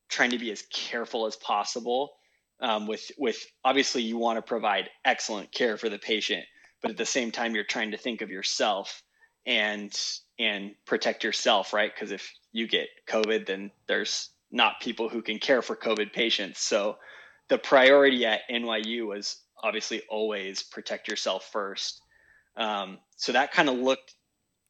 trying 0.09 0.31
to 0.31 0.39
be 0.39 0.51
as 0.51 0.63
careful 0.71 1.25
as 1.25 1.35
possible 1.35 2.13
um, 2.61 2.87
with 2.87 3.11
with 3.17 3.43
obviously 3.65 4.01
you 4.03 4.17
want 4.17 4.37
to 4.37 4.41
provide 4.41 4.89
excellent 5.03 5.51
care 5.51 5.77
for 5.77 5.89
the 5.89 5.97
patient 5.97 6.45
but 6.81 6.91
at 6.91 6.97
the 6.97 7.05
same 7.05 7.31
time 7.31 7.55
you're 7.55 7.63
trying 7.63 7.91
to 7.91 7.97
think 7.97 8.21
of 8.21 8.29
yourself 8.29 9.03
and 9.45 9.97
and 10.41 10.71
protect 10.85 11.23
yourself 11.23 11.73
right? 11.73 11.91
Because 11.93 12.11
if 12.11 12.31
you 12.51 12.67
get 12.67 12.87
covid 13.07 13.45
then 13.45 13.71
there's 13.87 14.29
not 14.51 14.81
people 14.81 15.07
who 15.07 15.21
can 15.21 15.39
care 15.39 15.61
for 15.61 15.75
covid 15.75 16.13
patients. 16.13 16.61
So 16.61 16.97
the 17.49 17.57
priority 17.57 18.25
at 18.25 18.41
nyu 18.49 19.07
was 19.07 19.41
obviously 19.63 20.01
always 20.09 20.63
protect 20.63 21.07
yourself 21.07 21.49
first. 21.51 22.01
Um, 22.57 22.99
so 23.15 23.31
that 23.31 23.51
kind 23.51 23.69
of 23.69 23.75
looked 23.75 24.15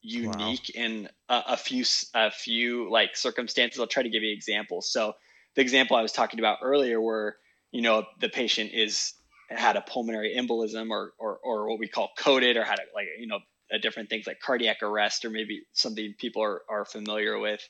unique 0.01 0.71
wow. 0.75 0.83
in 0.83 1.09
a, 1.29 1.43
a, 1.49 1.57
few 1.57 1.85
a 2.13 2.31
few 2.31 2.91
like 2.91 3.15
circumstances. 3.15 3.79
I'll 3.79 3.87
try 3.87 4.03
to 4.03 4.09
give 4.09 4.23
you 4.23 4.33
examples. 4.33 4.91
So 4.91 5.13
the 5.55 5.61
example 5.61 5.97
i 5.97 6.01
was 6.01 6.13
talking 6.13 6.39
about 6.39 6.59
earlier 6.63 7.01
where 7.01 7.35
you 7.71 7.81
know 7.81 8.05
the 8.21 8.29
patient 8.29 8.71
is 8.73 9.13
had 9.57 9.75
a 9.75 9.81
pulmonary 9.81 10.35
embolism 10.37 10.89
or, 10.89 11.13
or, 11.17 11.37
or 11.43 11.69
what 11.69 11.79
we 11.79 11.87
call 11.87 12.09
coded 12.17 12.57
or 12.57 12.63
had 12.63 12.79
a, 12.79 12.83
like, 12.95 13.07
you 13.19 13.27
know, 13.27 13.39
different 13.79 14.09
things 14.09 14.27
like 14.27 14.39
cardiac 14.39 14.83
arrest 14.83 15.25
or 15.25 15.29
maybe 15.29 15.63
something 15.73 16.13
people 16.17 16.43
are, 16.43 16.61
are 16.69 16.85
familiar 16.85 17.37
with. 17.37 17.61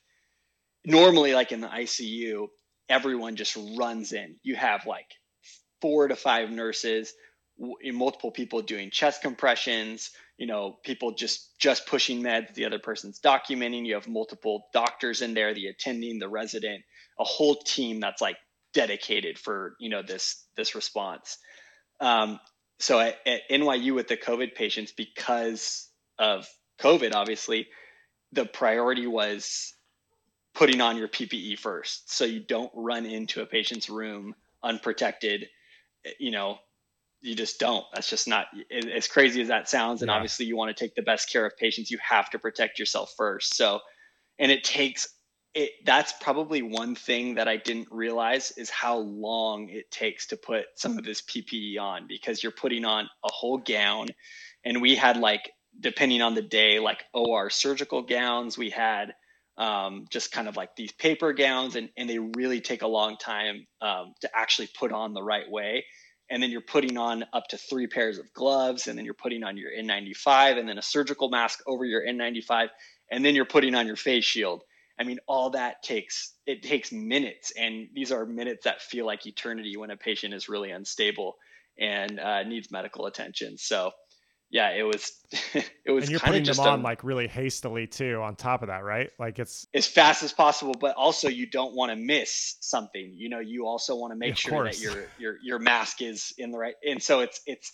Normally, 0.84 1.34
like 1.34 1.52
in 1.52 1.62
the 1.62 1.68
ICU, 1.68 2.48
everyone 2.90 3.36
just 3.36 3.58
runs 3.78 4.14
in. 4.14 4.36
You 4.44 4.56
have 4.56 4.86
like 4.86 5.08
four 5.82 6.08
to 6.08 6.16
five 6.16 6.50
nurses, 6.50 7.14
multiple 7.84 8.32
people 8.32 8.62
doing 8.62 8.90
chest 8.90 9.22
compressions, 9.22 10.12
you 10.38 10.48
know, 10.48 10.80
people 10.84 11.12
just 11.12 11.58
just 11.60 11.86
pushing 11.86 12.24
meds, 12.24 12.56
the 12.56 12.66
other 12.66 12.80
person's 12.80 13.20
documenting. 13.20 13.86
You 13.86 13.94
have 13.94 14.08
multiple 14.08 14.66
doctors 14.74 15.22
in 15.22 15.36
there, 15.36 15.54
the 15.54 15.68
attending, 15.68 16.18
the 16.18 16.30
resident, 16.30 16.84
a 17.20 17.24
whole 17.24 17.56
team 17.56 18.00
that's 18.00 18.22
like 18.22 18.38
dedicated 18.74 19.38
for 19.38 19.76
you 19.80 19.90
know 19.90 20.02
this 20.02 20.44
this 20.56 20.74
response. 20.74 21.38
Um, 22.00 22.40
so 22.80 23.00
at, 23.00 23.18
at 23.28 23.42
NYU 23.52 23.94
with 23.94 24.08
the 24.08 24.18
COVID 24.18 24.56
patients, 24.56 24.92
because 24.92 25.88
of 26.22 26.48
COVID, 26.80 27.14
obviously, 27.14 27.68
the 28.32 28.46
priority 28.46 29.08
was 29.08 29.74
putting 30.54 30.80
on 30.80 30.96
your 30.98 31.08
PPE 31.08 31.58
first, 31.58 32.14
so 32.14 32.24
you 32.24 32.40
don't 32.40 32.72
run 32.76 33.06
into 33.06 33.42
a 33.42 33.46
patient's 33.46 33.90
room 33.90 34.36
unprotected. 34.64 35.48
You 36.20 36.32
know, 36.32 36.60
you 37.22 37.36
just 37.36 37.60
don't. 37.60 37.84
That's 37.94 38.10
just 38.10 38.28
not 38.28 38.48
as 38.72 39.08
crazy 39.08 39.42
as 39.42 39.48
that 39.48 39.68
sounds. 39.68 40.02
And 40.02 40.10
yeah. 40.10 40.16
obviously, 40.16 40.46
you 40.46 40.56
want 40.56 40.76
to 40.76 40.84
take 40.84 40.96
the 40.96 41.02
best 41.02 41.32
care 41.32 41.46
of 41.46 41.58
patients. 41.58 41.92
You 41.92 41.98
have 42.08 42.30
to 42.30 42.40
protect 42.40 42.80
yourself 42.80 43.14
first. 43.18 43.56
So, 43.56 43.80
and 44.40 44.52
it 44.52 44.64
takes 44.64 45.08
it 45.54 45.72
that's 45.86 46.14
probably 46.22 46.62
one 46.62 46.96
thing 46.96 47.36
that 47.36 47.48
I 47.48 47.58
didn't 47.58 47.90
realize 47.92 48.52
is 48.58 48.70
how 48.70 49.00
long 49.00 49.70
it 49.70 49.92
takes 49.92 50.26
to 50.28 50.38
put 50.38 50.66
some 50.76 50.98
of 50.98 51.04
this 51.04 51.22
PPE 51.22 51.80
on 51.80 52.08
because 52.08 52.42
you're 52.42 52.54
putting 52.54 52.86
on 52.86 53.06
a 53.26 53.32
whole 53.32 53.58
gown 53.58 54.08
and 54.64 54.82
we 54.82 54.96
had 54.96 55.18
like 55.18 55.52
depending 55.80 56.22
on 56.22 56.36
the 56.36 56.42
day 56.42 56.80
like 56.80 57.04
OR 57.14 57.50
surgical 57.50 58.02
gowns 58.02 58.58
we 58.58 58.70
had 58.70 59.14
um, 59.58 60.06
just 60.10 60.32
kind 60.32 60.48
of 60.48 60.56
like 60.58 60.76
these 60.76 60.92
paper 60.92 61.34
gowns 61.34 61.76
and, 61.76 61.90
and 61.98 62.10
they 62.10 62.20
really 62.20 62.62
take 62.62 62.82
a 62.82 62.88
long 62.88 63.18
time 63.18 63.68
um, 63.82 64.14
to 64.22 64.30
actually 64.34 64.70
put 64.78 64.92
on 64.92 65.14
the 65.14 65.22
right 65.24 65.50
way 65.50 65.86
and 66.30 66.42
then 66.42 66.50
you're 66.50 66.62
putting 66.62 66.98
on 66.98 67.26
up 67.34 67.48
to 67.50 67.58
three 67.58 67.88
pairs 67.88 68.18
of 68.18 68.32
gloves 68.34 68.88
and 68.88 68.98
then 68.98 69.06
you're 69.06 69.14
putting 69.14 69.44
on 69.44 69.58
your 69.58 69.70
N95 69.72 70.58
and 70.58 70.68
then 70.68 70.78
a 70.78 70.82
surgical 70.82 71.30
mask 71.30 71.60
over 71.68 71.86
your 71.86 72.02
N95 72.02 72.70
and 73.12 73.24
then 73.24 73.36
you're 73.36 73.46
putting 73.46 73.76
on 73.76 73.88
your 73.88 73.98
face 73.98 74.26
shield 74.26 74.64
I 75.02 75.04
mean, 75.04 75.18
all 75.28 75.50
that 75.52 75.82
takes 75.82 76.36
it 76.46 76.62
takes 76.62 76.92
minutes, 76.92 77.52
and 77.58 77.88
these 77.92 78.12
are 78.12 78.24
minutes 78.24 78.66
that 78.66 78.84
feel 78.84 79.04
like 79.04 79.26
eternity 79.26 79.76
when 79.76 79.90
a 79.90 79.98
patient 79.98 80.32
is 80.36 80.48
really 80.48 80.70
unstable 80.70 81.38
and 81.80 82.20
uh, 82.20 82.44
needs 82.44 82.70
medical 82.70 83.08
attention. 83.08 83.58
So, 83.58 83.92
yeah, 84.52 84.72
it 84.72 84.84
was 84.84 85.14
it 85.86 85.92
was. 85.92 86.04
And 86.04 86.12
you're 86.12 86.20
putting 86.20 86.44
them 86.44 86.60
on 86.60 86.82
a, 86.82 86.84
like 86.84 87.04
really 87.04 87.28
hastily 87.28 87.88
too. 87.88 88.22
On 88.22 88.36
top 88.36 88.62
of 88.62 88.68
that, 88.68 88.84
right? 88.84 89.10
Like 89.18 89.40
it's 89.40 89.66
as 89.74 89.88
fast 89.88 90.24
as 90.24 90.34
possible, 90.34 90.76
but 90.80 90.96
also 90.96 91.30
you 91.30 91.48
don't 91.48 91.74
want 91.74 91.92
to 91.92 91.96
miss 91.96 92.58
something. 92.60 93.14
You 93.16 93.30
know, 93.30 93.40
you 93.40 93.66
also 93.66 93.96
want 93.96 94.12
to 94.12 94.18
make 94.18 94.36
sure 94.36 94.52
course. 94.52 94.78
that 94.78 94.84
your 94.84 95.06
your 95.18 95.38
your 95.42 95.60
mask 95.60 96.02
is 96.02 96.34
in 96.38 96.52
the 96.52 96.58
right. 96.58 96.76
And 96.88 97.02
so 97.02 97.22
it's 97.22 97.42
it's 97.48 97.72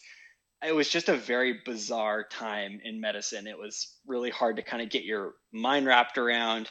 it 0.66 0.76
was 0.76 0.88
just 0.88 1.10
a 1.10 1.18
very 1.18 1.62
bizarre 1.66 2.24
time 2.24 2.80
in 2.84 3.02
medicine. 3.02 3.48
It 3.48 3.58
was 3.58 3.96
really 4.06 4.30
hard 4.30 4.58
to 4.58 4.62
kind 4.62 4.84
of 4.84 4.90
get 4.90 5.04
your 5.04 5.34
mind 5.52 5.88
wrapped 5.88 6.20
around. 6.20 6.70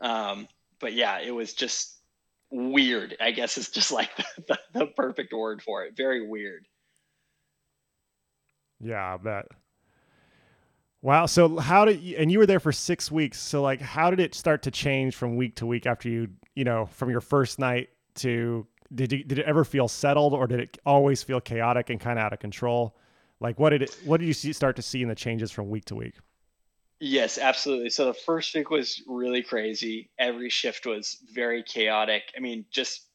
Um, 0.00 0.46
but 0.80 0.92
yeah, 0.92 1.18
it 1.20 1.32
was 1.32 1.52
just 1.52 1.98
weird. 2.50 3.16
I 3.20 3.32
guess 3.32 3.58
is 3.58 3.70
just 3.70 3.90
like 3.90 4.16
the, 4.16 4.24
the, 4.46 4.58
the 4.72 4.86
perfect 4.86 5.32
word 5.32 5.62
for 5.62 5.84
it. 5.84 5.96
Very 5.96 6.26
weird. 6.28 6.64
Yeah, 8.80 9.14
I 9.14 9.16
bet. 9.16 9.46
Wow. 11.02 11.26
So 11.26 11.58
how 11.58 11.84
did 11.84 12.00
you, 12.00 12.16
and 12.16 12.30
you 12.30 12.38
were 12.38 12.46
there 12.46 12.60
for 12.60 12.72
six 12.72 13.10
weeks. 13.10 13.38
So 13.38 13.62
like, 13.62 13.80
how 13.80 14.10
did 14.10 14.20
it 14.20 14.34
start 14.34 14.62
to 14.62 14.70
change 14.70 15.14
from 15.14 15.36
week 15.36 15.56
to 15.56 15.66
week 15.66 15.86
after 15.86 16.08
you, 16.08 16.28
you 16.54 16.64
know, 16.64 16.86
from 16.86 17.10
your 17.10 17.20
first 17.20 17.58
night 17.58 17.90
to, 18.16 18.66
did 18.94 19.12
you, 19.12 19.22
did 19.22 19.38
it 19.38 19.46
ever 19.46 19.64
feel 19.64 19.86
settled 19.86 20.32
or 20.32 20.46
did 20.46 20.60
it 20.60 20.78
always 20.84 21.22
feel 21.22 21.40
chaotic 21.40 21.90
and 21.90 22.00
kind 22.00 22.18
of 22.18 22.24
out 22.24 22.32
of 22.32 22.40
control? 22.40 22.96
Like 23.40 23.60
what 23.60 23.70
did 23.70 23.82
it, 23.82 23.96
what 24.04 24.18
did 24.18 24.26
you 24.26 24.32
see, 24.32 24.52
start 24.52 24.76
to 24.76 24.82
see 24.82 25.02
in 25.02 25.08
the 25.08 25.14
changes 25.14 25.52
from 25.52 25.70
week 25.70 25.84
to 25.86 25.94
week? 25.94 26.14
Yes, 27.00 27.38
absolutely. 27.38 27.90
So 27.90 28.06
the 28.06 28.14
first 28.14 28.52
week 28.56 28.70
was 28.70 29.00
really 29.06 29.42
crazy. 29.42 30.10
Every 30.18 30.50
shift 30.50 30.84
was 30.84 31.22
very 31.32 31.62
chaotic. 31.62 32.24
I 32.36 32.40
mean, 32.40 32.64
just 32.72 33.06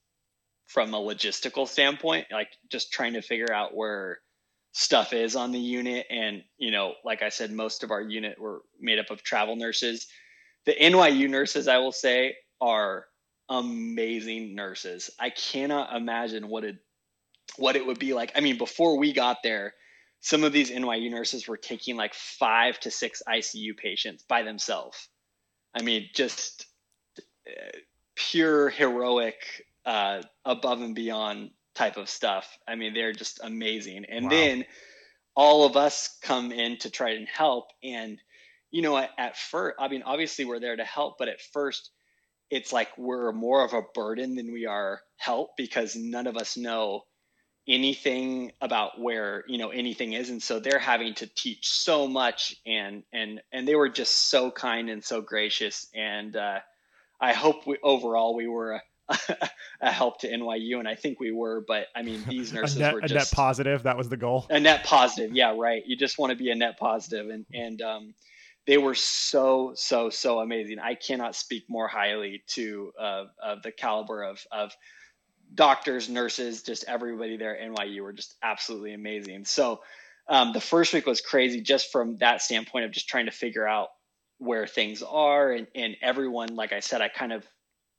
from 0.67 0.93
a 0.93 0.99
logistical 0.99 1.67
standpoint, 1.67 2.27
like 2.31 2.47
just 2.69 2.93
trying 2.93 3.13
to 3.13 3.21
figure 3.21 3.51
out 3.51 3.75
where 3.75 4.19
stuff 4.73 5.13
is 5.13 5.35
on 5.35 5.51
the 5.51 5.59
unit. 5.59 6.05
And, 6.09 6.43
you 6.57 6.71
know, 6.71 6.95
like 7.05 7.21
I 7.21 7.29
said, 7.29 7.51
most 7.51 7.83
of 7.83 7.91
our 7.91 8.01
unit 8.01 8.39
were 8.39 8.63
made 8.79 8.99
up 8.99 9.09
of 9.09 9.23
travel 9.23 9.55
nurses. 9.55 10.07
The 10.65 10.73
NYU 10.73 11.29
nurses, 11.29 11.67
I 11.67 11.77
will 11.77 11.91
say, 11.91 12.35
are 12.59 13.05
amazing 13.49 14.55
nurses. 14.55 15.09
I 15.19 15.29
cannot 15.29 15.95
imagine 15.95 16.49
what 16.49 16.63
it 16.63 16.77
what 17.57 17.75
it 17.75 17.85
would 17.85 17.99
be 17.99 18.13
like. 18.13 18.31
I 18.35 18.39
mean, 18.39 18.57
before 18.57 18.97
we 18.97 19.13
got 19.13 19.43
there, 19.43 19.73
some 20.21 20.43
of 20.43 20.53
these 20.53 20.71
NYU 20.71 21.11
nurses 21.11 21.47
were 21.47 21.57
taking 21.57 21.95
like 21.95 22.13
five 22.15 22.79
to 22.79 22.89
six 22.89 23.21
ICU 23.27 23.77
patients 23.77 24.23
by 24.23 24.41
themselves. 24.41 25.09
I 25.75 25.83
mean, 25.83 26.09
just 26.15 26.65
uh, 27.47 27.77
pure 28.15 28.69
heroic, 28.69 29.35
uh, 29.85 30.21
above 30.45 30.81
and 30.81 30.95
beyond 30.95 31.51
type 31.75 31.97
of 31.97 32.09
stuff. 32.09 32.57
I 32.67 32.75
mean, 32.75 32.93
they're 32.93 33.13
just 33.13 33.39
amazing. 33.43 34.05
And 34.05 34.25
wow. 34.25 34.29
then 34.31 34.65
all 35.35 35.65
of 35.65 35.75
us 35.75 36.17
come 36.21 36.51
in 36.51 36.77
to 36.79 36.89
try 36.89 37.11
and 37.11 37.27
help. 37.27 37.65
And, 37.83 38.19
you 38.71 38.81
know, 38.81 38.97
at, 38.97 39.09
at 39.17 39.37
first, 39.37 39.75
I 39.79 39.87
mean, 39.87 40.03
obviously 40.03 40.45
we're 40.45 40.59
there 40.59 40.75
to 40.75 40.83
help, 40.85 41.17
but 41.17 41.27
at 41.27 41.41
first, 41.41 41.91
it's 42.49 42.71
like 42.71 42.89
we're 42.97 43.31
more 43.31 43.63
of 43.63 43.73
a 43.73 43.81
burden 43.93 44.35
than 44.35 44.51
we 44.51 44.65
are 44.65 45.01
help 45.17 45.57
because 45.57 45.95
none 45.95 46.27
of 46.27 46.37
us 46.37 46.55
know 46.55 47.01
anything 47.67 48.51
about 48.61 48.99
where 48.99 49.45
you 49.47 49.57
know 49.57 49.69
anything 49.69 50.13
is 50.13 50.29
and 50.29 50.43
so 50.43 50.59
they're 50.59 50.79
having 50.79 51.13
to 51.13 51.25
teach 51.25 51.69
so 51.69 52.07
much 52.07 52.55
and 52.65 53.03
and 53.13 53.41
and 53.53 53.65
they 53.65 53.75
were 53.75 53.87
just 53.87 54.29
so 54.29 54.51
kind 54.51 54.89
and 54.89 55.03
so 55.03 55.21
gracious 55.21 55.87
and 55.95 56.35
uh, 56.35 56.59
i 57.21 57.31
hope 57.31 57.65
we, 57.65 57.77
overall 57.81 58.35
we 58.35 58.47
were 58.47 58.73
a, 58.73 58.81
a, 59.81 59.91
help 59.91 60.19
to 60.21 60.29
nyu 60.29 60.79
and 60.79 60.87
i 60.87 60.95
think 60.95 61.19
we 61.19 61.31
were 61.31 61.63
but 61.67 61.87
i 61.95 62.01
mean 62.01 62.23
these 62.27 62.53
nurses 62.53 62.77
net, 62.77 62.93
were 62.93 63.01
just 63.01 63.11
a 63.11 63.15
net 63.15 63.31
positive 63.31 63.83
that 63.83 63.97
was 63.97 64.09
the 64.09 64.17
goal. 64.17 64.45
A 64.49 64.59
net 64.59 64.83
positive 64.83 65.35
yeah 65.35 65.53
right. 65.57 65.83
You 65.85 65.95
just 65.95 66.17
want 66.17 66.31
to 66.31 66.37
be 66.37 66.49
a 66.51 66.55
net 66.55 66.77
positive 66.79 67.29
and 67.29 67.45
and 67.53 67.81
um, 67.81 68.13
they 68.65 68.77
were 68.77 68.95
so 68.95 69.73
so 69.75 70.09
so 70.09 70.39
amazing. 70.39 70.79
I 70.79 70.95
cannot 70.95 71.35
speak 71.35 71.65
more 71.67 71.87
highly 71.87 72.43
to 72.49 72.91
uh, 72.99 73.25
of 73.41 73.61
the 73.61 73.71
caliber 73.71 74.23
of 74.23 74.41
of 74.51 74.75
doctors, 75.53 76.09
nurses, 76.09 76.63
just 76.63 76.85
everybody 76.87 77.37
there 77.37 77.59
at 77.59 77.69
NYU 77.69 78.01
were 78.01 78.13
just 78.13 78.35
absolutely 78.41 78.93
amazing. 78.93 79.45
So 79.45 79.81
um, 80.29 80.53
the 80.53 80.61
first 80.61 80.93
week 80.93 81.05
was 81.05 81.21
crazy 81.21 81.61
just 81.61 81.91
from 81.91 82.17
that 82.17 82.41
standpoint 82.41 82.85
of 82.85 82.91
just 82.91 83.07
trying 83.07 83.25
to 83.25 83.31
figure 83.31 83.67
out 83.67 83.89
where 84.37 84.65
things 84.65 85.03
are 85.03 85.51
and, 85.51 85.67
and 85.75 85.95
everyone, 86.01 86.55
like 86.55 86.73
I 86.73 86.79
said, 86.79 87.01
I 87.01 87.09
kind 87.09 87.33
of 87.33 87.45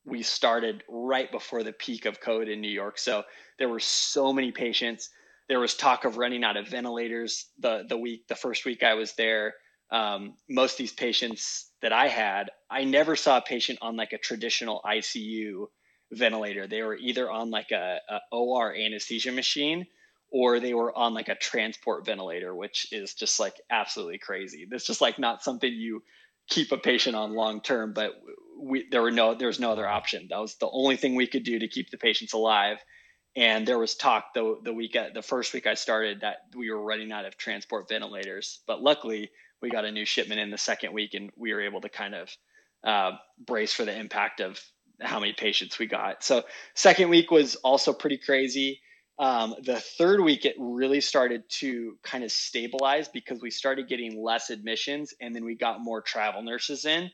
we 0.05 0.23
started 0.23 0.85
right 0.89 1.31
before 1.31 1.63
the 1.63 1.73
peak 1.73 2.05
of 2.05 2.21
COVID 2.21 2.53
in 2.53 2.61
New 2.61 2.71
York. 2.71 2.99
So 2.99 3.23
there 3.59 3.69
were 3.69 3.81
so 3.81 4.33
many 4.33 4.53
patients. 4.53 5.11
There 5.49 5.61
was 5.61 5.75
talk 5.75 6.05
of 6.05 6.17
running 6.17 6.45
out 6.45 6.57
of 6.57 6.69
ventilators 6.69 7.51
the 7.59 7.85
the 7.89 7.97
week 7.97 8.27
the 8.29 8.35
first 8.35 8.65
week 8.65 8.83
I 8.83 8.95
was 8.95 9.15
there. 9.15 9.55
Um, 9.91 10.35
most 10.49 10.73
of 10.73 10.79
these 10.79 10.93
patients 10.93 11.71
that 11.83 11.93
I 11.93 12.09
had, 12.09 12.51
I 12.71 12.85
never 12.85 13.17
saw 13.17 13.39
a 13.39 13.43
patient 13.43 13.79
on 13.83 13.97
like 13.97 14.13
a 14.13 14.19
traditional 14.19 14.81
ICU 14.85 15.67
ventilator. 16.13 16.67
They 16.67 16.83
were 16.83 16.97
either 16.97 17.31
on 17.31 17.51
like 17.51 17.71
a, 17.71 17.99
a 18.09 18.19
OR 18.33 18.75
anesthesia 18.75 19.31
machine 19.33 19.87
or 20.33 20.59
they 20.59 20.75
were 20.75 20.97
on 20.97 21.15
like 21.15 21.29
a 21.29 21.37
transport 21.37 22.05
ventilator, 22.05 22.55
which 22.55 22.89
is 22.91 23.15
just 23.15 23.39
like 23.39 23.55
absolutely 23.71 24.19
crazy. 24.19 24.67
That's 24.69 24.87
just 24.87 25.01
like 25.01 25.19
not 25.19 25.45
something 25.45 25.73
you 25.73 26.03
keep 26.49 26.73
a 26.73 26.77
patient 26.77 27.15
on 27.15 27.35
long 27.35 27.61
term, 27.61 27.93
but 27.93 28.13
we 28.61 28.87
there 28.91 29.03
were 29.03 29.11
no 29.11 29.35
there 29.35 29.49
was 29.49 29.61
no 29.61 29.73
other 29.73 29.87
option. 29.87 30.29
That 30.31 30.41
was 30.41 30.57
the 30.57 30.69
only 30.71 30.97
thing 30.97 31.15
we 31.15 31.27
could 31.27 31.45
do 31.45 31.59
to 31.59 31.69
keep 31.69 31.91
the 31.91 31.99
patients 31.99 32.33
alive. 32.33 32.79
And 33.37 33.67
there 33.67 33.79
was 33.79 33.95
talk 33.95 34.35
the 34.35 34.57
the 34.63 34.73
week 34.73 34.97
the 35.15 35.23
first 35.23 35.53
week 35.53 35.67
I 35.67 35.75
started 35.75 36.21
that 36.21 36.37
we 36.57 36.71
were 36.71 36.83
running 36.83 37.13
out 37.13 37.25
of 37.25 37.37
transport 37.37 37.89
ventilators, 37.89 38.61
but 38.67 38.83
luckily 38.83 39.31
we 39.61 39.71
got 39.71 39.85
a 39.85 39.93
new 39.93 40.05
shipment 40.05 40.41
in 40.41 40.51
the 40.51 40.59
second 40.59 40.93
week, 40.93 41.15
and 41.15 41.31
we 41.37 41.53
were 41.53 41.63
able 41.63 41.81
to 41.81 41.89
kind 41.89 42.15
of 42.15 42.31
uh, 42.85 43.13
brace 43.45 43.73
for 43.73 43.85
the 43.85 43.99
impact 43.99 44.41
of 44.41 44.61
how 45.01 45.19
many 45.19 45.33
patients 45.33 45.79
we 45.79 45.87
got. 45.87 46.23
So 46.23 46.45
second 46.75 47.09
week 47.09 47.31
was 47.31 47.57
also 47.57 47.93
pretty 47.93 48.19
crazy. 48.19 48.81
Um, 49.19 49.55
the 49.63 49.81
third 49.81 50.21
week 50.21 50.45
it 50.45 50.57
really 50.59 51.01
started 51.01 51.45
to 51.61 51.97
kind 52.03 52.25
of 52.25 52.33
stabilize 52.33 53.09
because 53.09 53.41
we 53.41 53.51
started 53.51 53.89
getting 53.89 54.23
less 54.23 54.51
admissions 54.51 55.15
and 55.21 55.35
then 55.35 55.45
we 55.45 55.55
got 55.55 55.81
more 55.81 56.03
travel 56.03 56.43
nurses 56.43 56.85
in 56.85 57.11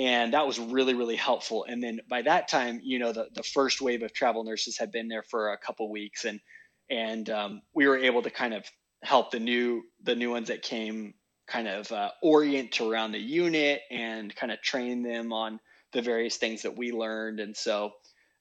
and 0.00 0.32
that 0.32 0.46
was 0.46 0.58
really 0.58 0.94
really 0.94 1.16
helpful 1.16 1.64
and 1.68 1.82
then 1.82 2.00
by 2.08 2.22
that 2.22 2.48
time 2.48 2.80
you 2.82 2.98
know 2.98 3.12
the, 3.12 3.28
the 3.34 3.42
first 3.42 3.80
wave 3.80 4.02
of 4.02 4.12
travel 4.12 4.42
nurses 4.42 4.78
had 4.78 4.90
been 4.90 5.08
there 5.08 5.22
for 5.22 5.52
a 5.52 5.58
couple 5.58 5.90
weeks 5.90 6.24
and 6.24 6.40
and 6.88 7.30
um, 7.30 7.62
we 7.72 7.86
were 7.86 7.98
able 7.98 8.22
to 8.22 8.30
kind 8.30 8.52
of 8.54 8.64
help 9.02 9.30
the 9.30 9.38
new 9.38 9.82
the 10.02 10.16
new 10.16 10.30
ones 10.30 10.48
that 10.48 10.62
came 10.62 11.14
kind 11.50 11.66
of 11.68 11.90
uh, 11.92 12.10
orient 12.22 12.80
around 12.80 13.12
the 13.12 13.18
unit 13.18 13.82
and 13.90 14.34
kind 14.36 14.52
of 14.52 14.62
train 14.62 15.02
them 15.02 15.32
on 15.32 15.58
the 15.92 16.00
various 16.00 16.36
things 16.36 16.62
that 16.62 16.76
we 16.76 16.92
learned. 16.92 17.40
And 17.40 17.56
so, 17.56 17.90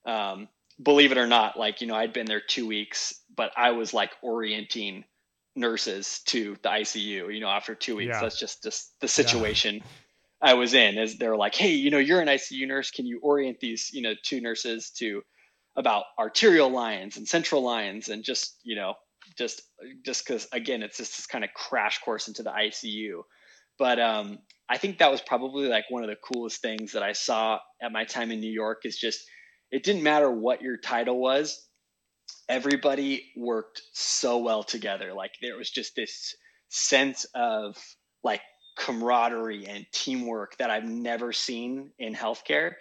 um, 0.05 0.47
believe 0.81 1.11
it 1.11 1.17
or 1.17 1.25
not, 1.25 1.57
like, 1.57 1.81
you 1.81 1.87
know, 1.87 1.95
I'd 1.95 2.13
been 2.13 2.27
there 2.27 2.41
two 2.41 2.67
weeks, 2.67 3.21
but 3.35 3.51
I 3.57 3.71
was 3.71 3.93
like 3.93 4.11
orienting 4.21 5.05
nurses 5.55 6.21
to 6.27 6.55
the 6.61 6.69
ICU, 6.69 7.33
you 7.33 7.39
know, 7.39 7.49
after 7.49 7.73
two 7.73 7.95
weeks. 7.95 8.13
Yeah. 8.13 8.21
That's 8.21 8.39
just, 8.39 8.63
just 8.63 8.91
the 9.01 9.07
situation 9.07 9.75
yeah. 9.75 9.83
I 10.41 10.53
was 10.53 10.73
in 10.73 10.97
is 10.97 11.17
they're 11.17 11.35
like, 11.35 11.55
Hey, 11.55 11.73
you 11.73 11.91
know, 11.91 11.97
you're 11.97 12.21
an 12.21 12.27
ICU 12.27 12.67
nurse. 12.67 12.91
Can 12.91 13.05
you 13.05 13.19
orient 13.21 13.59
these, 13.59 13.89
you 13.93 14.01
know, 14.01 14.13
two 14.23 14.41
nurses 14.41 14.91
to 14.97 15.21
about 15.75 16.05
arterial 16.17 16.69
lines 16.69 17.17
and 17.17 17.27
central 17.27 17.61
lines 17.61 18.09
and 18.09 18.23
just, 18.23 18.57
you 18.63 18.75
know, 18.75 18.95
just, 19.37 19.61
just 20.05 20.25
cause 20.25 20.47
again, 20.51 20.81
it's 20.83 20.97
just 20.97 21.17
this 21.17 21.27
kind 21.27 21.43
of 21.43 21.51
crash 21.53 21.99
course 21.99 22.27
into 22.27 22.43
the 22.43 22.51
ICU. 22.51 23.21
But, 23.77 23.99
um, 23.99 24.39
I 24.69 24.77
think 24.77 24.99
that 24.99 25.11
was 25.11 25.21
probably 25.21 25.67
like 25.67 25.85
one 25.89 26.03
of 26.03 26.09
the 26.09 26.15
coolest 26.15 26.61
things 26.61 26.91
that 26.93 27.01
I 27.01 27.13
saw 27.13 27.59
at 27.81 27.91
my 27.91 28.05
time 28.05 28.31
in 28.31 28.39
New 28.39 28.51
York 28.51 28.81
is 28.85 28.97
just 28.97 29.25
it 29.71 29.83
didn't 29.83 30.03
matter 30.03 30.29
what 30.31 30.61
your 30.61 30.77
title 30.77 31.19
was. 31.19 31.67
Everybody 32.47 33.31
worked 33.35 33.81
so 33.93 34.39
well 34.39 34.63
together. 34.63 35.13
Like 35.13 35.31
there 35.41 35.57
was 35.57 35.69
just 35.69 35.95
this 35.95 36.35
sense 36.69 37.25
of 37.33 37.75
like 38.23 38.41
camaraderie 38.79 39.67
and 39.67 39.85
teamwork 39.91 40.57
that 40.57 40.71
I've 40.71 40.85
never 40.85 41.33
seen 41.33 41.91
in 41.99 42.15
healthcare. 42.15 42.75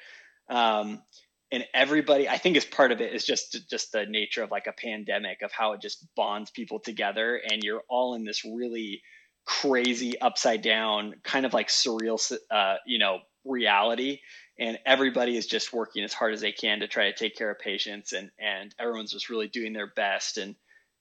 Um, 0.48 1.02
and 1.50 1.64
everybody, 1.74 2.28
I 2.28 2.38
think, 2.38 2.56
is 2.56 2.64
part 2.64 2.92
of 2.92 3.00
it 3.00 3.12
is 3.12 3.24
just 3.24 3.68
just 3.68 3.92
the 3.92 4.06
nature 4.06 4.42
of 4.42 4.50
like 4.50 4.66
a 4.66 4.72
pandemic 4.72 5.42
of 5.42 5.50
how 5.50 5.72
it 5.72 5.80
just 5.80 6.06
bonds 6.14 6.50
people 6.50 6.78
together, 6.78 7.40
and 7.50 7.62
you're 7.62 7.82
all 7.88 8.14
in 8.14 8.24
this 8.24 8.44
really 8.44 9.02
crazy 9.44 10.20
upside 10.20 10.60
down 10.60 11.14
kind 11.24 11.46
of 11.46 11.54
like 11.54 11.68
surreal, 11.68 12.20
uh, 12.50 12.76
you 12.86 12.98
know, 12.98 13.20
reality. 13.44 14.20
And 14.60 14.78
everybody 14.84 15.36
is 15.36 15.46
just 15.46 15.72
working 15.72 16.04
as 16.04 16.12
hard 16.12 16.34
as 16.34 16.42
they 16.42 16.52
can 16.52 16.80
to 16.80 16.88
try 16.88 17.10
to 17.10 17.16
take 17.16 17.36
care 17.36 17.50
of 17.50 17.58
patients 17.58 18.12
and 18.12 18.30
and 18.38 18.74
everyone's 18.78 19.12
just 19.12 19.30
really 19.30 19.48
doing 19.48 19.72
their 19.72 19.90
best. 19.96 20.36
And 20.36 20.54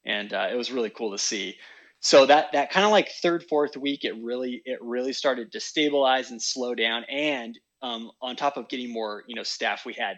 and 0.06 0.34
uh, 0.34 0.48
it 0.52 0.56
was 0.56 0.72
really 0.72 0.90
cool 0.90 1.12
to 1.12 1.18
see 1.18 1.58
so 2.00 2.26
that 2.26 2.52
that 2.54 2.72
kind 2.72 2.86
of 2.86 2.92
like 2.92 3.10
third 3.22 3.44
fourth 3.44 3.76
week 3.78 4.04
it 4.04 4.14
really 4.22 4.62
it 4.66 4.80
really 4.82 5.14
started 5.14 5.52
to 5.52 5.60
stabilize 5.60 6.32
and 6.32 6.42
slow 6.42 6.76
down 6.76 7.04
and 7.06 7.58
um, 7.82 8.12
on 8.22 8.36
top 8.36 8.58
of 8.58 8.70
getting 8.70 8.92
more 8.92 9.24
you 9.28 9.36
know 9.36 9.44
staff 9.44 9.86
we 9.86 9.94
had 9.94 10.18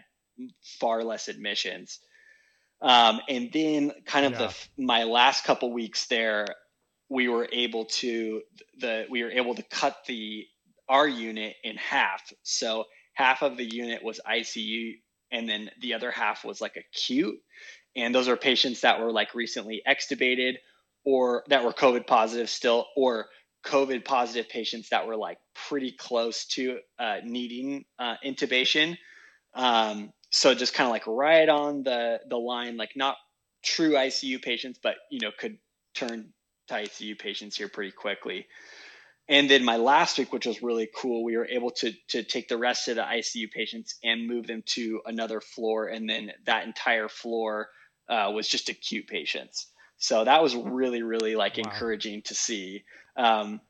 far 0.80 1.02
less 1.02 1.28
admissions 1.28 1.98
um, 2.82 3.20
and 3.28 3.50
then 3.52 3.92
kind 4.06 4.26
of 4.26 4.32
yeah. 4.32 4.38
the 4.76 4.82
my 4.82 5.04
last 5.04 5.44
couple 5.44 5.72
weeks 5.72 6.06
there 6.06 6.46
we 7.08 7.28
were 7.28 7.48
able 7.52 7.84
to 7.86 8.42
the 8.78 9.06
we 9.10 9.22
were 9.22 9.30
able 9.30 9.54
to 9.54 9.62
cut 9.64 9.96
the 10.06 10.44
our 10.88 11.06
unit 11.06 11.54
in 11.62 11.76
half 11.76 12.22
so 12.42 12.84
half 13.14 13.42
of 13.42 13.56
the 13.56 13.64
unit 13.64 14.02
was 14.02 14.20
ICU 14.28 14.94
and 15.32 15.48
then 15.48 15.70
the 15.80 15.94
other 15.94 16.10
half 16.10 16.44
was 16.44 16.60
like 16.60 16.76
acute. 16.76 17.38
And 17.96 18.14
those 18.14 18.28
are 18.28 18.36
patients 18.36 18.80
that 18.82 19.00
were 19.00 19.12
like 19.12 19.34
recently 19.34 19.82
extubated 19.86 20.54
or 21.04 21.44
that 21.48 21.64
were 21.64 21.72
COVID 21.72 22.06
positive 22.06 22.50
still, 22.50 22.86
or 22.96 23.26
COVID 23.64 24.04
positive 24.04 24.48
patients 24.48 24.88
that 24.90 25.06
were 25.06 25.16
like 25.16 25.38
pretty 25.68 25.92
close 25.92 26.46
to 26.46 26.78
uh, 26.98 27.16
needing 27.24 27.84
uh, 27.98 28.16
intubation. 28.24 28.96
Um, 29.54 30.12
so 30.30 30.54
just 30.54 30.74
kind 30.74 30.86
of 30.86 30.92
like 30.92 31.06
right 31.06 31.48
on 31.48 31.82
the 31.82 32.20
the 32.28 32.36
line, 32.36 32.76
like 32.76 32.92
not 32.96 33.16
true 33.62 33.92
ICU 33.92 34.42
patients, 34.42 34.78
but 34.82 34.96
you 35.10 35.20
know 35.20 35.30
could 35.36 35.58
turn 35.94 36.32
to 36.68 36.74
ICU 36.74 37.18
patients 37.18 37.56
here 37.56 37.68
pretty 37.68 37.92
quickly. 37.92 38.46
And 39.28 39.48
then 39.48 39.64
my 39.64 39.76
last 39.76 40.18
week, 40.18 40.32
which 40.32 40.46
was 40.46 40.62
really 40.62 40.88
cool, 40.96 41.22
we 41.22 41.36
were 41.36 41.46
able 41.46 41.70
to 41.72 41.92
to 42.08 42.22
take 42.22 42.48
the 42.48 42.58
rest 42.58 42.88
of 42.88 42.96
the 42.96 43.02
ICU 43.02 43.50
patients 43.50 43.96
and 44.02 44.26
move 44.26 44.46
them 44.46 44.62
to 44.74 45.00
another 45.06 45.40
floor, 45.40 45.86
and 45.86 46.08
then 46.08 46.32
that 46.46 46.66
entire 46.66 47.08
floor 47.08 47.68
uh, 48.08 48.30
was 48.34 48.48
just 48.48 48.68
acute 48.68 49.06
patients. 49.06 49.66
So 50.00 50.24
that 50.24 50.42
was 50.42 50.56
really, 50.56 51.02
really 51.02 51.36
like 51.36 51.56
wow. 51.56 51.64
encouraging 51.64 52.22
to 52.22 52.34
see. 52.34 52.82
Um, 53.16 53.60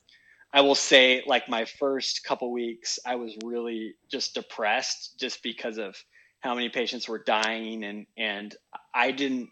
I 0.53 0.63
will 0.63 0.77
say, 0.77 1.23
like 1.27 1.49
my 1.49 1.65
first 1.65 2.25
couple 2.25 2.51
weeks, 2.53 2.99
I 3.05 3.17
was 3.17 3.37
really 3.45 3.95
just 4.11 4.35
depressed, 4.35 5.19
just 5.19 5.43
because 5.43 5.77
of 5.77 5.97
how 6.41 6.55
many 6.55 6.69
patients 6.69 7.09
were 7.09 7.23
dying, 7.23 7.85
and 7.85 8.07
and 8.17 8.55
I 8.95 9.11
didn't, 9.11 9.51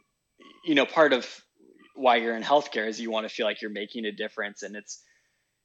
you 0.64 0.74
know, 0.74 0.86
part 0.86 1.12
of 1.12 1.26
why 1.94 2.16
you're 2.16 2.36
in 2.36 2.42
healthcare 2.42 2.88
is 2.88 3.00
you 3.00 3.10
want 3.10 3.28
to 3.28 3.34
feel 3.34 3.44
like 3.44 3.60
you're 3.60 3.70
making 3.70 4.06
a 4.06 4.12
difference, 4.12 4.62
and 4.62 4.74
it's 4.74 5.02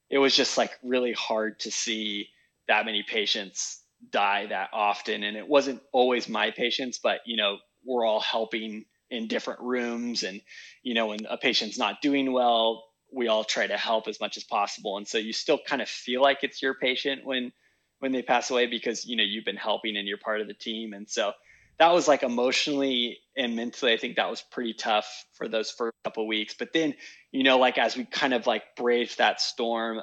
it 0.09 0.17
was 0.17 0.35
just 0.35 0.57
like 0.57 0.71
really 0.83 1.13
hard 1.13 1.59
to 1.61 1.71
see 1.71 2.27
that 2.67 2.85
many 2.85 3.03
patients 3.03 3.83
die 4.11 4.47
that 4.47 4.69
often 4.73 5.23
and 5.23 5.37
it 5.37 5.47
wasn't 5.47 5.81
always 5.93 6.27
my 6.27 6.51
patients 6.51 6.99
but 7.01 7.19
you 7.25 7.37
know 7.37 7.57
we're 7.85 8.05
all 8.05 8.19
helping 8.19 8.83
in 9.13 9.27
different 9.27 9.59
rooms 9.61 10.23
and 10.23 10.41
you 10.81 10.93
know 10.93 11.07
when 11.07 11.19
a 11.29 11.37
patient's 11.37 11.77
not 11.77 12.01
doing 12.01 12.31
well 12.31 12.83
we 13.11 13.27
all 13.27 13.43
try 13.43 13.67
to 13.67 13.77
help 13.77 14.07
as 14.07 14.19
much 14.19 14.37
as 14.37 14.43
possible 14.43 14.97
and 14.97 15.07
so 15.07 15.17
you 15.17 15.33
still 15.33 15.59
kind 15.67 15.81
of 15.81 15.87
feel 15.87 16.21
like 16.21 16.39
it's 16.43 16.61
your 16.61 16.73
patient 16.73 17.25
when 17.25 17.51
when 17.99 18.11
they 18.11 18.21
pass 18.21 18.49
away 18.51 18.65
because 18.67 19.05
you 19.05 19.15
know 19.15 19.23
you've 19.23 19.45
been 19.45 19.55
helping 19.55 19.97
and 19.97 20.07
you're 20.07 20.17
part 20.17 20.41
of 20.41 20.47
the 20.47 20.53
team 20.53 20.93
and 20.93 21.09
so 21.09 21.31
that 21.79 21.91
was 21.91 22.07
like 22.07 22.23
emotionally 22.23 23.17
and 23.37 23.55
mentally 23.55 23.93
i 23.93 23.97
think 23.97 24.15
that 24.15 24.29
was 24.29 24.41
pretty 24.51 24.73
tough 24.73 25.25
for 25.33 25.47
those 25.47 25.71
first 25.71 25.93
couple 26.03 26.27
weeks 26.27 26.55
but 26.57 26.73
then 26.73 26.93
you 27.33 27.43
know, 27.43 27.57
like 27.57 27.77
as 27.79 27.97
we 27.97 28.05
kind 28.05 28.33
of 28.33 28.47
like 28.47 28.63
braved 28.77 29.17
that 29.17 29.41
storm, 29.41 29.99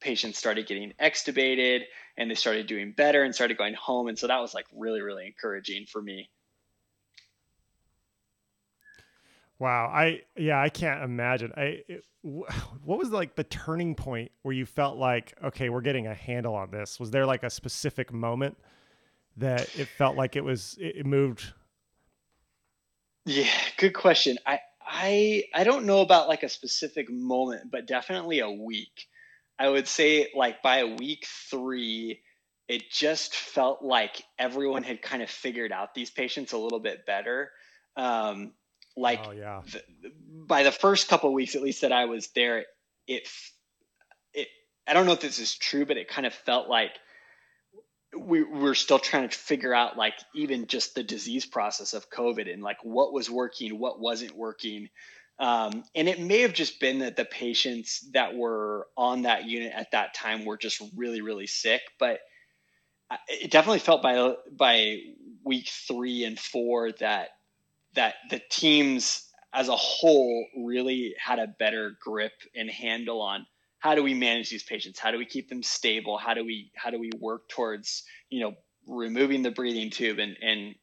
patients 0.00 0.38
started 0.38 0.66
getting 0.66 0.94
extubated 1.00 1.82
and 2.16 2.30
they 2.30 2.34
started 2.34 2.66
doing 2.66 2.94
better 2.96 3.22
and 3.22 3.34
started 3.34 3.58
going 3.58 3.74
home. 3.74 4.08
And 4.08 4.18
so 4.18 4.26
that 4.26 4.40
was 4.40 4.54
like 4.54 4.64
really, 4.74 5.02
really 5.02 5.26
encouraging 5.26 5.84
for 5.86 6.00
me. 6.02 6.30
Wow. 9.62 9.92
I, 9.94 10.22
yeah, 10.36 10.60
I 10.60 10.70
can't 10.70 11.04
imagine. 11.04 11.52
I, 11.56 11.84
it, 11.86 12.04
what 12.22 12.98
was 12.98 13.10
like 13.10 13.36
the 13.36 13.44
turning 13.44 13.94
point 13.94 14.32
where 14.42 14.52
you 14.52 14.66
felt 14.66 14.96
like, 14.96 15.34
okay, 15.40 15.68
we're 15.68 15.82
getting 15.82 16.08
a 16.08 16.14
handle 16.14 16.56
on 16.56 16.72
this? 16.72 16.98
Was 16.98 17.12
there 17.12 17.24
like 17.24 17.44
a 17.44 17.50
specific 17.50 18.12
moment 18.12 18.58
that 19.36 19.60
it 19.78 19.86
felt 19.86 20.16
like 20.16 20.34
it 20.34 20.42
was, 20.42 20.76
it 20.80 21.06
moved? 21.06 21.52
Yeah, 23.24 23.46
good 23.76 23.94
question. 23.94 24.36
I, 24.44 24.58
I 24.84 25.44
I 25.54 25.62
don't 25.62 25.86
know 25.86 26.00
about 26.00 26.26
like 26.26 26.42
a 26.42 26.48
specific 26.48 27.08
moment, 27.08 27.70
but 27.70 27.86
definitely 27.86 28.40
a 28.40 28.50
week. 28.50 29.06
I 29.60 29.68
would 29.68 29.86
say 29.86 30.26
like 30.34 30.60
by 30.60 30.82
week 30.82 31.24
three, 31.50 32.20
it 32.66 32.90
just 32.90 33.36
felt 33.36 33.80
like 33.80 34.24
everyone 34.40 34.82
had 34.82 35.02
kind 35.02 35.22
of 35.22 35.30
figured 35.30 35.70
out 35.70 35.94
these 35.94 36.10
patients 36.10 36.50
a 36.50 36.58
little 36.58 36.80
bit 36.80 37.06
better. 37.06 37.52
Um, 37.96 38.54
like 38.96 39.20
oh, 39.26 39.30
yeah. 39.32 39.62
the, 39.70 39.82
by 40.46 40.62
the 40.62 40.72
first 40.72 41.08
couple 41.08 41.32
weeks, 41.32 41.54
at 41.54 41.62
least 41.62 41.82
that 41.82 41.92
I 41.92 42.06
was 42.06 42.28
there, 42.34 42.64
it 43.06 43.28
it 44.34 44.48
I 44.86 44.94
don't 44.94 45.06
know 45.06 45.12
if 45.12 45.20
this 45.20 45.38
is 45.38 45.54
true, 45.54 45.86
but 45.86 45.96
it 45.96 46.08
kind 46.08 46.26
of 46.26 46.34
felt 46.34 46.68
like 46.68 46.92
we 48.18 48.42
we're 48.42 48.74
still 48.74 48.98
trying 48.98 49.28
to 49.28 49.36
figure 49.36 49.74
out 49.74 49.96
like 49.96 50.14
even 50.34 50.66
just 50.66 50.94
the 50.94 51.02
disease 51.02 51.46
process 51.46 51.94
of 51.94 52.10
COVID 52.10 52.52
and 52.52 52.62
like 52.62 52.78
what 52.82 53.12
was 53.12 53.30
working, 53.30 53.78
what 53.78 54.00
wasn't 54.00 54.36
working. 54.36 54.88
Um, 55.38 55.82
and 55.94 56.08
it 56.08 56.20
may 56.20 56.40
have 56.42 56.52
just 56.52 56.78
been 56.78 57.00
that 57.00 57.16
the 57.16 57.24
patients 57.24 58.06
that 58.12 58.36
were 58.36 58.86
on 58.96 59.22
that 59.22 59.44
unit 59.44 59.72
at 59.74 59.92
that 59.92 60.14
time 60.14 60.44
were 60.44 60.58
just 60.58 60.82
really, 60.94 61.20
really 61.20 61.46
sick. 61.46 61.80
But 61.98 62.20
it 63.28 63.50
definitely 63.50 63.80
felt 63.80 64.02
by 64.02 64.34
by 64.50 64.98
week 65.44 65.68
three 65.68 66.24
and 66.24 66.38
four 66.38 66.92
that 66.92 67.30
that 67.94 68.14
the 68.30 68.40
teams 68.50 69.28
as 69.54 69.68
a 69.68 69.76
whole 69.76 70.46
really 70.64 71.14
had 71.18 71.38
a 71.38 71.46
better 71.46 71.96
grip 72.02 72.32
and 72.54 72.70
handle 72.70 73.20
on 73.20 73.46
how 73.78 73.94
do 73.94 74.02
we 74.02 74.14
manage 74.14 74.50
these 74.50 74.62
patients 74.62 74.98
how 74.98 75.10
do 75.10 75.18
we 75.18 75.26
keep 75.26 75.48
them 75.48 75.62
stable 75.62 76.16
how 76.16 76.34
do 76.34 76.44
we 76.44 76.70
how 76.76 76.90
do 76.90 76.98
we 76.98 77.10
work 77.18 77.48
towards 77.48 78.04
you 78.30 78.40
know 78.40 78.54
removing 78.86 79.42
the 79.42 79.50
breathing 79.50 79.90
tube 79.90 80.18
and 80.18 80.36
and 80.40 80.74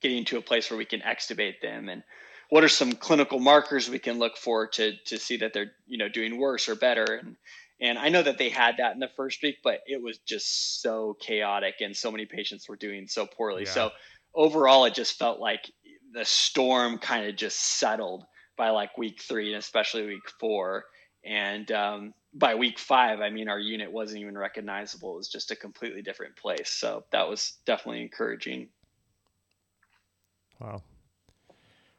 getting 0.00 0.24
to 0.24 0.38
a 0.38 0.42
place 0.42 0.70
where 0.70 0.78
we 0.78 0.84
can 0.84 1.00
extubate 1.00 1.60
them 1.60 1.88
and 1.88 2.02
what 2.50 2.64
are 2.64 2.68
some 2.68 2.92
clinical 2.92 3.38
markers 3.38 3.88
we 3.88 3.98
can 3.98 4.18
look 4.18 4.36
for 4.36 4.66
to 4.66 4.92
to 5.06 5.18
see 5.18 5.38
that 5.38 5.52
they're 5.52 5.72
you 5.86 5.98
know 5.98 6.08
doing 6.08 6.38
worse 6.38 6.68
or 6.68 6.74
better 6.74 7.04
and 7.14 7.36
and 7.82 7.98
I 7.98 8.10
know 8.10 8.22
that 8.22 8.38
they 8.38 8.48
had 8.48 8.76
that 8.78 8.94
in 8.94 9.00
the 9.00 9.10
first 9.16 9.42
week, 9.42 9.56
but 9.64 9.80
it 9.86 10.00
was 10.00 10.18
just 10.18 10.80
so 10.80 11.16
chaotic 11.20 11.74
and 11.80 11.96
so 11.96 12.12
many 12.12 12.26
patients 12.26 12.68
were 12.68 12.76
doing 12.76 13.08
so 13.08 13.26
poorly. 13.26 13.64
Yeah. 13.64 13.72
So 13.72 13.90
overall, 14.36 14.84
it 14.84 14.94
just 14.94 15.18
felt 15.18 15.40
like 15.40 15.68
the 16.12 16.24
storm 16.24 16.98
kind 16.98 17.26
of 17.26 17.36
just 17.36 17.78
settled 17.78 18.24
by 18.56 18.70
like 18.70 18.96
week 18.98 19.22
three 19.22 19.52
and 19.52 19.58
especially 19.58 20.06
week 20.06 20.28
four. 20.38 20.84
And 21.24 21.70
um, 21.72 22.14
by 22.34 22.54
week 22.54 22.78
five, 22.78 23.20
I 23.20 23.30
mean, 23.30 23.48
our 23.48 23.58
unit 23.58 23.90
wasn't 23.90 24.20
even 24.20 24.36
recognizable. 24.36 25.14
It 25.14 25.18
was 25.18 25.28
just 25.28 25.50
a 25.50 25.56
completely 25.56 26.02
different 26.02 26.36
place. 26.36 26.70
So 26.70 27.04
that 27.12 27.28
was 27.28 27.58
definitely 27.64 28.02
encouraging. 28.02 28.68
Wow. 30.60 30.82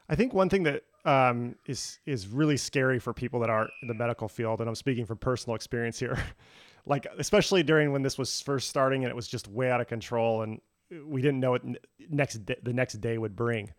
I 0.09 0.15
think 0.15 0.33
one 0.33 0.49
thing 0.49 0.63
that 0.63 0.83
um, 1.05 1.55
is 1.65 1.99
is 2.05 2.27
really 2.27 2.57
scary 2.57 2.99
for 2.99 3.13
people 3.13 3.39
that 3.41 3.49
are 3.49 3.69
in 3.81 3.87
the 3.87 3.93
medical 3.93 4.27
field, 4.27 4.59
and 4.59 4.69
I'm 4.69 4.75
speaking 4.75 5.05
from 5.05 5.17
personal 5.17 5.55
experience 5.55 5.99
here, 5.99 6.17
like 6.85 7.07
especially 7.17 7.63
during 7.63 7.91
when 7.91 8.01
this 8.01 8.17
was 8.17 8.41
first 8.41 8.69
starting 8.69 9.03
and 9.03 9.09
it 9.09 9.15
was 9.15 9.27
just 9.27 9.47
way 9.47 9.69
out 9.69 9.81
of 9.81 9.87
control, 9.87 10.43
and 10.43 10.61
we 11.05 11.21
didn't 11.21 11.39
know 11.39 11.51
what 11.51 11.63
next 12.09 12.45
the 12.45 12.73
next 12.73 13.01
day 13.01 13.17
would 13.17 13.35
bring, 13.35 13.73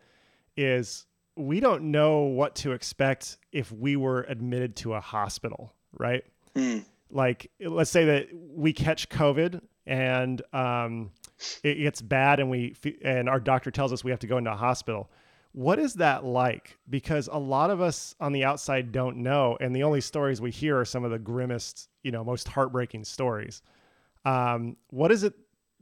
is 0.56 1.06
we 1.36 1.60
don't 1.60 1.90
know 1.90 2.20
what 2.20 2.54
to 2.56 2.72
expect 2.72 3.38
if 3.52 3.72
we 3.72 3.96
were 3.96 4.22
admitted 4.28 4.76
to 4.76 4.94
a 4.94 5.00
hospital, 5.00 5.72
right? 5.98 6.24
Mm. 6.54 6.84
Like, 7.10 7.50
let's 7.60 7.90
say 7.90 8.04
that 8.04 8.28
we 8.32 8.72
catch 8.72 9.08
COVID 9.08 9.60
and 9.86 10.42
um, 10.52 11.10
it 11.62 11.74
gets 11.74 12.00
bad, 12.00 12.40
and 12.40 12.50
we 12.50 12.74
and 13.02 13.28
our 13.28 13.40
doctor 13.40 13.70
tells 13.70 13.92
us 13.92 14.02
we 14.02 14.10
have 14.10 14.20
to 14.20 14.26
go 14.26 14.38
into 14.38 14.52
a 14.52 14.56
hospital. 14.56 15.10
What 15.52 15.78
is 15.78 15.94
that 15.94 16.24
like? 16.24 16.78
Because 16.90 17.28
a 17.30 17.38
lot 17.38 17.70
of 17.70 17.80
us 17.80 18.14
on 18.18 18.32
the 18.32 18.44
outside 18.44 18.90
don't 18.90 19.18
know, 19.18 19.56
and 19.60 19.74
the 19.74 19.82
only 19.82 20.00
stories 20.00 20.40
we 20.40 20.50
hear 20.50 20.80
are 20.80 20.84
some 20.84 21.04
of 21.04 21.10
the 21.10 21.18
grimmest, 21.18 21.88
you 22.02 22.10
know, 22.10 22.24
most 22.24 22.48
heartbreaking 22.48 23.04
stories. 23.04 23.62
Um, 24.24 24.76
what 24.88 25.12
is 25.12 25.22
it 25.22 25.34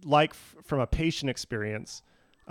like 0.05 0.31
f- 0.31 0.57
from 0.65 0.81
a 0.81 0.87
patient 0.87 1.31
experience? 1.31 2.03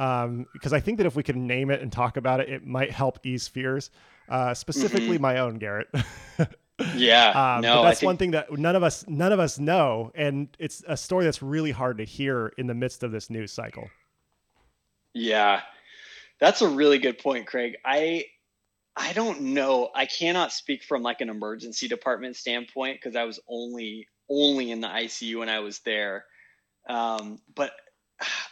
Um, 0.02 0.48
because 0.52 0.74
I 0.74 0.80
think 0.80 0.98
that 0.98 1.06
if 1.06 1.16
we 1.16 1.22
can 1.22 1.46
name 1.46 1.70
it 1.70 1.80
and 1.82 1.92
talk 1.92 2.18
about 2.18 2.40
it, 2.40 2.50
it 2.50 2.66
might 2.66 2.90
help 2.92 3.20
ease 3.24 3.48
fears. 3.48 3.92
Uh, 4.28 4.54
specifically, 4.54 5.16
mm-hmm. 5.16 5.22
my 5.22 5.38
own 5.40 5.58
Garrett. 5.58 5.88
Yeah, 6.96 7.56
um, 7.56 7.62
no, 7.62 7.84
that's 7.84 8.00
think... 8.00 8.08
one 8.08 8.18
thing 8.18 8.32
that 8.32 8.52
none 8.58 8.76
of 8.76 8.82
us 8.82 9.06
none 9.08 9.32
of 9.32 9.40
us 9.40 9.60
know, 9.60 10.12
and 10.16 10.48
it's 10.58 10.84
a 10.88 10.98
story 10.98 11.26
that's 11.26 11.44
really 11.44 11.70
hard 11.70 12.00
to 12.00 12.04
hear 12.04 12.54
in 12.58 12.66
the 12.66 12.74
midst 12.74 13.04
of 13.04 13.12
this 13.12 13.30
news 13.30 13.52
cycle. 13.52 13.88
Yeah, 15.14 15.62
that's 16.40 16.64
a 16.64 16.68
really 16.68 16.98
good 16.98 17.20
point, 17.20 17.46
Craig. 17.46 17.76
I 17.86 18.26
I 18.96 19.14
don't 19.14 19.42
know. 19.42 19.92
I 19.94 20.08
cannot 20.08 20.52
speak 20.52 20.84
from 20.84 21.04
like 21.04 21.22
an 21.22 21.30
emergency 21.30 21.88
department 21.88 22.36
standpoint 22.36 22.98
because 23.00 23.16
I 23.16 23.26
was 23.26 23.40
only 23.48 24.08
only 24.28 24.72
in 24.72 24.82
the 24.82 24.88
ICU 24.88 25.38
when 25.38 25.50
I 25.50 25.60
was 25.60 25.80
there. 25.80 26.26
Um, 26.90 27.40
but 27.54 27.74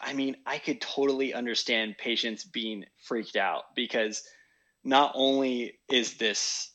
I 0.01 0.13
mean, 0.13 0.37
I 0.45 0.57
could 0.57 0.81
totally 0.81 1.33
understand 1.33 1.97
patients 1.97 2.43
being 2.43 2.85
freaked 3.03 3.35
out 3.35 3.75
because 3.75 4.23
not 4.83 5.11
only 5.15 5.79
is 5.89 6.17
this 6.17 6.71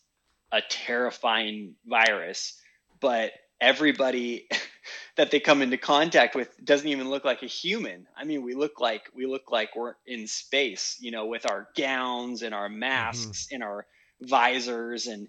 a 0.53 0.61
terrifying 0.69 1.75
virus, 1.87 2.61
but 3.01 3.33
everybody 3.61 4.49
that 5.17 5.31
they 5.31 5.41
come 5.41 5.63
into 5.63 5.77
contact 5.77 6.35
with 6.35 6.49
doesn't 6.65 6.89
even 6.89 7.09
look 7.09 7.25
like 7.25 7.43
a 7.43 7.47
human. 7.47 8.07
I 8.17 8.25
mean, 8.25 8.43
we 8.43 8.55
look 8.55 8.81
like 8.81 9.11
we 9.15 9.27
look 9.27 9.51
like 9.51 9.75
we're 9.75 9.95
in 10.07 10.27
space, 10.27 10.97
you 11.01 11.11
know, 11.11 11.27
with 11.27 11.51
our 11.51 11.69
gowns 11.77 12.43
and 12.43 12.55
our 12.55 12.69
masks 12.69 13.47
mm-hmm. 13.47 13.55
and 13.57 13.65
our 13.65 13.87
visors 14.21 15.07
and 15.07 15.29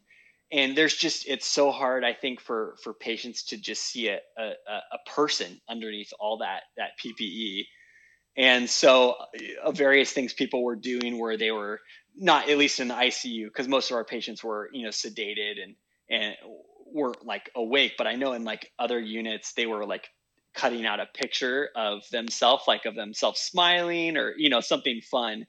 and 0.55 0.77
there's 0.77 0.95
just 0.95 1.27
it's 1.27 1.47
so 1.47 1.71
hard 1.71 2.05
I 2.05 2.13
think 2.13 2.41
for 2.41 2.77
for 2.83 2.95
patients 2.95 3.43
to 3.47 3.57
just 3.57 3.83
see 3.83 4.09
a 4.09 4.19
a, 4.39 4.43
a 4.71 4.99
person 5.11 5.61
underneath 5.69 6.13
all 6.19 6.39
that 6.39 6.63
that 6.77 6.91
PPE. 7.03 7.65
And 8.37 8.69
so 8.69 9.15
uh, 9.63 9.71
various 9.71 10.13
things 10.13 10.33
people 10.33 10.63
were 10.63 10.77
doing 10.77 11.19
where 11.19 11.37
they 11.37 11.51
were 11.51 11.81
not 12.17 12.49
at 12.49 12.57
least 12.57 12.79
in 12.81 12.89
the 12.89 12.95
ICU 12.95 13.45
because 13.47 13.67
most 13.69 13.91
of 13.91 13.97
our 13.97 14.05
patients 14.05 14.43
were 14.43 14.69
you 14.73 14.83
know 14.83 14.91
sedated 14.91 15.55
and 15.63 15.75
and 16.11 16.35
weren't 16.87 17.25
like 17.25 17.51
awake, 17.55 17.93
but 17.97 18.07
I 18.07 18.15
know 18.15 18.33
in 18.33 18.45
like 18.45 18.71
other 18.79 18.99
units 18.99 19.53
they 19.55 19.67
were 19.67 19.85
like 19.85 20.09
cutting 20.55 20.85
out 20.87 21.01
a 21.01 21.07
picture 21.07 21.69
of 21.75 22.03
themselves, 22.11 22.65
like 22.67 22.85
of 22.85 22.95
themselves 22.95 23.41
smiling 23.41 24.17
or 24.17 24.33
you 24.37 24.49
know 24.49 24.61
something 24.61 25.01
fun, 25.01 25.47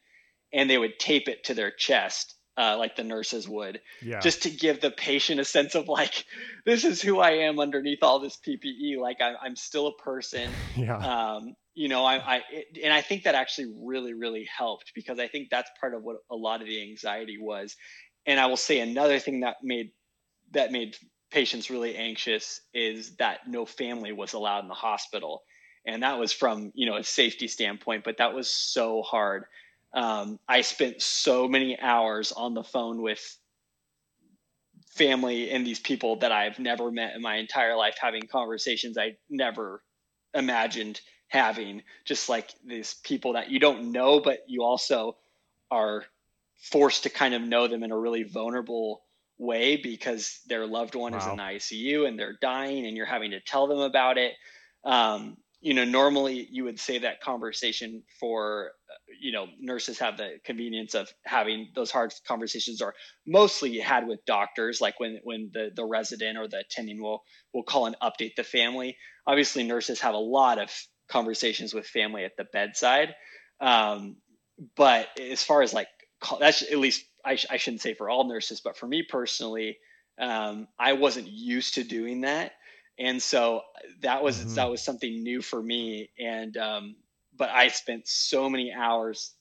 and 0.52 0.70
they 0.70 0.78
would 0.78 0.98
tape 1.00 1.28
it 1.28 1.44
to 1.46 1.54
their 1.54 1.72
chest. 1.72 2.35
Uh, 2.58 2.78
like 2.78 2.96
the 2.96 3.04
nurses 3.04 3.46
would, 3.46 3.82
yeah. 4.00 4.18
just 4.20 4.44
to 4.44 4.50
give 4.50 4.80
the 4.80 4.90
patient 4.90 5.38
a 5.38 5.44
sense 5.44 5.74
of 5.74 5.88
like, 5.88 6.24
this 6.64 6.84
is 6.84 7.02
who 7.02 7.18
I 7.20 7.32
am 7.32 7.60
underneath 7.60 7.98
all 8.02 8.18
this 8.18 8.38
PPE. 8.48 8.98
Like 8.98 9.18
I'm, 9.20 9.34
I'm 9.42 9.56
still 9.56 9.88
a 9.88 10.02
person. 10.02 10.50
Yeah. 10.76 10.96
Um, 10.96 11.54
you 11.74 11.88
know, 11.88 12.04
I, 12.06 12.16
I 12.16 12.42
it, 12.50 12.78
and 12.82 12.92
I 12.92 13.02
think 13.02 13.24
that 13.24 13.34
actually 13.34 13.74
really, 13.78 14.14
really 14.14 14.48
helped 14.56 14.92
because 14.94 15.18
I 15.18 15.28
think 15.28 15.48
that's 15.50 15.70
part 15.78 15.92
of 15.92 16.02
what 16.02 16.16
a 16.30 16.34
lot 16.34 16.62
of 16.62 16.66
the 16.66 16.80
anxiety 16.82 17.36
was. 17.38 17.76
And 18.24 18.40
I 18.40 18.46
will 18.46 18.56
say 18.56 18.80
another 18.80 19.18
thing 19.18 19.40
that 19.40 19.56
made 19.62 19.90
that 20.52 20.72
made 20.72 20.96
patients 21.30 21.70
really 21.70 21.94
anxious 21.94 22.60
is 22.72 23.16
that 23.16 23.40
no 23.46 23.66
family 23.66 24.12
was 24.12 24.32
allowed 24.32 24.60
in 24.60 24.68
the 24.68 24.74
hospital 24.74 25.42
and 25.86 26.02
that 26.02 26.18
was 26.18 26.32
from 26.32 26.72
you 26.74 26.86
know 26.86 26.96
a 26.96 27.04
safety 27.04 27.48
standpoint 27.48 28.04
but 28.04 28.18
that 28.18 28.34
was 28.34 28.48
so 28.48 29.02
hard 29.02 29.44
um, 29.96 30.38
i 30.48 30.60
spent 30.60 31.02
so 31.02 31.48
many 31.48 31.78
hours 31.80 32.32
on 32.32 32.54
the 32.54 32.62
phone 32.62 33.02
with 33.02 33.38
family 34.90 35.50
and 35.50 35.66
these 35.66 35.80
people 35.80 36.16
that 36.16 36.30
i've 36.30 36.58
never 36.58 36.92
met 36.92 37.14
in 37.14 37.20
my 37.20 37.36
entire 37.36 37.76
life 37.76 37.96
having 38.00 38.22
conversations 38.22 38.96
i 38.96 39.16
never 39.28 39.82
imagined 40.34 41.00
having 41.28 41.82
just 42.04 42.28
like 42.28 42.54
these 42.64 42.94
people 43.02 43.32
that 43.32 43.50
you 43.50 43.58
don't 43.58 43.90
know 43.90 44.20
but 44.20 44.44
you 44.46 44.62
also 44.62 45.16
are 45.70 46.04
forced 46.56 47.02
to 47.02 47.10
kind 47.10 47.34
of 47.34 47.42
know 47.42 47.66
them 47.66 47.82
in 47.82 47.90
a 47.90 47.98
really 47.98 48.22
vulnerable 48.22 49.02
way 49.38 49.76
because 49.76 50.40
their 50.46 50.66
loved 50.66 50.94
one 50.94 51.12
wow. 51.12 51.18
is 51.18 51.26
in 51.26 51.36
the 51.36 51.42
ICU 51.42 52.08
and 52.08 52.18
they're 52.18 52.38
dying 52.40 52.86
and 52.86 52.96
you're 52.96 53.06
having 53.06 53.30
to 53.32 53.40
tell 53.40 53.66
them 53.66 53.80
about 53.80 54.18
it. 54.18 54.32
Um, 54.84 55.36
you 55.60 55.74
know, 55.74 55.84
normally 55.84 56.48
you 56.50 56.64
would 56.64 56.78
save 56.78 57.02
that 57.02 57.20
conversation 57.20 58.02
for, 58.20 58.72
you 59.20 59.32
know, 59.32 59.46
nurses 59.58 59.98
have 59.98 60.16
the 60.16 60.38
convenience 60.44 60.94
of 60.94 61.08
having 61.24 61.68
those 61.74 61.90
hard 61.90 62.12
conversations 62.26 62.82
are 62.82 62.94
mostly 63.26 63.78
had 63.78 64.06
with 64.06 64.24
doctors, 64.26 64.80
like 64.80 64.98
when, 65.00 65.20
when 65.24 65.50
the, 65.52 65.70
the 65.74 65.84
resident 65.84 66.38
or 66.38 66.48
the 66.48 66.60
attending 66.60 67.02
will, 67.02 67.22
will 67.52 67.62
call 67.62 67.86
and 67.86 67.96
update 68.02 68.34
the 68.36 68.44
family. 68.44 68.96
Obviously 69.26 69.64
nurses 69.64 70.00
have 70.00 70.14
a 70.14 70.18
lot 70.18 70.58
of 70.58 70.70
conversations 71.08 71.74
with 71.74 71.86
family 71.86 72.24
at 72.24 72.36
the 72.36 72.46
bedside. 72.52 73.14
Um, 73.60 74.16
but 74.76 75.08
as 75.20 75.42
far 75.42 75.62
as 75.62 75.72
like, 75.72 75.88
that's 76.40 76.62
at 76.62 76.78
least 76.78 77.04
I, 77.24 77.36
sh- 77.36 77.46
I 77.50 77.56
shouldn't 77.56 77.82
say 77.82 77.94
for 77.94 78.08
all 78.08 78.28
nurses, 78.28 78.60
but 78.60 78.76
for 78.76 78.86
me 78.86 79.02
personally, 79.08 79.78
um, 80.18 80.68
I 80.78 80.94
wasn't 80.94 81.28
used 81.28 81.74
to 81.74 81.84
doing 81.84 82.22
that, 82.22 82.52
and 82.98 83.22
so 83.22 83.60
that 84.00 84.22
was 84.22 84.38
mm-hmm. 84.38 84.54
that 84.54 84.70
was 84.70 84.82
something 84.82 85.22
new 85.22 85.42
for 85.42 85.62
me. 85.62 86.08
And 86.18 86.56
um, 86.56 86.96
but 87.36 87.50
I 87.50 87.68
spent 87.68 88.06
so 88.06 88.48
many 88.48 88.72
hours 88.72 89.34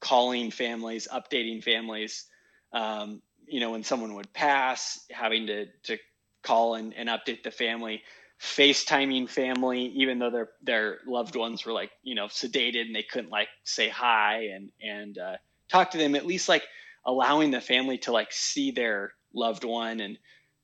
calling 0.00 0.50
families, 0.50 1.08
updating 1.12 1.62
families. 1.62 2.26
Um, 2.72 3.22
you 3.46 3.60
know, 3.60 3.70
when 3.70 3.82
someone 3.82 4.14
would 4.14 4.32
pass, 4.32 5.04
having 5.10 5.46
to 5.46 5.66
to 5.84 5.98
call 6.42 6.74
and, 6.74 6.94
and 6.94 7.08
update 7.08 7.42
the 7.42 7.50
family, 7.50 8.02
FaceTiming 8.40 9.28
family, 9.28 9.86
even 9.96 10.18
though 10.18 10.30
their 10.30 10.48
their 10.62 10.98
loved 11.06 11.36
ones 11.36 11.64
were 11.64 11.72
like 11.72 11.90
you 12.02 12.14
know 12.14 12.26
sedated 12.26 12.82
and 12.82 12.94
they 12.94 13.02
couldn't 13.02 13.30
like 13.30 13.48
say 13.64 13.88
hi 13.88 14.48
and 14.54 14.70
and 14.82 15.18
uh, 15.18 15.36
talk 15.68 15.90
to 15.92 15.98
them. 15.98 16.14
At 16.14 16.26
least 16.26 16.48
like 16.48 16.64
allowing 17.06 17.50
the 17.50 17.60
family 17.60 17.98
to 17.98 18.12
like 18.12 18.32
see 18.32 18.70
their 18.70 19.12
loved 19.34 19.64
one 19.64 20.00
and 20.00 20.18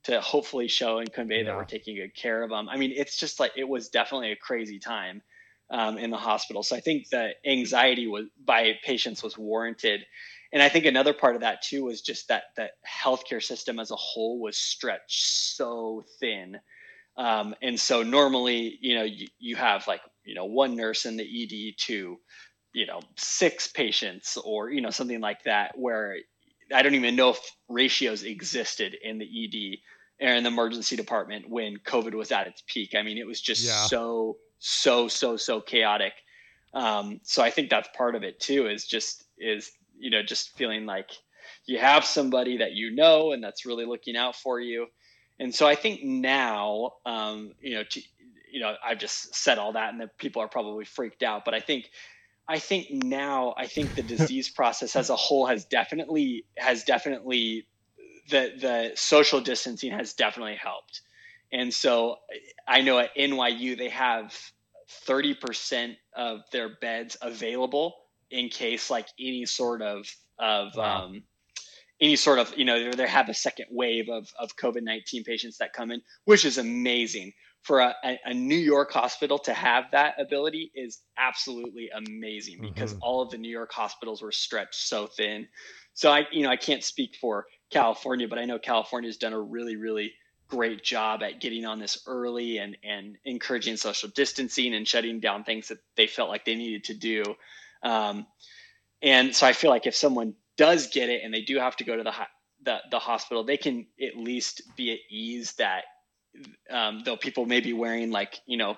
to 0.04 0.20
hopefully 0.20 0.68
show 0.68 0.98
and 0.98 1.10
convey 1.10 1.38
yeah. 1.38 1.44
that 1.44 1.56
we're 1.56 1.64
taking 1.64 1.96
good 1.96 2.14
care 2.14 2.42
of 2.42 2.50
them. 2.50 2.68
I 2.68 2.76
mean, 2.76 2.92
it's 2.94 3.16
just 3.16 3.40
like 3.40 3.52
it 3.56 3.68
was 3.68 3.88
definitely 3.88 4.32
a 4.32 4.36
crazy 4.36 4.78
time 4.78 5.22
um, 5.70 5.98
in 5.98 6.10
the 6.10 6.16
hospital. 6.16 6.62
So 6.62 6.76
I 6.76 6.80
think 6.80 7.08
the 7.08 7.30
anxiety 7.46 8.06
was 8.06 8.26
by 8.44 8.72
patients 8.84 9.22
was 9.22 9.38
warranted. 9.38 10.04
And 10.52 10.62
I 10.62 10.68
think 10.68 10.84
another 10.84 11.12
part 11.12 11.34
of 11.34 11.40
that 11.40 11.62
too 11.62 11.84
was 11.84 12.00
just 12.00 12.28
that 12.28 12.44
the 12.56 12.68
healthcare 12.86 13.42
system 13.42 13.78
as 13.78 13.90
a 13.90 13.96
whole 13.96 14.40
was 14.40 14.56
stretched 14.56 15.22
so 15.56 16.04
thin. 16.20 16.58
Um, 17.16 17.54
and 17.62 17.78
so 17.78 18.02
normally, 18.02 18.78
you 18.80 18.94
know, 18.94 19.04
you, 19.04 19.26
you 19.38 19.56
have 19.56 19.86
like, 19.86 20.00
you 20.24 20.34
know, 20.34 20.44
one 20.44 20.76
nurse 20.76 21.06
in 21.06 21.16
the 21.16 21.24
ED 21.24 21.74
to, 21.86 22.16
you 22.72 22.86
know, 22.86 23.00
six 23.16 23.68
patients 23.68 24.36
or, 24.44 24.70
you 24.70 24.80
know, 24.80 24.90
something 24.90 25.20
like 25.20 25.44
that, 25.44 25.78
where 25.78 26.16
I 26.72 26.82
don't 26.82 26.94
even 26.94 27.16
know 27.16 27.30
if 27.30 27.40
ratios 27.68 28.22
existed 28.22 28.96
in 29.02 29.18
the 29.18 29.24
ED 29.24 30.26
or 30.26 30.34
in 30.34 30.44
the 30.44 30.50
emergency 30.50 30.96
department 30.96 31.48
when 31.48 31.76
COVID 31.78 32.14
was 32.14 32.32
at 32.32 32.46
its 32.46 32.62
peak. 32.66 32.94
I 32.96 33.02
mean, 33.02 33.18
it 33.18 33.26
was 33.26 33.40
just 33.40 33.64
yeah. 33.64 33.86
so, 33.86 34.36
so, 34.66 35.08
so, 35.08 35.36
so 35.36 35.60
chaotic. 35.60 36.14
Um, 36.72 37.20
so 37.22 37.42
I 37.42 37.50
think 37.50 37.68
that's 37.68 37.88
part 37.94 38.14
of 38.14 38.22
it 38.22 38.40
too, 38.40 38.66
is 38.66 38.86
just, 38.86 39.24
is, 39.38 39.70
you 39.98 40.10
know, 40.10 40.22
just 40.22 40.56
feeling 40.56 40.86
like 40.86 41.10
you 41.66 41.78
have 41.78 42.04
somebody 42.04 42.56
that 42.58 42.72
you 42.72 42.90
know 42.90 43.32
and 43.32 43.44
that's 43.44 43.66
really 43.66 43.84
looking 43.84 44.16
out 44.16 44.34
for 44.34 44.58
you. 44.58 44.86
And 45.38 45.54
so 45.54 45.66
I 45.66 45.74
think 45.74 46.02
now, 46.02 46.92
um, 47.04 47.52
you 47.60 47.74
know, 47.74 47.84
to, 47.90 48.00
you 48.50 48.60
know, 48.60 48.74
I've 48.82 48.98
just 48.98 49.34
said 49.34 49.58
all 49.58 49.74
that 49.74 49.92
and 49.92 50.00
the 50.00 50.08
people 50.18 50.40
are 50.40 50.48
probably 50.48 50.86
freaked 50.86 51.22
out, 51.22 51.44
but 51.44 51.52
I 51.52 51.60
think 51.60 51.90
I 52.48 52.58
think 52.58 52.86
now 52.90 53.54
I 53.58 53.66
think 53.66 53.94
the 53.94 54.02
disease 54.16 54.48
process 54.48 54.96
as 54.96 55.10
a 55.10 55.16
whole 55.16 55.46
has 55.46 55.66
definitely 55.66 56.46
has 56.56 56.84
definitely 56.84 57.66
the 58.30 58.52
the 58.58 58.92
social 58.94 59.42
distancing 59.42 59.92
has 59.92 60.14
definitely 60.14 60.56
helped. 60.56 61.02
And 61.54 61.72
so 61.72 62.16
I 62.66 62.80
know 62.80 62.98
at 62.98 63.16
NYU 63.16 63.78
they 63.78 63.88
have 63.88 64.34
30% 65.06 65.94
of 66.16 66.40
their 66.50 66.68
beds 66.80 67.16
available 67.22 67.94
in 68.30 68.48
case 68.48 68.90
like 68.90 69.06
any 69.18 69.46
sort 69.46 69.80
of 69.80 70.06
of 70.38 70.74
wow. 70.76 71.04
um, 71.04 71.22
any 72.00 72.16
sort 72.16 72.40
of 72.40 72.52
you 72.58 72.64
know 72.64 72.90
they 72.90 73.06
have 73.06 73.28
a 73.28 73.34
second 73.34 73.66
wave 73.70 74.08
of 74.08 74.28
of 74.38 74.56
COVID 74.56 74.82
nineteen 74.82 75.22
patients 75.22 75.58
that 75.58 75.72
come 75.72 75.92
in, 75.92 76.02
which 76.24 76.44
is 76.44 76.58
amazing 76.58 77.32
for 77.62 77.78
a, 77.78 77.94
a, 78.26 78.34
New 78.34 78.58
York 78.58 78.92
hospital 78.92 79.38
to 79.38 79.54
have 79.54 79.84
that 79.92 80.20
ability 80.20 80.70
is 80.74 81.00
absolutely 81.16 81.88
amazing 81.96 82.58
because 82.60 82.92
mm-hmm. 82.92 83.02
all 83.02 83.22
of 83.22 83.30
the 83.30 83.38
New 83.38 83.48
York 83.48 83.72
hospitals 83.72 84.20
were 84.20 84.32
stretched 84.32 84.74
so 84.74 85.06
thin. 85.06 85.48
So 85.94 86.10
I, 86.10 86.26
you 86.30 86.42
know, 86.42 86.50
I 86.50 86.56
can't 86.56 86.84
speak 86.84 87.16
for 87.18 87.46
California, 87.70 88.28
but 88.28 88.38
I 88.38 88.44
know 88.44 88.58
California 88.58 89.08
has 89.08 89.16
done 89.16 89.32
a 89.32 89.40
really, 89.40 89.76
really 89.76 90.12
great 90.48 90.82
job 90.82 91.22
at 91.22 91.40
getting 91.40 91.64
on 91.64 91.78
this 91.78 92.02
early 92.06 92.58
and 92.58 92.76
and 92.84 93.16
encouraging 93.24 93.76
social 93.76 94.08
distancing 94.10 94.74
and 94.74 94.86
shutting 94.86 95.20
down 95.20 95.44
things 95.44 95.68
that 95.68 95.78
they 95.96 96.06
felt 96.06 96.28
like 96.28 96.44
they 96.44 96.54
needed 96.54 96.84
to 96.84 96.94
do. 96.94 97.22
Um, 97.82 98.26
and 99.02 99.34
so 99.34 99.46
I 99.46 99.52
feel 99.52 99.70
like 99.70 99.86
if 99.86 99.94
someone 99.94 100.34
does 100.56 100.88
get 100.88 101.10
it 101.10 101.22
and 101.24 101.32
they 101.32 101.42
do 101.42 101.58
have 101.58 101.76
to 101.76 101.84
go 101.84 101.96
to 101.96 102.02
the 102.02 102.12
the, 102.62 102.78
the 102.90 102.98
hospital, 102.98 103.44
they 103.44 103.56
can 103.56 103.86
at 104.00 104.16
least 104.16 104.62
be 104.76 104.92
at 104.92 104.98
ease 105.10 105.52
that 105.54 105.84
um, 106.70 107.02
though 107.04 107.16
people 107.16 107.46
may 107.46 107.60
be 107.60 107.72
wearing 107.72 108.10
like 108.10 108.40
you 108.46 108.56
know 108.56 108.76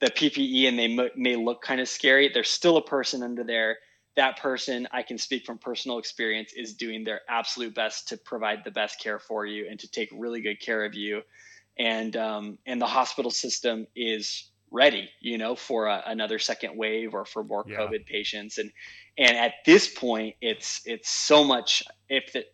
the 0.00 0.06
PPE 0.06 0.68
and 0.68 0.78
they 0.78 1.10
may 1.16 1.36
look 1.36 1.62
kind 1.62 1.80
of 1.80 1.88
scary, 1.88 2.30
there's 2.32 2.50
still 2.50 2.76
a 2.76 2.82
person 2.82 3.22
under 3.22 3.44
there. 3.44 3.78
That 4.16 4.38
person, 4.38 4.88
I 4.92 5.02
can 5.02 5.18
speak 5.18 5.44
from 5.44 5.58
personal 5.58 5.98
experience, 5.98 6.52
is 6.54 6.74
doing 6.74 7.04
their 7.04 7.20
absolute 7.28 7.74
best 7.74 8.08
to 8.08 8.16
provide 8.16 8.64
the 8.64 8.70
best 8.70 9.00
care 9.00 9.18
for 9.18 9.44
you 9.44 9.66
and 9.70 9.78
to 9.80 9.90
take 9.90 10.08
really 10.12 10.40
good 10.40 10.60
care 10.60 10.84
of 10.84 10.94
you. 10.94 11.22
And 11.78 12.16
um, 12.16 12.58
and 12.66 12.80
the 12.80 12.86
hospital 12.86 13.30
system 13.30 13.86
is 13.94 14.50
ready, 14.70 15.08
you 15.20 15.38
know, 15.38 15.54
for 15.54 15.86
a, 15.86 16.02
another 16.06 16.38
second 16.38 16.76
wave 16.76 17.14
or 17.14 17.24
for 17.24 17.44
more 17.44 17.64
yeah. 17.66 17.76
COVID 17.76 18.06
patients. 18.06 18.58
And 18.58 18.70
and 19.18 19.36
at 19.36 19.54
this 19.64 19.92
point, 19.92 20.34
it's 20.40 20.82
it's 20.84 21.10
so 21.10 21.44
much. 21.44 21.82
If 22.08 22.32
the, 22.32 22.44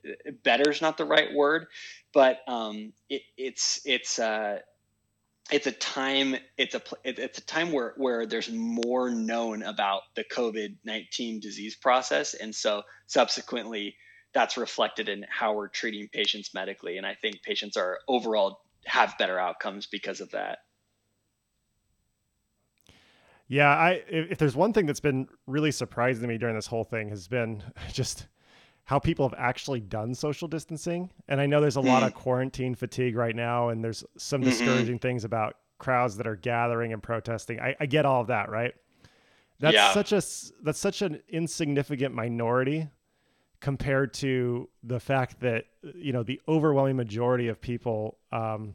better 0.43 0.71
is 0.71 0.81
not 0.81 0.97
the 0.97 1.05
right 1.05 1.33
word, 1.35 1.67
but 2.13 2.39
um, 2.49 2.93
it, 3.09 3.23
it's 3.37 3.81
it's 3.85 4.19
uh, 4.19 4.59
it's 5.53 5.67
a 5.67 5.73
time 5.73 6.35
it's 6.57 6.75
a 6.75 6.83
it's 7.05 7.39
a 7.39 7.45
time 7.45 7.73
where 7.73 7.93
where 7.99 8.27
there's 8.27 8.51
more 8.51 9.11
known 9.11 9.63
about 9.63 10.03
the 10.17 10.25
COVID 10.25 10.77
nineteen 10.85 11.41
disease 11.41 11.77
process, 11.77 12.35
and 12.35 12.55
so 12.55 12.83
subsequently 13.07 13.95
that's 14.33 14.57
reflected 14.57 15.11
in 15.11 15.27
how 15.29 15.53
we're 15.55 15.69
treating 15.69 16.09
patients 16.09 16.55
medically. 16.55 16.97
And 16.97 17.07
I 17.07 17.15
think 17.21 17.43
patients 17.43 17.77
are 17.77 17.99
overall 18.09 18.61
have 18.87 19.15
better 19.19 19.39
outcomes 19.39 19.87
because 19.87 20.21
of 20.21 20.31
that. 20.31 20.61
Yeah, 23.47 23.69
I 23.69 24.03
if 24.09 24.39
there's 24.39 24.57
one 24.57 24.73
thing 24.73 24.87
that's 24.87 25.01
been 25.01 25.29
really 25.47 25.71
surprising 25.71 26.23
to 26.23 26.29
me 26.29 26.39
during 26.39 26.55
this 26.55 26.67
whole 26.67 26.85
thing 26.85 27.11
has 27.11 27.29
been 27.29 27.63
just 27.93 28.27
how 28.85 28.99
people 28.99 29.29
have 29.29 29.39
actually 29.39 29.81
done 29.81 30.15
social 30.15 30.49
distancing. 30.49 31.11
And 31.29 31.41
I 31.41 31.47
know 31.47 31.61
there's 31.61 31.77
a 31.77 31.81
mm. 31.81 31.87
lot 31.87 32.03
of 32.03 32.15
quarantine 32.15 32.75
fatigue 32.75 33.17
right 33.17 33.35
now, 33.35 33.69
and 33.69 33.83
there's 33.83 34.05
some 34.17 34.41
mm-hmm. 34.41 34.51
discouraging 34.51 34.99
things 34.99 35.25
about 35.25 35.57
crowds 35.79 36.17
that 36.17 36.27
are 36.27 36.37
gathering 36.37 36.93
and 36.93 37.03
protesting. 37.03 37.61
I, 37.61 37.77
I 37.81 37.87
get 37.87 38.07
all 38.07 38.21
of 38.21 38.29
that, 38.29 38.51
right? 38.51 38.75
That's 39.61 39.75
yeah. 39.75 39.93
such 39.93 40.13
a 40.13 40.23
that's 40.63 40.79
such 40.79 41.03
an 41.03 41.23
insignificant 41.29 42.15
minority 42.15 42.89
compared 43.61 44.13
to 44.13 44.69
the 44.83 44.99
fact 44.99 45.39
that 45.41 45.67
you 45.95 46.13
know 46.13 46.25
the 46.25 46.41
overwhelming 46.49 46.97
majority 46.97 47.47
of 47.47 47.61
people, 47.61 48.19
um, 48.33 48.75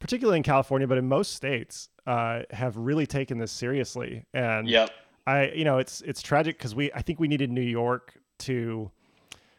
particularly 0.00 0.38
in 0.38 0.42
California, 0.42 0.88
but 0.88 0.98
in 0.98 1.06
most 1.06 1.34
states, 1.34 1.88
uh, 2.06 2.42
have 2.50 2.76
really 2.76 3.06
taken 3.06 3.38
this 3.38 3.52
seriously. 3.52 4.26
And 4.34 4.68
yep. 4.68 4.90
I, 5.24 5.50
you 5.50 5.64
know, 5.64 5.78
it's 5.78 6.00
it's 6.00 6.20
tragic 6.20 6.58
because 6.58 6.74
we 6.74 6.92
I 6.92 7.02
think 7.02 7.20
we 7.20 7.28
needed 7.28 7.52
New 7.52 7.60
York 7.60 8.14
to 8.40 8.90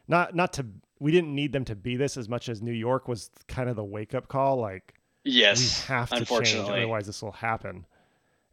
not 0.08 0.36
not 0.36 0.54
to 0.54 0.66
we 1.00 1.12
didn't 1.12 1.34
need 1.34 1.52
them 1.52 1.66
to 1.66 1.76
be 1.76 1.98
this 1.98 2.18
as 2.18 2.30
much 2.30 2.50
as 2.50 2.62
New 2.62 2.72
York 2.72 3.08
was 3.08 3.30
kind 3.48 3.70
of 3.70 3.76
the 3.76 3.84
wake 3.84 4.16
up 4.16 4.28
call. 4.28 4.58
Like, 4.58 4.94
yes, 5.24 5.88
we 5.88 5.94
have 5.94 6.10
to 6.10 6.26
change, 6.26 6.56
otherwise 6.56 7.06
this 7.06 7.22
will 7.22 7.32
happen. 7.32 7.86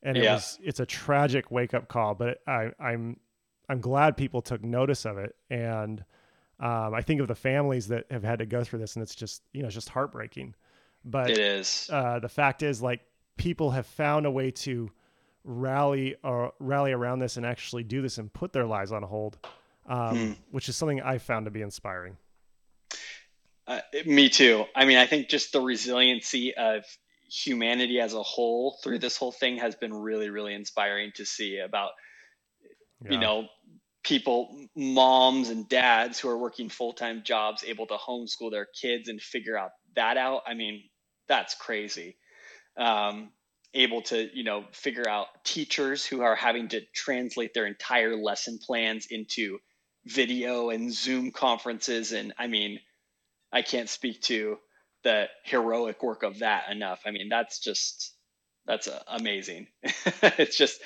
And 0.03 0.17
it 0.17 0.25
was 0.29 0.59
it's 0.63 0.81
a 0.81 0.87
tragic 0.87 1.51
wake 1.51 1.75
up 1.75 1.89
call, 1.89 2.15
but 2.15 2.39
I, 2.47 2.71
I'm 2.81 3.19
I'm 3.69 3.81
glad 3.81 4.17
people 4.17 4.43
took 4.43 4.63
notice 4.65 5.05
of 5.05 5.19
it, 5.19 5.37
and 5.51 6.05
um, 6.59 6.95
I 6.95 7.03
think 7.03 7.21
of 7.21 7.29
the 7.29 7.35
families 7.37 7.89
that 7.89 8.07
have 8.11 8.25
had 8.25 8.41
to 8.41 8.47
go 8.47 8.65
through 8.65 8.81
this, 8.81 8.97
and 8.97 9.03
it's 9.03 9.15
just 9.15 9.43
you 9.53 9.63
know 9.63 9.67
it's 9.67 9.75
just 9.75 9.89
heartbreaking. 9.89 10.55
But 11.05 11.31
it 11.31 11.39
is. 11.39 11.89
Uh, 11.93 12.19
the 12.19 12.29
fact 12.29 12.63
is, 12.65 12.83
like 12.83 13.01
people 13.37 13.71
have 13.71 13.87
found 13.87 14.27
a 14.27 14.31
way 14.31 14.51
to 14.51 14.91
rally 15.45 16.17
or 16.23 16.47
uh, 16.47 16.51
rally 16.59 16.93
around 16.93 17.19
this 17.19 17.37
and 17.37 17.45
actually 17.47 17.83
do 17.83 18.03
this 18.03 18.19
and 18.19 18.33
put 18.33 18.53
their 18.53 18.67
lives 18.67 18.93
on 18.93 19.03
hold 19.03 19.39
um, 19.87 20.17
hmm. 20.17 20.33
which 20.51 20.69
is 20.69 20.77
something 20.77 21.01
I 21.01 21.19
found 21.19 21.47
to 21.47 21.51
be 21.51 21.63
inspiring. 21.63 22.17
Uh, 23.67 23.81
me 24.07 24.29
too. 24.29 24.65
I 24.75 24.85
mean, 24.85 24.99
I 24.99 25.07
think 25.07 25.29
just 25.29 25.53
the 25.53 25.61
resiliency 25.61 26.55
of 26.55 26.85
humanity 27.31 28.01
as 28.01 28.13
a 28.13 28.23
whole 28.23 28.79
through 28.83 28.99
this 28.99 29.17
whole 29.17 29.33
thing 29.33 29.59
has 29.59 29.75
been 29.75 29.95
really, 29.95 30.31
really 30.31 30.55
inspiring 30.55 31.13
to 31.15 31.25
see 31.25 31.59
about, 31.59 31.91
yeah. 33.05 33.13
you 33.13 33.19
know, 33.19 33.47
people, 34.03 34.67
moms 34.77 35.49
and 35.49 35.69
dads 35.69 36.19
who 36.19 36.29
are 36.29 36.39
working 36.39 36.69
full 36.69 36.93
time 36.93 37.23
jobs, 37.25 37.65
able 37.67 37.87
to 37.87 37.95
homeschool 37.95 38.51
their 38.51 38.67
kids 38.81 39.09
and 39.09 39.21
figure 39.21 39.57
out 39.57 39.71
that 39.95 40.17
out. 40.17 40.43
I 40.47 40.55
mean, 40.55 40.83
that's 41.29 41.55
crazy. 41.55 42.17
Um, 42.77 43.31
able 43.75 44.03
to 44.03 44.29
you 44.35 44.45
know 44.45 44.65
figure 44.73 45.09
out 45.09 45.29
teachers 45.45 46.05
who 46.05 46.21
are 46.21 46.35
having 46.35 46.69
to 46.69 46.81
translate 46.95 47.55
their 47.55 47.67
entire 47.67 48.17
lesson 48.17 48.59
plans 48.59 49.07
into 49.11 49.59
video 50.07 50.71
and 50.71 50.93
Zoom 50.93 51.31
conferences. 51.31 52.13
And 52.13 52.33
I 52.39 52.47
mean, 52.47 52.81
I 53.53 53.63
can't 53.63 53.89
speak 53.89 54.23
to 54.23 54.59
the 55.05 55.27
heroic 55.45 56.03
work 56.03 56.23
of 56.23 56.41
that 56.41 56.71
enough. 56.71 57.01
I 57.07 57.11
mean, 57.11 57.29
that's 57.29 57.59
just, 57.59 58.15
that's 58.67 58.89
uh, 58.89 59.03
amazing. 59.09 59.67
it's 59.83 60.57
just, 60.57 60.81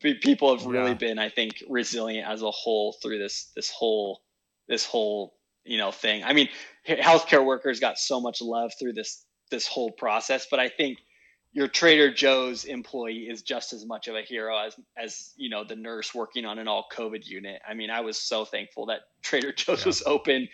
people 0.00 0.56
have 0.56 0.66
really 0.66 0.90
yeah. 0.90 0.94
been, 0.94 1.18
I 1.18 1.28
think, 1.28 1.62
resilient 1.68 2.28
as 2.28 2.42
a 2.42 2.50
whole 2.50 2.96
through 3.02 3.18
this, 3.18 3.50
this 3.54 3.70
whole, 3.70 4.22
this 4.68 4.84
whole, 4.84 5.34
you 5.64 5.78
know, 5.78 5.90
thing. 5.90 6.24
I 6.24 6.32
mean, 6.32 6.48
healthcare 6.88 7.44
workers 7.44 7.80
got 7.80 7.98
so 7.98 8.20
much 8.20 8.40
love 8.40 8.72
through 8.78 8.94
this, 8.94 9.24
this 9.50 9.66
whole 9.66 9.90
process, 9.90 10.46
but 10.50 10.60
I 10.60 10.68
think 10.68 10.98
your 11.52 11.68
Trader 11.68 12.12
Joe's 12.12 12.64
employee 12.64 13.26
is 13.28 13.42
just 13.42 13.72
as 13.72 13.84
much 13.84 14.06
of 14.08 14.14
a 14.14 14.22
hero 14.22 14.56
as 14.56 14.76
as 14.96 15.32
you 15.36 15.50
know 15.50 15.64
the 15.64 15.76
nurse 15.76 16.14
working 16.14 16.44
on 16.44 16.58
an 16.58 16.68
all 16.68 16.86
COVID 16.92 17.26
unit. 17.26 17.60
I 17.68 17.74
mean, 17.74 17.90
I 17.90 18.00
was 18.00 18.18
so 18.18 18.44
thankful 18.44 18.86
that 18.86 19.00
Trader 19.22 19.52
Joe's 19.52 19.80
yeah. 19.80 19.86
was 19.86 20.02
open, 20.06 20.48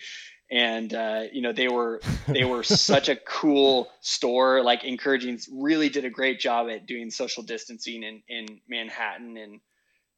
and 0.50 0.92
uh, 0.94 1.24
you 1.32 1.42
know 1.42 1.52
they 1.52 1.68
were 1.68 2.00
they 2.26 2.44
were 2.44 2.62
such 2.62 3.08
a 3.08 3.16
cool 3.16 3.88
store. 4.00 4.62
Like 4.62 4.84
encouraging, 4.84 5.38
really 5.52 5.88
did 5.88 6.04
a 6.04 6.10
great 6.10 6.40
job 6.40 6.68
at 6.70 6.86
doing 6.86 7.10
social 7.10 7.42
distancing 7.42 8.02
in 8.02 8.22
in 8.28 8.60
Manhattan, 8.68 9.36
and 9.36 9.60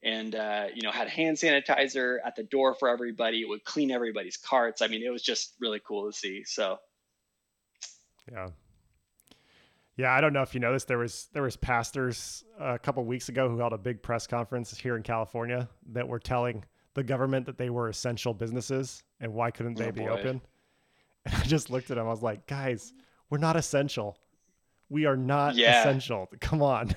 and 0.04 0.34
uh, 0.36 0.66
you 0.72 0.82
know 0.82 0.92
had 0.92 1.08
hand 1.08 1.38
sanitizer 1.38 2.18
at 2.24 2.36
the 2.36 2.44
door 2.44 2.74
for 2.74 2.88
everybody. 2.88 3.40
It 3.40 3.48
would 3.48 3.64
clean 3.64 3.90
everybody's 3.90 4.36
carts. 4.36 4.80
I 4.80 4.86
mean, 4.86 5.02
it 5.02 5.10
was 5.10 5.22
just 5.22 5.54
really 5.60 5.80
cool 5.84 6.08
to 6.10 6.16
see. 6.16 6.44
So, 6.44 6.78
yeah, 8.30 8.50
yeah, 9.98 10.14
I 10.14 10.20
don't 10.20 10.32
know 10.32 10.42
if 10.42 10.54
you 10.54 10.60
noticed 10.60 10.86
there 10.86 10.98
was 10.98 11.28
there 11.32 11.42
was 11.42 11.56
pastors 11.56 12.44
uh, 12.58 12.74
a 12.74 12.78
couple 12.78 13.04
weeks 13.04 13.28
ago 13.28 13.48
who 13.48 13.58
held 13.58 13.72
a 13.72 13.78
big 13.78 14.00
press 14.00 14.28
conference 14.28 14.74
here 14.78 14.96
in 14.96 15.02
California 15.02 15.68
that 15.90 16.06
were 16.06 16.20
telling 16.20 16.64
the 16.94 17.02
government 17.02 17.46
that 17.46 17.58
they 17.58 17.68
were 17.68 17.88
essential 17.88 18.32
businesses 18.32 19.02
and 19.20 19.34
why 19.34 19.50
couldn't 19.50 19.76
they 19.76 19.88
oh, 19.88 19.92
be 19.92 20.02
boy. 20.02 20.08
open? 20.08 20.40
And 21.24 21.34
I 21.34 21.42
just 21.42 21.68
looked 21.68 21.90
at 21.90 21.96
them. 21.96 22.06
I 22.06 22.10
was 22.10 22.22
like, 22.22 22.46
guys, 22.46 22.92
we're 23.28 23.38
not 23.38 23.56
essential. 23.56 24.16
We 24.88 25.04
are 25.04 25.16
not 25.16 25.56
yeah. 25.56 25.80
essential. 25.80 26.26
Come 26.40 26.62
on. 26.62 26.94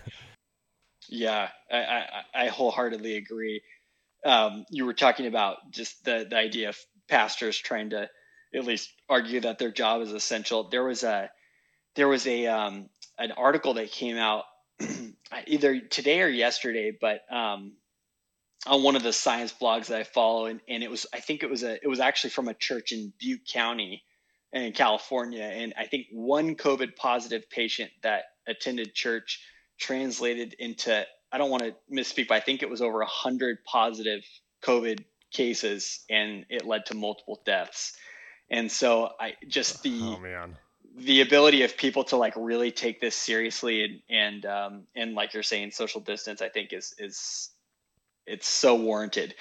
Yeah, 1.10 1.50
I, 1.70 1.78
I, 1.78 2.06
I 2.34 2.48
wholeheartedly 2.48 3.18
agree. 3.18 3.62
Um, 4.24 4.64
you 4.70 4.86
were 4.86 4.94
talking 4.94 5.26
about 5.26 5.58
just 5.72 6.06
the, 6.06 6.26
the 6.30 6.38
idea 6.38 6.70
of 6.70 6.78
pastors 7.10 7.58
trying 7.58 7.90
to 7.90 8.10
at 8.56 8.64
least 8.64 8.94
argue 9.10 9.42
that 9.42 9.58
their 9.58 9.72
job 9.72 10.02
is 10.02 10.14
essential. 10.14 10.70
There 10.70 10.84
was 10.84 11.04
a 11.04 11.32
there 11.96 12.08
was 12.08 12.26
a 12.28 12.48
um, 12.48 12.90
an 13.18 13.32
article 13.32 13.76
that 13.76 13.92
came 13.92 14.18
out 14.18 14.44
either 15.48 15.80
today 15.80 16.22
or 16.22 16.28
yesterday, 16.28 16.96
but 17.00 17.22
um, 17.32 17.74
on 18.68 18.84
one 18.84 18.96
of 18.96 19.04
the 19.04 19.14
science 19.14 19.54
blogs 19.60 19.88
that 19.88 20.00
I 20.00 20.04
follow, 20.04 20.46
and, 20.46 20.60
and 20.68 20.84
it 20.84 20.90
was 20.90 21.06
I 21.14 21.20
think 21.20 21.44
it 21.44 21.50
was 21.50 21.64
a 21.64 21.74
it 21.74 21.88
was 21.88 22.00
actually 22.00 22.32
from 22.32 22.48
a 22.48 22.54
church 22.54 22.92
in 22.92 23.14
Butte 23.20 23.48
County 23.52 24.04
in 24.54 24.72
California, 24.74 25.44
and 25.44 25.74
I 25.78 25.86
think 25.86 26.08
one 26.12 26.56
COVID 26.56 26.96
positive 26.96 27.50
patient 27.50 27.92
that 28.04 28.24
attended 28.48 28.94
church 28.94 29.42
translated 29.80 30.56
into 30.60 31.06
I 31.32 31.38
don't 31.38 31.50
want 31.50 31.64
to 31.64 31.74
misspeak, 31.92 32.28
but 32.28 32.36
I 32.36 32.40
think 32.42 32.62
it 32.62 32.70
was 32.70 32.82
over 32.82 33.02
a 33.02 33.08
hundred 33.08 33.60
positive 33.66 34.24
COVID 34.64 35.04
cases, 35.32 36.04
and 36.10 36.46
it 36.50 36.66
led 36.66 36.86
to 36.88 36.94
multiple 36.94 37.42
deaths. 37.46 37.96
And 38.50 38.70
so 38.70 39.12
I 39.20 39.36
just 39.48 39.82
the 39.82 40.00
oh 40.02 40.20
man 40.20 40.58
the 40.98 41.22
ability 41.22 41.64
of 41.64 41.78
people 41.78 42.04
to 42.06 42.18
like 42.18 42.34
really 42.36 42.72
take 42.72 43.00
this 43.00 43.16
seriously 43.16 43.84
and 43.84 44.02
and 44.10 44.46
um, 44.46 44.88
and 44.96 45.14
like 45.14 45.34
you're 45.34 45.44
saying, 45.44 45.72
social 45.72 46.02
distance, 46.02 46.42
I 46.42 46.50
think 46.50 46.74
is 46.74 46.94
is 46.98 47.50
it's 48.26 48.48
so 48.48 48.76
warranted. 48.76 49.36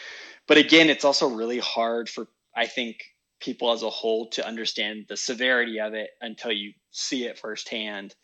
But 0.46 0.58
again, 0.58 0.90
it's 0.90 1.04
also 1.04 1.28
really 1.28 1.58
hard 1.58 2.08
for 2.08 2.28
I 2.56 2.66
think 2.66 3.02
people 3.40 3.72
as 3.72 3.82
a 3.82 3.90
whole 3.90 4.28
to 4.30 4.46
understand 4.46 5.06
the 5.08 5.16
severity 5.16 5.80
of 5.80 5.94
it 5.94 6.10
until 6.20 6.52
you 6.52 6.72
see 6.90 7.24
it 7.24 7.38
firsthand. 7.38 8.14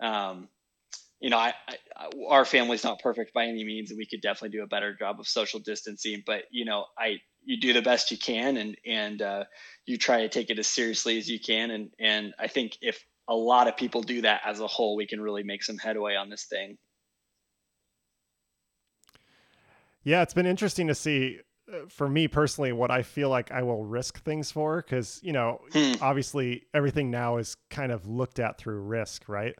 Um, 0.00 0.48
you 1.20 1.28
know, 1.28 1.36
I, 1.36 1.52
I, 1.96 2.08
our 2.28 2.44
family's 2.44 2.82
not 2.82 3.00
perfect 3.00 3.34
by 3.34 3.44
any 3.44 3.62
means, 3.62 3.90
and 3.90 3.98
we 3.98 4.06
could 4.06 4.22
definitely 4.22 4.56
do 4.56 4.64
a 4.64 4.66
better 4.66 4.94
job 4.94 5.20
of 5.20 5.28
social 5.28 5.60
distancing. 5.60 6.22
But 6.24 6.44
you 6.50 6.64
know, 6.64 6.86
I 6.98 7.18
you 7.44 7.60
do 7.60 7.72
the 7.72 7.82
best 7.82 8.10
you 8.10 8.18
can, 8.18 8.56
and 8.56 8.76
and 8.86 9.22
uh, 9.22 9.44
you 9.86 9.98
try 9.98 10.22
to 10.22 10.28
take 10.28 10.50
it 10.50 10.58
as 10.58 10.66
seriously 10.66 11.18
as 11.18 11.28
you 11.28 11.38
can. 11.38 11.70
And 11.70 11.90
and 11.98 12.34
I 12.38 12.48
think 12.48 12.78
if 12.80 13.04
a 13.28 13.34
lot 13.34 13.68
of 13.68 13.76
people 13.76 14.02
do 14.02 14.22
that 14.22 14.40
as 14.44 14.60
a 14.60 14.66
whole, 14.66 14.96
we 14.96 15.06
can 15.06 15.20
really 15.20 15.42
make 15.42 15.62
some 15.62 15.76
headway 15.76 16.16
on 16.16 16.30
this 16.30 16.44
thing. 16.44 16.78
Yeah, 20.02 20.22
it's 20.22 20.34
been 20.34 20.46
interesting 20.46 20.86
to 20.86 20.94
see 20.94 21.40
uh, 21.70 21.80
for 21.88 22.08
me 22.08 22.28
personally 22.28 22.72
what 22.72 22.90
I 22.90 23.02
feel 23.02 23.28
like 23.28 23.52
I 23.52 23.62
will 23.62 23.84
risk 23.84 24.24
things 24.24 24.50
for 24.50 24.78
because 24.80 25.20
you 25.22 25.32
know 25.32 25.60
hmm. 25.74 25.92
obviously 26.00 26.64
everything 26.72 27.10
now 27.10 27.36
is 27.36 27.56
kind 27.68 27.92
of 27.92 28.06
looked 28.06 28.38
at 28.38 28.56
through 28.56 28.80
risk, 28.80 29.28
right? 29.28 29.54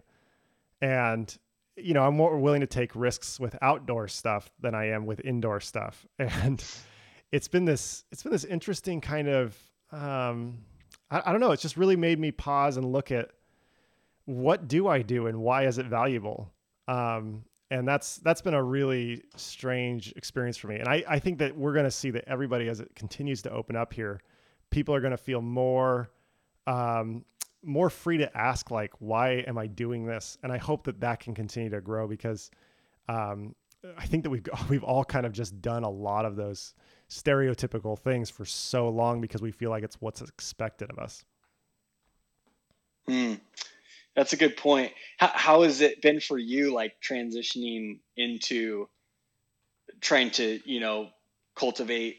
And 0.81 1.37
you 1.83 1.95
know 1.95 2.05
I'm 2.05 2.17
more 2.17 2.39
willing 2.39 2.61
to 2.61 2.67
take 2.67 2.95
risks 2.95 3.39
with 3.41 3.57
outdoor 3.63 4.09
stuff 4.09 4.51
than 4.61 4.75
I 4.75 4.89
am 4.89 5.07
with 5.07 5.21
indoor 5.25 5.61
stuff, 5.61 6.07
and 6.19 6.65
it's 7.33 7.49
been 7.49 7.65
this 7.65 8.05
it's 8.13 8.23
been 8.23 8.33
this 8.33 8.45
interesting 8.45 9.01
kind 9.01 9.29
of 9.29 9.57
um, 9.93 10.59
I, 11.11 11.23
I 11.27 11.33
don't 11.33 11.41
know. 11.41 11.53
It's 11.53 11.63
just 11.63 11.77
really 11.77 11.97
made 11.97 12.19
me 12.19 12.31
pause 12.31 12.77
and 12.77 12.91
look 12.91 13.11
at 13.11 13.31
what 14.25 14.69
do 14.69 14.87
I 14.89 15.03
do 15.03 15.27
and 15.27 15.41
why 15.41 15.67
is 15.67 15.79
it 15.79 15.87
valuable. 15.87 16.53
Um, 16.89 17.45
and 17.71 17.87
that's 17.87 18.17
that's 18.19 18.43
been 18.43 18.55
a 18.55 18.63
really 18.63 19.23
strange 19.37 20.13
experience 20.17 20.57
for 20.57 20.69
me. 20.69 20.77
And 20.77 20.89
I, 20.89 21.05
I 21.09 21.19
think 21.19 21.39
that 21.39 21.57
we're 21.57 21.73
going 21.73 21.85
to 21.85 21.91
see 21.91 22.11
that 22.11 22.25
everybody, 22.27 22.69
as 22.69 22.81
it 22.81 22.95
continues 22.95 23.43
to 23.43 23.51
open 23.51 23.77
up 23.77 23.93
here, 23.93 24.21
people 24.71 24.95
are 24.95 25.01
going 25.01 25.13
to 25.13 25.17
feel 25.17 25.41
more 25.41 26.11
um, 26.67 27.25
more 27.63 27.91
free 27.91 28.19
to 28.19 28.37
ask 28.37 28.71
like, 28.71 28.93
why 28.99 29.45
am 29.47 29.59
I 29.59 29.67
doing 29.67 30.07
this? 30.07 30.39
And 30.43 30.53
I 30.53 30.59
hope 30.59 30.85
that 30.85 31.01
that 31.01 31.21
can 31.21 31.35
continue 31.35 31.71
to 31.71 31.81
grow 31.81 32.07
because 32.07 32.51
um, 33.09 33.55
I 33.97 34.07
think 34.07 34.25
that 34.25 34.31
we've 34.31 34.47
we've 34.69 34.85
all 34.85 35.05
kind 35.05 35.27
of 35.27 35.33
just 35.33 35.61
done 35.61 35.85
a 35.85 35.91
lot 35.91 36.25
of 36.25 36.37
those 36.37 36.75
stereotypical 37.09 37.99
things 37.99 38.31
for 38.31 38.45
so 38.45 38.89
long 38.89 39.21
because 39.21 39.43
we 39.43 39.51
feel 39.51 39.71
like 39.71 39.83
it's 39.83 40.01
what's 40.01 40.21
expected 40.21 40.91
of 40.91 40.99
us. 40.99 41.25
Hmm. 43.07 43.35
That's 44.15 44.33
a 44.33 44.37
good 44.37 44.57
point. 44.57 44.93
How, 45.19 45.31
how 45.33 45.63
has 45.63 45.81
it 45.81 46.03
been 46.03 46.21
for 46.21 46.37
you, 46.37 46.73
like 46.73 46.95
transitioning 47.01 48.01
into 48.17 48.89
trying 50.01 50.31
to, 50.33 50.61
you 50.65 50.81
know, 50.81 51.11
cultivate 51.55 52.19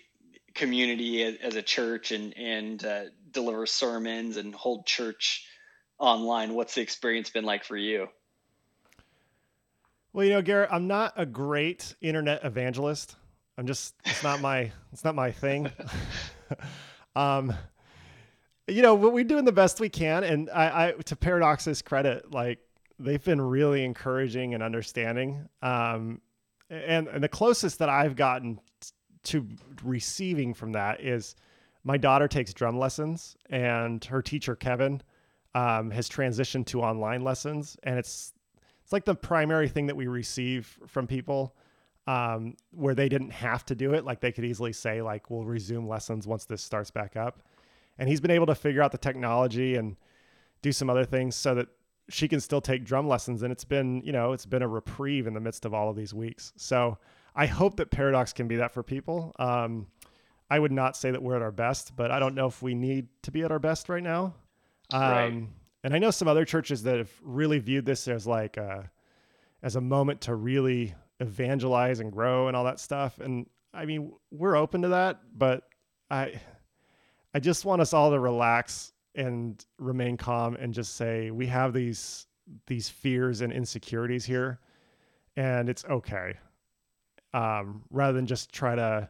community 0.53 1.23
as, 1.23 1.35
as 1.41 1.55
a 1.55 1.61
church 1.61 2.11
and 2.11 2.35
and 2.37 2.83
uh, 2.85 3.03
deliver 3.31 3.65
sermons 3.65 4.37
and 4.37 4.53
hold 4.53 4.85
church 4.85 5.47
online? 5.99 6.53
What's 6.53 6.75
the 6.75 6.81
experience 6.81 7.29
been 7.29 7.45
like 7.45 7.63
for 7.63 7.77
you? 7.77 8.07
Well, 10.13 10.25
you 10.25 10.31
know, 10.31 10.41
Garrett, 10.41 10.69
I'm 10.71 10.87
not 10.87 11.13
a 11.15 11.25
great 11.25 11.95
internet 12.01 12.43
evangelist. 12.43 13.15
I'm 13.57 13.67
just 13.67 13.95
it's 14.05 14.23
not 14.23 14.41
my 14.41 14.71
it's 14.91 15.03
not 15.03 15.15
my 15.15 15.31
thing. 15.31 15.71
um, 17.15 17.53
you 18.67 18.81
know, 18.81 18.95
we're 18.95 19.23
doing 19.23 19.45
the 19.45 19.51
best 19.51 19.79
we 19.79 19.89
can, 19.89 20.23
and 20.23 20.49
I, 20.49 20.87
I 20.87 20.91
to 21.03 21.15
Paradox's 21.15 21.81
credit, 21.81 22.31
like 22.31 22.59
they've 22.99 23.23
been 23.23 23.41
really 23.41 23.83
encouraging 23.83 24.53
and 24.53 24.63
understanding. 24.63 25.47
Um, 25.61 26.21
and 26.69 27.07
and 27.07 27.23
the 27.23 27.29
closest 27.29 27.79
that 27.79 27.89
I've 27.89 28.15
gotten 28.15 28.59
to 29.23 29.47
receiving 29.83 30.53
from 30.53 30.71
that 30.73 31.01
is 31.01 31.35
my 31.83 31.97
daughter 31.97 32.27
takes 32.27 32.53
drum 32.53 32.77
lessons, 32.77 33.35
and 33.49 34.03
her 34.05 34.21
teacher 34.21 34.55
Kevin 34.55 35.01
um, 35.55 35.91
has 35.91 36.07
transitioned 36.09 36.65
to 36.67 36.81
online 36.81 37.23
lessons, 37.23 37.77
and 37.83 37.97
it's 37.97 38.33
it's 38.83 38.93
like 38.93 39.05
the 39.05 39.15
primary 39.15 39.69
thing 39.69 39.87
that 39.87 39.95
we 39.95 40.07
receive 40.07 40.77
from 40.85 41.07
people 41.07 41.55
um, 42.07 42.55
where 42.71 42.95
they 42.95 43.09
didn't 43.09 43.31
have 43.31 43.65
to 43.67 43.75
do 43.75 43.93
it. 43.93 44.05
Like 44.05 44.19
they 44.19 44.31
could 44.31 44.45
easily 44.45 44.73
say, 44.73 45.01
like, 45.01 45.29
we'll 45.29 45.45
resume 45.45 45.87
lessons 45.87 46.27
once 46.27 46.45
this 46.45 46.61
starts 46.61 46.91
back 46.91 47.15
up. 47.15 47.41
And 47.97 48.09
he's 48.09 48.19
been 48.19 48.31
able 48.31 48.47
to 48.47 48.55
figure 48.55 48.81
out 48.81 48.91
the 48.91 48.97
technology 48.97 49.75
and 49.75 49.95
do 50.61 50.71
some 50.71 50.89
other 50.89 51.05
things 51.05 51.35
so 51.35 51.55
that 51.55 51.67
she 52.09 52.27
can 52.27 52.39
still 52.39 52.61
take 52.61 52.83
drum 52.83 53.07
lessons. 53.07 53.43
And 53.43 53.51
it's 53.51 53.63
been, 53.63 54.01
you 54.03 54.11
know, 54.11 54.33
it's 54.33 54.45
been 54.45 54.61
a 54.61 54.67
reprieve 54.67 55.27
in 55.27 55.33
the 55.33 55.39
midst 55.39 55.65
of 55.65 55.73
all 55.73 55.89
of 55.89 55.95
these 55.95 56.13
weeks. 56.13 56.51
So 56.57 56.97
I 57.35 57.45
hope 57.45 57.77
that 57.77 57.91
Paradox 57.91 58.33
can 58.33 58.47
be 58.47 58.57
that 58.57 58.73
for 58.73 58.83
people. 58.83 59.33
Um, 59.39 59.87
I 60.51 60.59
would 60.59 60.73
not 60.73 60.97
say 60.97 61.11
that 61.11 61.23
we're 61.23 61.37
at 61.37 61.41
our 61.41 61.51
best, 61.51 61.95
but 61.95 62.11
I 62.11 62.19
don't 62.19 62.35
know 62.35 62.45
if 62.45 62.61
we 62.61 62.75
need 62.75 63.07
to 63.23 63.31
be 63.31 63.43
at 63.43 63.53
our 63.53 63.57
best 63.57 63.87
right 63.87 64.03
now. 64.03 64.35
Um, 64.91 65.01
right. 65.01 65.47
And 65.85 65.93
I 65.93 65.97
know 65.97 66.11
some 66.11 66.27
other 66.27 66.43
churches 66.43 66.83
that 66.83 66.97
have 66.97 67.11
really 67.23 67.57
viewed 67.57 67.85
this 67.85 68.05
as 68.09 68.27
like 68.27 68.57
a, 68.57 68.91
as 69.63 69.77
a 69.77 69.81
moment 69.81 70.19
to 70.21 70.35
really 70.35 70.93
evangelize 71.21 72.01
and 72.01 72.11
grow 72.11 72.49
and 72.49 72.57
all 72.57 72.65
that 72.65 72.81
stuff. 72.81 73.17
And 73.19 73.45
I 73.73 73.85
mean, 73.85 74.11
we're 74.29 74.57
open 74.57 74.81
to 74.81 74.89
that, 74.89 75.21
but 75.33 75.63
I 76.09 76.41
I 77.33 77.39
just 77.39 77.63
want 77.63 77.81
us 77.81 77.93
all 77.93 78.11
to 78.11 78.19
relax 78.19 78.91
and 79.15 79.65
remain 79.79 80.17
calm 80.17 80.55
and 80.55 80.73
just 80.73 80.95
say 80.95 81.31
we 81.31 81.47
have 81.47 81.71
these 81.71 82.27
these 82.67 82.89
fears 82.89 83.39
and 83.39 83.53
insecurities 83.53 84.25
here 84.25 84.59
and 85.37 85.69
it's 85.69 85.85
okay. 85.85 86.33
Um, 87.33 87.83
rather 87.89 88.11
than 88.11 88.25
just 88.25 88.51
try 88.51 88.75
to 88.75 89.09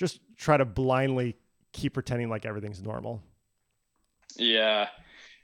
just 0.00 0.18
try 0.36 0.56
to 0.56 0.64
blindly 0.64 1.36
keep 1.72 1.92
pretending 1.92 2.30
like 2.30 2.46
everything's 2.46 2.82
normal. 2.82 3.22
Yeah. 4.34 4.88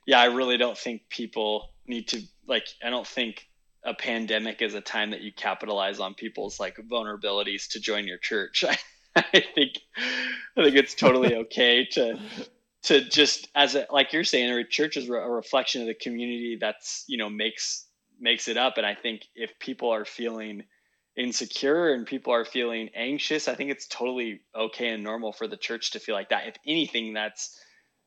Yeah, 0.07 0.19
I 0.19 0.27
really 0.27 0.57
don't 0.57 0.79
think 0.79 1.03
people 1.11 1.75
need 1.87 2.09
to 2.09 2.23
like 2.49 2.67
I 2.83 2.89
don't 2.89 3.07
think 3.07 3.49
a 3.85 3.93
pandemic 3.93 4.63
is 4.63 4.75
a 4.75 4.81
time 4.81 5.11
that 5.11 5.21
you 5.21 5.31
capitalize 5.31 6.01
on 6.01 6.15
people's 6.15 6.59
like 6.59 6.77
vulnerabilities 6.91 7.69
to 7.73 7.81
join 7.81 8.07
your 8.07 8.19
church. 8.19 8.65
I, 8.69 8.79
I 9.17 9.45
think 9.55 9.73
I 10.57 10.63
think 10.63 10.77
it's 10.77 10.95
totally 10.95 11.35
okay 11.43 11.85
to 11.93 12.19
to 12.85 13.07
just 13.09 13.49
as 13.55 13.75
a 13.75 13.87
like 13.91 14.15
you're 14.15 14.25
saying, 14.25 14.51
a 14.51 14.65
church 14.65 14.97
is 14.97 15.09
a 15.09 15.13
reflection 15.13 15.83
of 15.83 15.87
the 15.87 15.95
community 15.95 16.57
that's 16.59 17.05
you 17.09 17.19
know 17.19 17.29
makes 17.29 17.85
makes 18.19 18.49
it 18.49 18.57
up. 18.57 18.79
And 18.79 18.87
I 18.87 18.95
think 18.95 19.27
if 19.35 19.59
people 19.59 19.91
are 19.91 20.07
feeling 20.07 20.65
insecure 21.17 21.93
and 21.93 22.07
people 22.07 22.33
are 22.33 22.45
feeling 22.45 22.91
anxious, 22.95 23.49
I 23.49 23.55
think 23.55 23.71
it's 23.71 23.87
totally 23.87 24.41
okay 24.55 24.89
and 24.89 25.03
normal 25.03 25.33
for 25.33 25.47
the 25.47 25.57
church 25.57 25.93
to 25.93 25.99
feel 25.99 26.15
like 26.15 26.31
that. 26.31 26.47
If 26.47 26.57
anything, 26.67 27.15
that's 27.15 27.59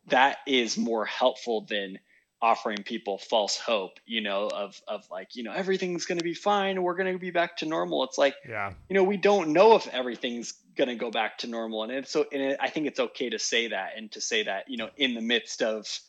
that 0.07 0.37
is 0.47 0.77
more 0.77 1.05
helpful 1.05 1.65
than 1.67 1.99
offering 2.41 2.83
people 2.83 3.17
false 3.17 3.57
hope, 3.57 3.99
you 4.05 4.21
know, 4.21 4.47
of 4.47 4.81
of 4.87 5.05
like, 5.11 5.35
you 5.35 5.43
know, 5.43 5.51
everything's 5.51 6.05
going 6.05 6.19
to 6.19 6.23
be 6.23 6.33
fine, 6.33 6.81
we're 6.81 6.95
going 6.95 7.11
to 7.11 7.19
be 7.19 7.31
back 7.31 7.57
to 7.57 7.65
normal. 7.65 8.03
It's 8.03 8.17
like, 8.17 8.35
yeah. 8.47 8.73
you 8.87 8.93
know, 8.93 9.03
we 9.03 9.17
don't 9.17 9.49
know 9.49 9.75
if 9.75 9.87
everything's 9.87 10.53
going 10.77 10.87
to 10.87 10.95
go 10.95 11.11
back 11.11 11.39
to 11.39 11.47
normal 11.47 11.83
and 11.83 11.91
it's 11.91 12.11
so 12.11 12.25
and 12.31 12.41
it, 12.41 12.57
I 12.61 12.69
think 12.69 12.87
it's 12.87 12.99
okay 12.99 13.29
to 13.31 13.39
say 13.39 13.69
that 13.69 13.93
and 13.97 14.11
to 14.11 14.21
say 14.21 14.43
that, 14.43 14.69
you 14.69 14.77
know, 14.77 14.89
in 14.97 15.15
the 15.15 15.21
midst 15.21 15.61
of 15.61 15.99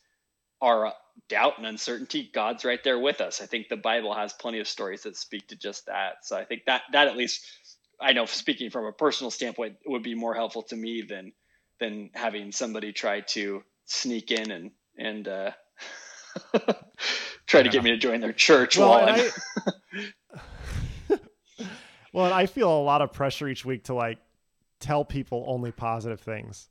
our 0.61 0.92
doubt 1.28 1.58
and 1.58 1.66
uncertainty, 1.66 2.28
God's 2.32 2.64
right 2.64 2.82
there 2.82 2.98
with 2.98 3.20
us. 3.20 3.40
I 3.40 3.46
think 3.46 3.68
the 3.68 3.76
Bible 3.76 4.14
has 4.14 4.32
plenty 4.32 4.61
of 4.61 4.68
stories 4.68 5.02
that 5.02 5.16
speak 5.16 5.48
to 5.48 5.56
just 5.56 5.86
that. 5.86 6.24
So 6.24 6.36
I 6.36 6.44
think 6.44 6.64
that 6.66 6.82
that 6.92 7.08
at 7.08 7.16
least 7.16 7.46
I 8.00 8.12
know 8.12 8.26
speaking 8.26 8.70
from 8.70 8.86
a 8.86 8.92
personal 8.92 9.30
standpoint 9.30 9.76
would 9.86 10.02
be 10.02 10.14
more 10.14 10.34
helpful 10.34 10.62
to 10.64 10.76
me 10.76 11.02
than 11.02 11.32
than 11.78 12.11
having 12.14 12.52
somebody 12.52 12.92
try 12.92 13.20
to 13.20 13.62
sneak 13.86 14.30
in 14.30 14.50
and 14.50 14.70
and 14.98 15.28
uh 15.28 15.50
try 17.46 17.62
to 17.62 17.68
get 17.68 17.82
me 17.82 17.90
to 17.90 17.96
join 17.96 18.20
their 18.20 18.32
church 18.32 18.76
well, 18.76 18.90
while 18.90 19.08
I, 19.08 19.30
well, 22.12 22.32
I 22.32 22.46
feel 22.46 22.70
a 22.70 22.82
lot 22.82 23.02
of 23.02 23.12
pressure 23.12 23.48
each 23.48 23.64
week 23.64 23.84
to 23.84 23.94
like 23.94 24.18
tell 24.78 25.04
people 25.04 25.44
only 25.46 25.72
positive 25.72 26.20
things. 26.20 26.68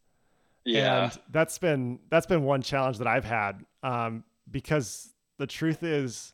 Yeah. 0.65 1.03
And 1.03 1.19
that's 1.31 1.57
been 1.57 1.99
that's 2.09 2.25
been 2.25 2.43
one 2.43 2.61
challenge 2.61 2.97
that 2.99 3.07
I've 3.07 3.25
had. 3.25 3.65
Um, 3.83 4.23
because 4.49 5.13
the 5.37 5.47
truth 5.47 5.83
is 5.83 6.33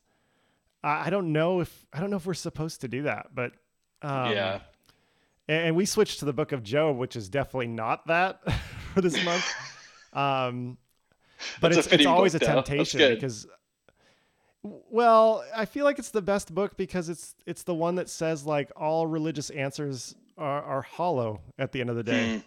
I, 0.82 1.06
I 1.06 1.10
don't 1.10 1.32
know 1.32 1.60
if 1.60 1.86
I 1.92 2.00
don't 2.00 2.10
know 2.10 2.16
if 2.16 2.26
we're 2.26 2.34
supposed 2.34 2.82
to 2.82 2.88
do 2.88 3.02
that, 3.02 3.28
but 3.34 3.52
um, 4.02 4.32
yeah. 4.32 4.60
And, 5.48 5.68
and 5.68 5.76
we 5.76 5.84
switched 5.86 6.20
to 6.20 6.24
the 6.24 6.32
book 6.32 6.52
of 6.52 6.62
Job, 6.62 6.96
which 6.96 7.16
is 7.16 7.28
definitely 7.28 7.68
not 7.68 8.06
that 8.08 8.40
for 8.94 9.00
this 9.00 9.22
month. 9.24 9.46
Um, 10.12 10.78
but 11.60 11.72
it's, 11.72 11.86
it's 11.88 12.06
always 12.06 12.32
book, 12.32 12.42
a 12.42 12.46
temptation 12.46 13.14
because 13.14 13.46
well 14.62 15.44
i 15.54 15.64
feel 15.64 15.84
like 15.84 15.98
it's 15.98 16.10
the 16.10 16.22
best 16.22 16.52
book 16.54 16.76
because 16.76 17.08
it's 17.08 17.34
it's 17.46 17.62
the 17.62 17.74
one 17.74 17.94
that 17.96 18.08
says 18.08 18.44
like 18.44 18.72
all 18.76 19.06
religious 19.06 19.50
answers 19.50 20.14
are, 20.36 20.62
are 20.62 20.82
hollow 20.82 21.40
at 21.58 21.72
the 21.72 21.80
end 21.80 21.90
of 21.90 21.96
the 21.96 22.02
day 22.02 22.36
mm. 22.36 22.44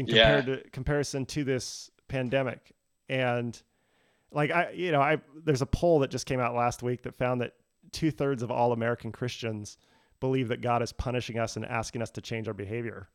In 0.00 0.06
compared 0.06 0.48
yeah. 0.48 0.56
to 0.56 0.70
comparison 0.70 1.24
to 1.26 1.44
this 1.44 1.90
pandemic 2.08 2.72
and 3.08 3.62
like 4.32 4.50
i 4.50 4.70
you 4.70 4.90
know 4.90 5.00
i 5.00 5.18
there's 5.44 5.62
a 5.62 5.66
poll 5.66 6.00
that 6.00 6.10
just 6.10 6.26
came 6.26 6.40
out 6.40 6.54
last 6.54 6.82
week 6.82 7.02
that 7.02 7.14
found 7.14 7.40
that 7.40 7.54
two-thirds 7.92 8.42
of 8.42 8.50
all 8.50 8.72
american 8.72 9.12
christians 9.12 9.78
believe 10.18 10.48
that 10.48 10.60
god 10.60 10.82
is 10.82 10.92
punishing 10.92 11.38
us 11.38 11.56
and 11.56 11.64
asking 11.64 12.02
us 12.02 12.10
to 12.10 12.20
change 12.20 12.48
our 12.48 12.54
behavior 12.54 13.08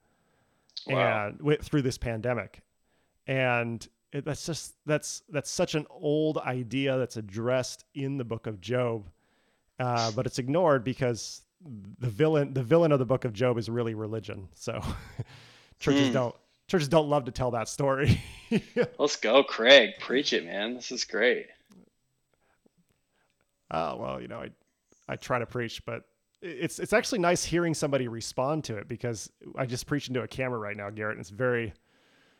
wow. 0.87 1.27
and 1.27 1.61
through 1.61 1.81
this 1.81 1.97
pandemic 1.97 2.61
and 3.27 3.87
it, 4.15 4.23
that's 4.23 4.45
just 4.45 4.75
that's 4.85 5.23
that's 5.29 5.51
such 5.51 5.75
an 5.75 5.85
old 5.89 6.37
idea 6.37 6.97
that's 6.97 7.17
addressed 7.17 7.83
in 7.95 8.17
the 8.17 8.23
book 8.23 8.47
of 8.47 8.61
Job, 8.61 9.09
uh, 9.77 10.09
but 10.11 10.25
it's 10.25 10.39
ignored 10.39 10.85
because 10.85 11.41
the 11.99 12.09
villain 12.09 12.53
the 12.53 12.63
villain 12.63 12.93
of 12.93 12.99
the 12.99 13.05
book 13.05 13.25
of 13.25 13.33
Job 13.33 13.57
is 13.57 13.69
really 13.69 13.93
religion. 13.93 14.47
So 14.53 14.81
churches 15.79 16.09
mm. 16.09 16.13
don't 16.13 16.35
churches 16.67 16.87
don't 16.87 17.09
love 17.09 17.25
to 17.25 17.31
tell 17.31 17.51
that 17.51 17.67
story. 17.69 18.21
Let's 18.99 19.15
go, 19.15 19.43
Craig. 19.43 19.91
Preach 19.99 20.33
it, 20.33 20.45
man. 20.45 20.75
This 20.75 20.91
is 20.91 21.03
great. 21.03 21.47
Oh 23.71 23.97
well, 23.97 24.21
you 24.21 24.27
know, 24.27 24.39
I 24.39 24.49
I 25.07 25.15
try 25.15 25.39
to 25.39 25.45
preach, 25.45 25.85
but 25.85 26.03
it's 26.41 26.79
it's 26.79 26.93
actually 26.93 27.19
nice 27.19 27.43
hearing 27.43 27.73
somebody 27.73 28.07
respond 28.07 28.63
to 28.65 28.77
it 28.77 28.87
because 28.87 29.31
I 29.57 29.65
just 29.65 29.87
preach 29.87 30.07
into 30.07 30.21
a 30.21 30.27
camera 30.27 30.59
right 30.59 30.77
now, 30.77 30.89
Garrett, 30.89 31.17
and 31.17 31.21
it's 31.21 31.29
very 31.29 31.73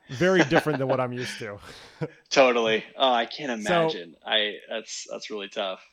very 0.09 0.43
different 0.45 0.77
than 0.77 0.87
what 0.87 0.99
I'm 0.99 1.13
used 1.13 1.39
to. 1.39 1.57
totally. 2.29 2.83
Oh, 2.95 3.11
I 3.11 3.25
can't 3.25 3.51
imagine. 3.51 4.13
So, 4.13 4.29
I 4.29 4.55
that's 4.69 5.07
that's 5.09 5.29
really 5.29 5.49
tough. 5.49 5.83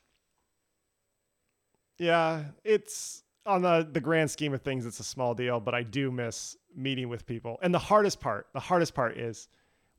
Yeah, 1.99 2.45
it's 2.65 3.22
on 3.47 3.63
the 3.63 3.89
the 3.91 4.01
grand 4.01 4.31
scheme 4.31 4.55
of 4.55 4.63
things, 4.63 4.87
it's 4.87 5.01
a 5.01 5.05
small 5.05 5.35
deal, 5.35 5.61
but 5.61 5.75
I 5.75 5.83
do 5.83 6.11
miss 6.11 6.57
meeting 6.75 7.09
with 7.09 7.27
people. 7.27 7.59
And 7.63 7.75
the 7.75 7.79
hardest 7.79 8.21
part, 8.21 8.47
the 8.53 8.61
hardest 8.61 8.95
part 8.95 9.17
is 9.17 9.49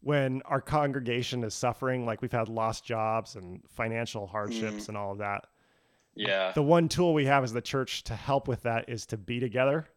when 0.01 0.41
our 0.45 0.61
congregation 0.61 1.43
is 1.43 1.53
suffering, 1.53 2.05
like 2.05 2.21
we've 2.21 2.31
had 2.31 2.49
lost 2.49 2.83
jobs 2.83 3.35
and 3.35 3.61
financial 3.69 4.27
hardships 4.27 4.85
mm. 4.85 4.89
and 4.89 4.97
all 4.97 5.13
of 5.13 5.19
that. 5.19 5.47
Yeah. 6.15 6.51
The 6.51 6.63
one 6.63 6.89
tool 6.89 7.13
we 7.13 7.25
have 7.25 7.43
as 7.43 7.53
the 7.53 7.61
church 7.61 8.03
to 8.05 8.15
help 8.15 8.47
with 8.47 8.63
that 8.63 8.89
is 8.89 9.05
to 9.07 9.17
be 9.17 9.39
together, 9.39 9.87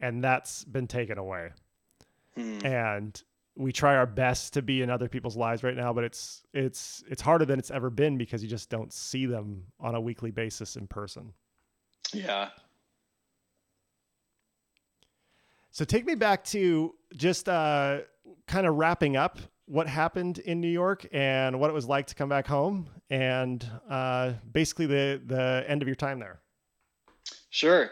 and 0.00 0.22
that's 0.22 0.64
been 0.64 0.86
taken 0.86 1.16
away. 1.18 1.50
Hmm. 2.34 2.58
And 2.64 3.22
we 3.56 3.72
try 3.72 3.96
our 3.96 4.06
best 4.06 4.52
to 4.54 4.62
be 4.62 4.82
in 4.82 4.90
other 4.90 5.08
people's 5.08 5.36
lives 5.36 5.62
right 5.62 5.76
now, 5.76 5.92
but 5.92 6.04
it's 6.04 6.42
it's 6.52 7.02
it's 7.08 7.22
harder 7.22 7.46
than 7.46 7.58
it's 7.58 7.70
ever 7.70 7.88
been 7.88 8.18
because 8.18 8.42
you 8.42 8.50
just 8.50 8.68
don't 8.68 8.92
see 8.92 9.26
them 9.26 9.62
on 9.80 9.94
a 9.94 10.00
weekly 10.00 10.30
basis 10.30 10.76
in 10.76 10.86
person. 10.86 11.32
Yeah. 12.12 12.50
So 15.76 15.84
take 15.84 16.06
me 16.06 16.14
back 16.14 16.42
to 16.44 16.94
just 17.16 17.50
uh, 17.50 17.98
kind 18.46 18.66
of 18.66 18.76
wrapping 18.76 19.18
up 19.18 19.38
what 19.66 19.86
happened 19.86 20.38
in 20.38 20.58
New 20.58 20.70
York 20.70 21.06
and 21.12 21.60
what 21.60 21.68
it 21.68 21.74
was 21.74 21.84
like 21.84 22.06
to 22.06 22.14
come 22.14 22.30
back 22.30 22.46
home, 22.46 22.88
and 23.10 23.62
uh, 23.86 24.32
basically 24.50 24.86
the 24.86 25.20
the 25.26 25.66
end 25.68 25.82
of 25.82 25.88
your 25.88 25.94
time 25.94 26.18
there. 26.18 26.40
Sure. 27.50 27.90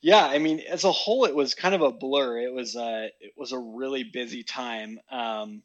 Yeah, 0.00 0.24
I 0.24 0.38
mean, 0.38 0.60
as 0.60 0.84
a 0.84 0.90
whole, 0.90 1.26
it 1.26 1.36
was 1.36 1.54
kind 1.54 1.74
of 1.74 1.82
a 1.82 1.92
blur. 1.92 2.38
It 2.38 2.54
was 2.54 2.76
uh, 2.76 3.08
it 3.20 3.34
was 3.36 3.52
a 3.52 3.58
really 3.58 4.02
busy 4.02 4.42
time. 4.42 4.98
Um, 5.10 5.64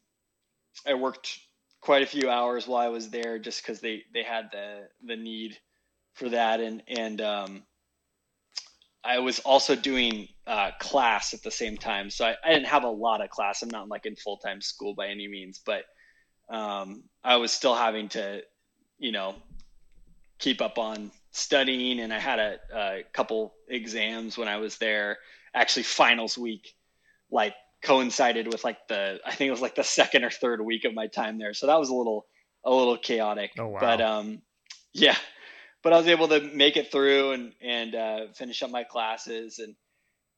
I 0.86 0.92
worked 0.92 1.38
quite 1.80 2.02
a 2.02 2.06
few 2.06 2.28
hours 2.28 2.68
while 2.68 2.84
I 2.86 2.88
was 2.88 3.08
there, 3.08 3.38
just 3.38 3.62
because 3.62 3.80
they 3.80 4.02
they 4.12 4.22
had 4.22 4.50
the 4.52 4.86
the 5.02 5.16
need 5.16 5.56
for 6.12 6.28
that, 6.28 6.60
and 6.60 6.82
and 6.88 7.22
um, 7.22 7.62
I 9.02 9.20
was 9.20 9.38
also 9.38 9.74
doing 9.74 10.28
uh, 10.46 10.70
class 10.80 11.34
at 11.34 11.42
the 11.42 11.50
same 11.50 11.76
time, 11.76 12.10
so 12.10 12.24
I, 12.24 12.36
I, 12.44 12.50
didn't 12.52 12.66
have 12.66 12.84
a 12.84 12.88
lot 12.88 13.20
of 13.20 13.30
class. 13.30 13.62
I'm 13.62 13.70
not 13.70 13.88
like 13.88 14.06
in 14.06 14.16
full 14.16 14.38
time 14.38 14.60
school 14.60 14.94
by 14.94 15.08
any 15.08 15.28
means, 15.28 15.60
but 15.64 15.84
um, 16.48 17.04
I 17.22 17.36
was 17.36 17.52
still 17.52 17.74
having 17.74 18.08
to, 18.10 18.42
you 18.98 19.12
know, 19.12 19.36
keep 20.38 20.60
up 20.60 20.78
on 20.78 21.12
studying, 21.30 22.00
and 22.00 22.12
I 22.12 22.18
had 22.18 22.38
a, 22.38 22.58
a 22.74 23.02
couple 23.12 23.54
exams 23.68 24.36
when 24.36 24.48
I 24.48 24.56
was 24.56 24.78
there. 24.78 25.18
Actually, 25.54 25.84
finals 25.84 26.36
week, 26.36 26.74
like 27.30 27.54
coincided 27.82 28.46
with 28.46 28.64
like 28.64 28.88
the 28.88 29.20
I 29.24 29.34
think 29.34 29.48
it 29.48 29.52
was 29.52 29.60
like 29.60 29.74
the 29.74 29.84
second 29.84 30.24
or 30.24 30.30
third 30.30 30.60
week 30.60 30.84
of 30.84 30.94
my 30.94 31.06
time 31.06 31.38
there, 31.38 31.54
so 31.54 31.68
that 31.68 31.78
was 31.78 31.88
a 31.88 31.94
little 31.94 32.26
a 32.64 32.70
little 32.70 32.96
chaotic. 32.96 33.52
Oh 33.58 33.68
wow! 33.68 33.80
But 33.80 34.00
um, 34.00 34.42
yeah, 34.92 35.16
but 35.82 35.92
I 35.92 35.98
was 35.98 36.08
able 36.08 36.28
to 36.28 36.40
make 36.40 36.76
it 36.76 36.90
through 36.90 37.32
and 37.32 37.52
and 37.60 37.94
uh, 37.94 38.20
finish 38.34 38.62
up 38.62 38.70
my 38.70 38.82
classes 38.82 39.60
and 39.60 39.76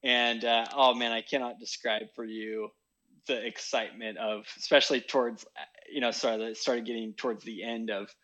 and 0.04 0.44
uh, 0.44 0.66
oh 0.76 0.94
man, 0.94 1.12
I 1.12 1.22
cannot 1.22 1.58
describe 1.58 2.14
for 2.14 2.24
you 2.24 2.68
the 3.26 3.46
excitement 3.46 4.18
of 4.18 4.44
especially 4.58 5.00
towards 5.00 5.46
you 5.90 6.00
know 6.00 6.10
sorry 6.10 6.38
that 6.38 6.56
started 6.58 6.84
getting 6.84 7.14
towards 7.14 7.42
the 7.42 7.62
end 7.62 7.90
of 7.90 8.14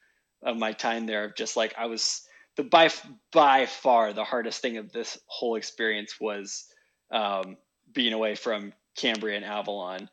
of 0.42 0.58
my 0.58 0.72
time 0.72 1.06
there 1.06 1.24
of 1.24 1.34
just 1.34 1.56
like 1.56 1.74
I 1.78 1.86
was 1.86 2.22
the 2.56 2.62
by 2.62 2.90
by 3.32 3.66
far 3.66 4.12
the 4.12 4.24
hardest 4.24 4.60
thing 4.60 4.76
of 4.76 4.92
this 4.92 5.18
whole 5.26 5.56
experience 5.56 6.20
was 6.20 6.66
um, 7.10 7.56
being 7.92 8.12
away 8.12 8.34
from 8.34 8.72
Cambria 8.96 9.36
and 9.36 9.44
Avalon. 9.44 10.08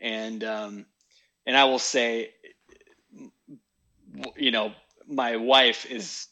And 0.00 0.42
um, 0.44 0.86
and 1.46 1.56
I 1.56 1.64
will 1.64 1.78
say 1.78 2.30
you 4.36 4.50
know 4.50 4.72
my 5.06 5.36
wife 5.36 5.84
is 5.86 6.28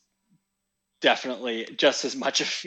definitely 1.01 1.67
just 1.77 2.05
as 2.05 2.17
much 2.17 2.41
of 2.41 2.67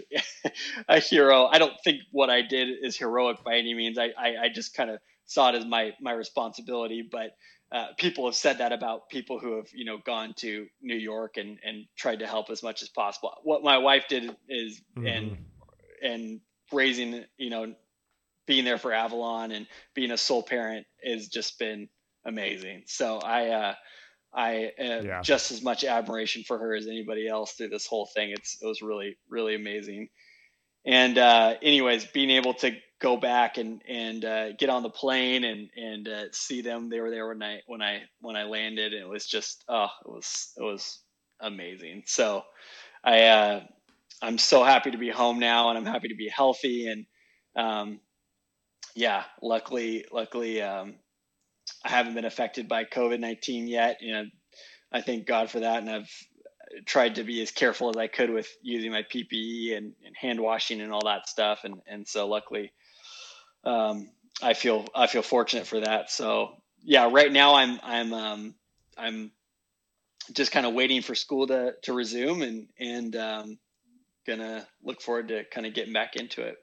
a 0.87 0.99
hero. 0.99 1.45
I 1.45 1.57
don't 1.57 1.73
think 1.83 2.01
what 2.11 2.29
I 2.29 2.41
did 2.41 2.69
is 2.81 2.97
heroic 2.97 3.43
by 3.43 3.57
any 3.57 3.73
means. 3.73 3.97
I, 3.97 4.09
I, 4.17 4.35
I 4.43 4.49
just 4.53 4.75
kind 4.75 4.89
of 4.89 4.99
saw 5.25 5.49
it 5.49 5.55
as 5.55 5.65
my, 5.65 5.91
my 6.01 6.11
responsibility, 6.11 7.07
but 7.09 7.31
uh, 7.71 7.87
people 7.97 8.25
have 8.25 8.35
said 8.35 8.57
that 8.57 8.73
about 8.73 9.09
people 9.09 9.39
who 9.39 9.55
have, 9.55 9.67
you 9.73 9.85
know, 9.85 9.97
gone 10.05 10.33
to 10.37 10.67
New 10.81 10.97
York 10.97 11.37
and, 11.37 11.57
and 11.63 11.85
tried 11.97 12.19
to 12.19 12.27
help 12.27 12.49
as 12.49 12.61
much 12.61 12.81
as 12.81 12.89
possible. 12.89 13.33
What 13.43 13.63
my 13.63 13.77
wife 13.77 14.05
did 14.09 14.35
is, 14.49 14.81
mm-hmm. 14.97 15.07
and, 15.07 15.37
and 16.03 16.41
raising, 16.73 17.23
you 17.37 17.49
know, 17.49 17.73
being 18.45 18.65
there 18.65 18.77
for 18.77 18.91
Avalon 18.91 19.51
and 19.51 19.67
being 19.93 20.11
a 20.11 20.17
sole 20.17 20.43
parent 20.43 20.85
has 21.01 21.27
just 21.27 21.57
been 21.59 21.87
amazing. 22.25 22.83
So 22.87 23.19
I, 23.19 23.47
uh, 23.49 23.75
I 24.33 24.71
have 24.77 25.05
yeah. 25.05 25.21
just 25.21 25.51
as 25.51 25.61
much 25.61 25.83
admiration 25.83 26.43
for 26.43 26.57
her 26.57 26.73
as 26.73 26.87
anybody 26.87 27.27
else 27.27 27.53
through 27.53 27.69
this 27.69 27.87
whole 27.87 28.09
thing. 28.15 28.31
It's 28.31 28.57
it 28.61 28.65
was 28.65 28.81
really 28.81 29.17
really 29.29 29.55
amazing. 29.55 30.09
And 30.85 31.17
uh, 31.17 31.55
anyways, 31.61 32.05
being 32.05 32.31
able 32.31 32.53
to 32.55 32.71
go 33.01 33.17
back 33.17 33.57
and 33.57 33.81
and 33.87 34.23
uh, 34.23 34.53
get 34.53 34.69
on 34.69 34.83
the 34.83 34.89
plane 34.89 35.43
and 35.43 35.69
and 35.75 36.07
uh, 36.07 36.23
see 36.31 36.61
them, 36.61 36.89
they 36.89 36.99
were 36.99 37.09
there 37.09 37.27
when 37.27 37.43
I 37.43 37.59
when 37.67 37.81
I 37.81 38.03
when 38.21 38.35
I 38.35 38.43
landed, 38.43 38.93
it 38.93 39.07
was 39.07 39.25
just 39.25 39.63
oh, 39.67 39.89
it 40.05 40.09
was 40.09 40.53
it 40.57 40.63
was 40.63 40.99
amazing. 41.41 42.03
So 42.05 42.43
I 43.03 43.23
uh, 43.23 43.63
I'm 44.21 44.37
so 44.37 44.63
happy 44.63 44.91
to 44.91 44.97
be 44.97 45.09
home 45.09 45.39
now, 45.39 45.69
and 45.69 45.77
I'm 45.77 45.85
happy 45.85 46.07
to 46.09 46.15
be 46.15 46.29
healthy, 46.29 46.87
and 46.87 47.05
um, 47.55 47.99
yeah, 48.95 49.23
luckily 49.41 50.05
luckily 50.11 50.61
um, 50.61 50.95
I 51.83 51.89
haven't 51.89 52.13
been 52.13 52.25
affected 52.25 52.67
by 52.67 52.85
COVID 52.85 53.19
nineteen 53.19 53.67
yet. 53.67 53.97
You 54.01 54.13
know, 54.13 54.25
I 54.91 55.01
thank 55.01 55.25
God 55.25 55.49
for 55.49 55.61
that, 55.61 55.81
and 55.81 55.89
I've 55.89 56.11
tried 56.85 57.15
to 57.15 57.23
be 57.23 57.41
as 57.41 57.51
careful 57.51 57.89
as 57.89 57.97
I 57.97 58.07
could 58.07 58.29
with 58.29 58.47
using 58.61 58.91
my 58.91 59.03
PPE 59.03 59.75
and, 59.75 59.93
and 60.05 60.15
hand 60.19 60.39
washing 60.39 60.81
and 60.81 60.91
all 60.93 61.05
that 61.05 61.27
stuff. 61.27 61.61
And 61.63 61.81
and 61.87 62.07
so 62.07 62.27
luckily, 62.27 62.71
um, 63.63 64.09
I 64.41 64.53
feel 64.53 64.85
I 64.95 65.07
feel 65.07 65.21
fortunate 65.21 65.67
for 65.67 65.79
that. 65.79 66.11
So 66.11 66.61
yeah, 66.83 67.09
right 67.11 67.31
now 67.31 67.55
I'm 67.55 67.79
I'm 67.83 68.13
um, 68.13 68.55
I'm 68.97 69.31
just 70.33 70.51
kind 70.51 70.65
of 70.65 70.73
waiting 70.73 71.01
for 71.01 71.15
school 71.15 71.47
to 71.47 71.73
to 71.83 71.93
resume 71.93 72.41
and 72.41 72.67
and 72.79 73.15
um, 73.15 73.59
gonna 74.25 74.67
look 74.83 75.01
forward 75.01 75.29
to 75.29 75.43
kind 75.45 75.65
of 75.65 75.73
getting 75.73 75.93
back 75.93 76.15
into 76.15 76.41
it. 76.41 76.57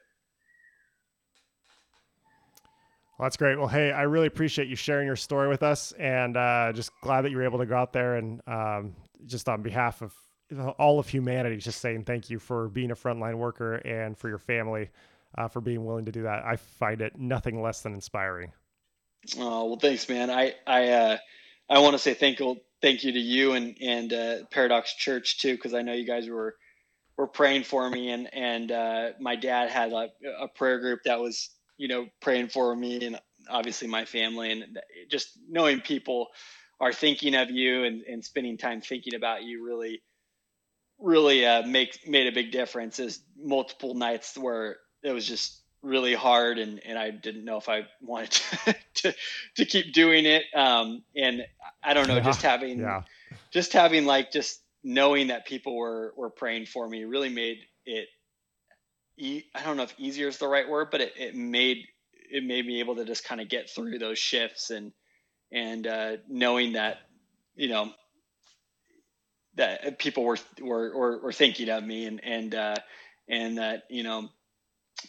Well, 3.19 3.27
that's 3.27 3.37
great. 3.37 3.59
Well, 3.59 3.67
hey, 3.67 3.91
I 3.91 4.03
really 4.03 4.29
appreciate 4.29 4.69
you 4.69 4.77
sharing 4.77 5.07
your 5.07 5.17
story 5.17 5.49
with 5.49 5.65
us, 5.65 5.93
and 5.93 6.37
uh, 6.37 6.73
just 6.73 6.93
glad 7.01 7.23
that 7.23 7.31
you 7.31 7.37
were 7.37 7.45
able 7.45 7.59
to 7.59 7.67
go 7.67 7.77
out 7.77 7.93
there 7.93 8.15
and 8.15 8.41
um, 8.47 8.95
just 9.27 9.49
on 9.49 9.61
behalf 9.61 10.03
of 10.03 10.15
all 10.79 10.99
of 10.99 11.09
humanity, 11.09 11.57
just 11.57 11.81
saying 11.81 12.05
thank 12.05 12.31
you 12.31 12.39
for 12.39 12.69
being 12.69 12.93
a 12.93 12.95
frontline 12.95 13.35
worker 13.35 13.75
and 13.77 14.17
for 14.17 14.29
your 14.29 14.39
family 14.39 14.89
uh, 15.37 15.49
for 15.49 15.61
being 15.61 15.85
willing 15.85 16.05
to 16.05 16.13
do 16.13 16.23
that. 16.23 16.45
I 16.45 16.57
find 16.57 17.03
it 17.03 17.19
nothing 17.19 17.61
less 17.61 17.83
than 17.83 17.93
inspiring. 17.93 18.53
Oh 19.37 19.67
well, 19.67 19.79
thanks, 19.79 20.09
man. 20.09 20.31
I 20.31 20.55
I 20.67 20.89
uh, 20.89 21.19
I 21.69 21.81
want 21.81 21.95
to 21.95 21.99
say 21.99 22.15
thank 22.15 22.39
you 22.39 22.57
thank 22.81 23.03
you 23.03 23.13
to 23.13 23.19
you 23.19 23.53
and 23.53 23.77
and 23.81 24.13
uh, 24.13 24.37
Paradox 24.51 24.95
Church 24.95 25.39
too, 25.41 25.55
because 25.55 25.75
I 25.75 25.83
know 25.83 25.93
you 25.93 26.07
guys 26.07 26.29
were 26.29 26.55
were 27.17 27.27
praying 27.27 27.65
for 27.65 27.91
me, 27.91 28.11
and 28.11 28.33
and 28.33 28.71
uh, 28.71 29.09
my 29.21 29.35
dad 29.37 29.71
had 29.71 29.93
a, 29.93 30.09
a 30.41 30.49
prayer 30.55 30.79
group 30.79 31.01
that 31.05 31.21
was 31.21 31.51
you 31.79 31.89
know, 31.89 32.07
praying 32.21 32.49
for 32.49 32.75
me 32.77 33.07
and 33.07 33.19
obviously 33.49 33.89
my 33.89 34.05
family 34.05 34.53
and 34.53 34.79
just 35.11 35.39
knowing 35.49 35.81
people 35.81 36.29
are 36.81 36.93
thinking 36.93 37.35
of 37.35 37.51
you 37.51 37.85
and, 37.85 38.03
and 38.03 38.25
spending 38.25 38.59
time 38.59 38.81
thinking 38.81 39.15
about 39.15 39.43
you 39.45 39.65
really, 39.65 40.03
really 40.99 41.47
uh, 41.47 41.63
make, 41.67 42.07
made 42.07 42.27
a 42.27 42.33
big 42.33 42.53
difference. 42.53 42.99
Is 42.99 43.21
multiple 43.41 43.95
nights 43.95 44.37
where 44.37 44.77
it 45.03 45.13
was 45.13 45.27
just 45.27 45.63
really 45.83 46.15
hard 46.15 46.59
and, 46.59 46.81
and 46.85 46.99
I 46.99 47.11
didn't 47.11 47.45
know 47.45 47.57
if 47.57 47.69
I 47.69 47.87
wanted 48.01 48.33
to, 48.33 48.77
to, 48.95 49.15
to 49.57 49.65
keep 49.65 49.93
doing 49.93 50.27
it. 50.27 50.45
Um, 50.55 51.03
and 51.17 51.47
I 51.83 51.95
don't 51.95 52.09
know, 52.09 52.17
yeah. 52.17 52.23
just 52.23 52.43
having, 52.43 52.81
yeah. 52.81 53.03
just 53.53 53.73
having 53.73 54.05
like, 54.05 54.33
just 54.33 54.61
knowing 54.83 55.29
that 55.29 55.47
people 55.47 55.77
were, 55.77 56.13
were 56.17 56.31
praying 56.31 56.67
for 56.67 56.89
me 56.89 57.05
really 57.05 57.29
made 57.29 57.59
it 57.87 58.09
e- 59.19 59.45
I 59.55 59.63
don't 59.65 59.77
know 59.77 59.83
if 59.85 59.95
easier 59.99 60.29
is 60.29 60.39
the 60.39 60.49
right 60.49 60.69
word, 60.69 60.89
but 60.91 61.01
it, 61.01 61.13
it 61.17 61.35
made 61.35 61.79
it 62.31 62.45
made 62.45 62.67
me 62.67 62.81
able 62.81 62.97
to 62.97 63.05
just 63.05 63.25
kind 63.25 63.41
of 63.41 63.49
get 63.49 63.71
through 63.71 63.99
those 63.99 64.19
shifts 64.19 64.71
and 64.71 64.93
and 65.53 65.87
uh, 65.87 66.17
knowing 66.29 66.75
that 66.75 66.99
you 67.57 67.69
know 67.69 67.91
that 69.57 69.99
people 69.99 70.25
were 70.25 70.39
were 70.61 70.97
were, 70.97 71.19
were 71.19 71.33
thinking 71.33 71.69
of 71.69 71.85
me 71.85 72.07
and 72.07 72.23
and 72.25 72.55
uh, 72.55 72.77
and 73.29 73.59
that 73.59 73.85
you 73.91 74.03
know 74.03 74.29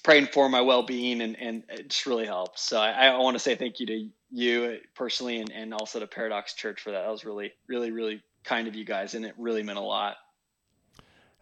praying 0.04 0.28
for 0.28 0.50
my 0.50 0.62
well-being 0.62 1.22
and 1.22 1.38
and 1.40 1.64
it 1.70 1.90
just 1.90 2.06
really 2.06 2.26
helps. 2.26 2.64
So 2.64 2.80
I, 2.80 3.08
I 3.08 3.18
want 3.18 3.36
to 3.36 3.40
say 3.40 3.56
thank 3.56 3.80
you 3.80 3.86
to 3.88 4.10
you 4.32 4.78
personally 4.96 5.40
and, 5.40 5.52
and 5.52 5.74
also 5.74 6.00
to 6.00 6.08
Paradox 6.08 6.54
Church 6.54 6.82
for 6.82 6.92
that. 6.92 7.04
That 7.04 7.12
was 7.12 7.26
really 7.26 7.54
really 7.68 7.92
really 7.92 8.22
kind 8.44 8.68
of 8.68 8.76
you 8.76 8.86
guys 8.86 9.14
and 9.16 9.26
it 9.26 9.36
really 9.38 9.64
meant 9.64 9.80
a 9.80 9.84
lot. 9.84 10.16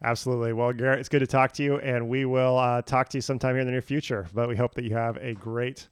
Absolutely. 0.04 0.54
Well, 0.54 0.74
Garrett, 0.74 1.00
it's 1.00 1.10
good 1.10 1.20
to 1.20 1.28
talk 1.28 1.54
to 1.54 1.64
you, 1.64 1.80
and 1.80 2.08
we 2.08 2.26
will 2.26 2.58
uh, 2.58 2.82
talk 2.84 3.10
to 3.10 3.18
you 3.18 3.22
sometime 3.22 3.56
here 3.56 3.62
in 3.62 3.66
the 3.66 3.72
near 3.72 3.82
future. 3.82 4.28
But 4.34 4.48
we 4.48 4.56
hope 4.56 4.76
that 4.76 4.84
you 4.84 4.96
have 4.96 5.18
a 5.18 5.34
great, 5.34 5.88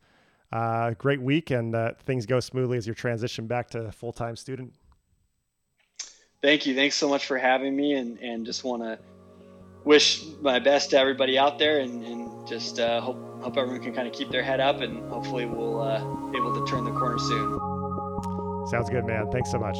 uh, 0.51 0.91
great 0.91 1.21
week 1.21 1.49
and 1.49 1.73
that 1.73 1.99
things 2.01 2.25
go 2.25 2.39
smoothly 2.39 2.77
as 2.77 2.85
you 2.85 2.93
transition 2.93 3.47
back 3.47 3.69
to 3.71 3.91
full 3.91 4.13
time 4.13 4.35
student. 4.35 4.73
Thank 6.41 6.67
you. 6.67 6.75
Thanks 6.75 6.95
so 6.95 7.09
much 7.09 7.25
for 7.25 7.39
having 7.39 7.75
me, 7.75 7.93
and 7.93 8.19
and 8.19 8.45
just 8.45 8.63
want 8.63 8.83
to 8.83 8.99
wish 9.83 10.23
my 10.41 10.59
best 10.59 10.91
to 10.91 10.99
everybody 10.99 11.39
out 11.39 11.57
there, 11.57 11.79
and, 11.79 12.05
and 12.05 12.47
just 12.47 12.79
uh, 12.79 13.01
hope 13.01 13.17
hope 13.41 13.57
everyone 13.57 13.81
can 13.81 13.93
kind 13.93 14.07
of 14.07 14.13
keep 14.13 14.29
their 14.29 14.43
head 14.43 14.59
up, 14.59 14.81
and 14.81 15.09
hopefully 15.09 15.45
we'll 15.45 15.81
uh, 15.81 15.99
be 16.29 16.37
able 16.37 16.53
to 16.53 16.71
turn 16.71 16.83
the 16.83 16.91
corner 16.91 17.17
soon. 17.17 18.67
Sounds 18.67 18.89
good, 18.91 19.05
man. 19.05 19.31
Thanks 19.31 19.49
so 19.49 19.57
much. 19.57 19.77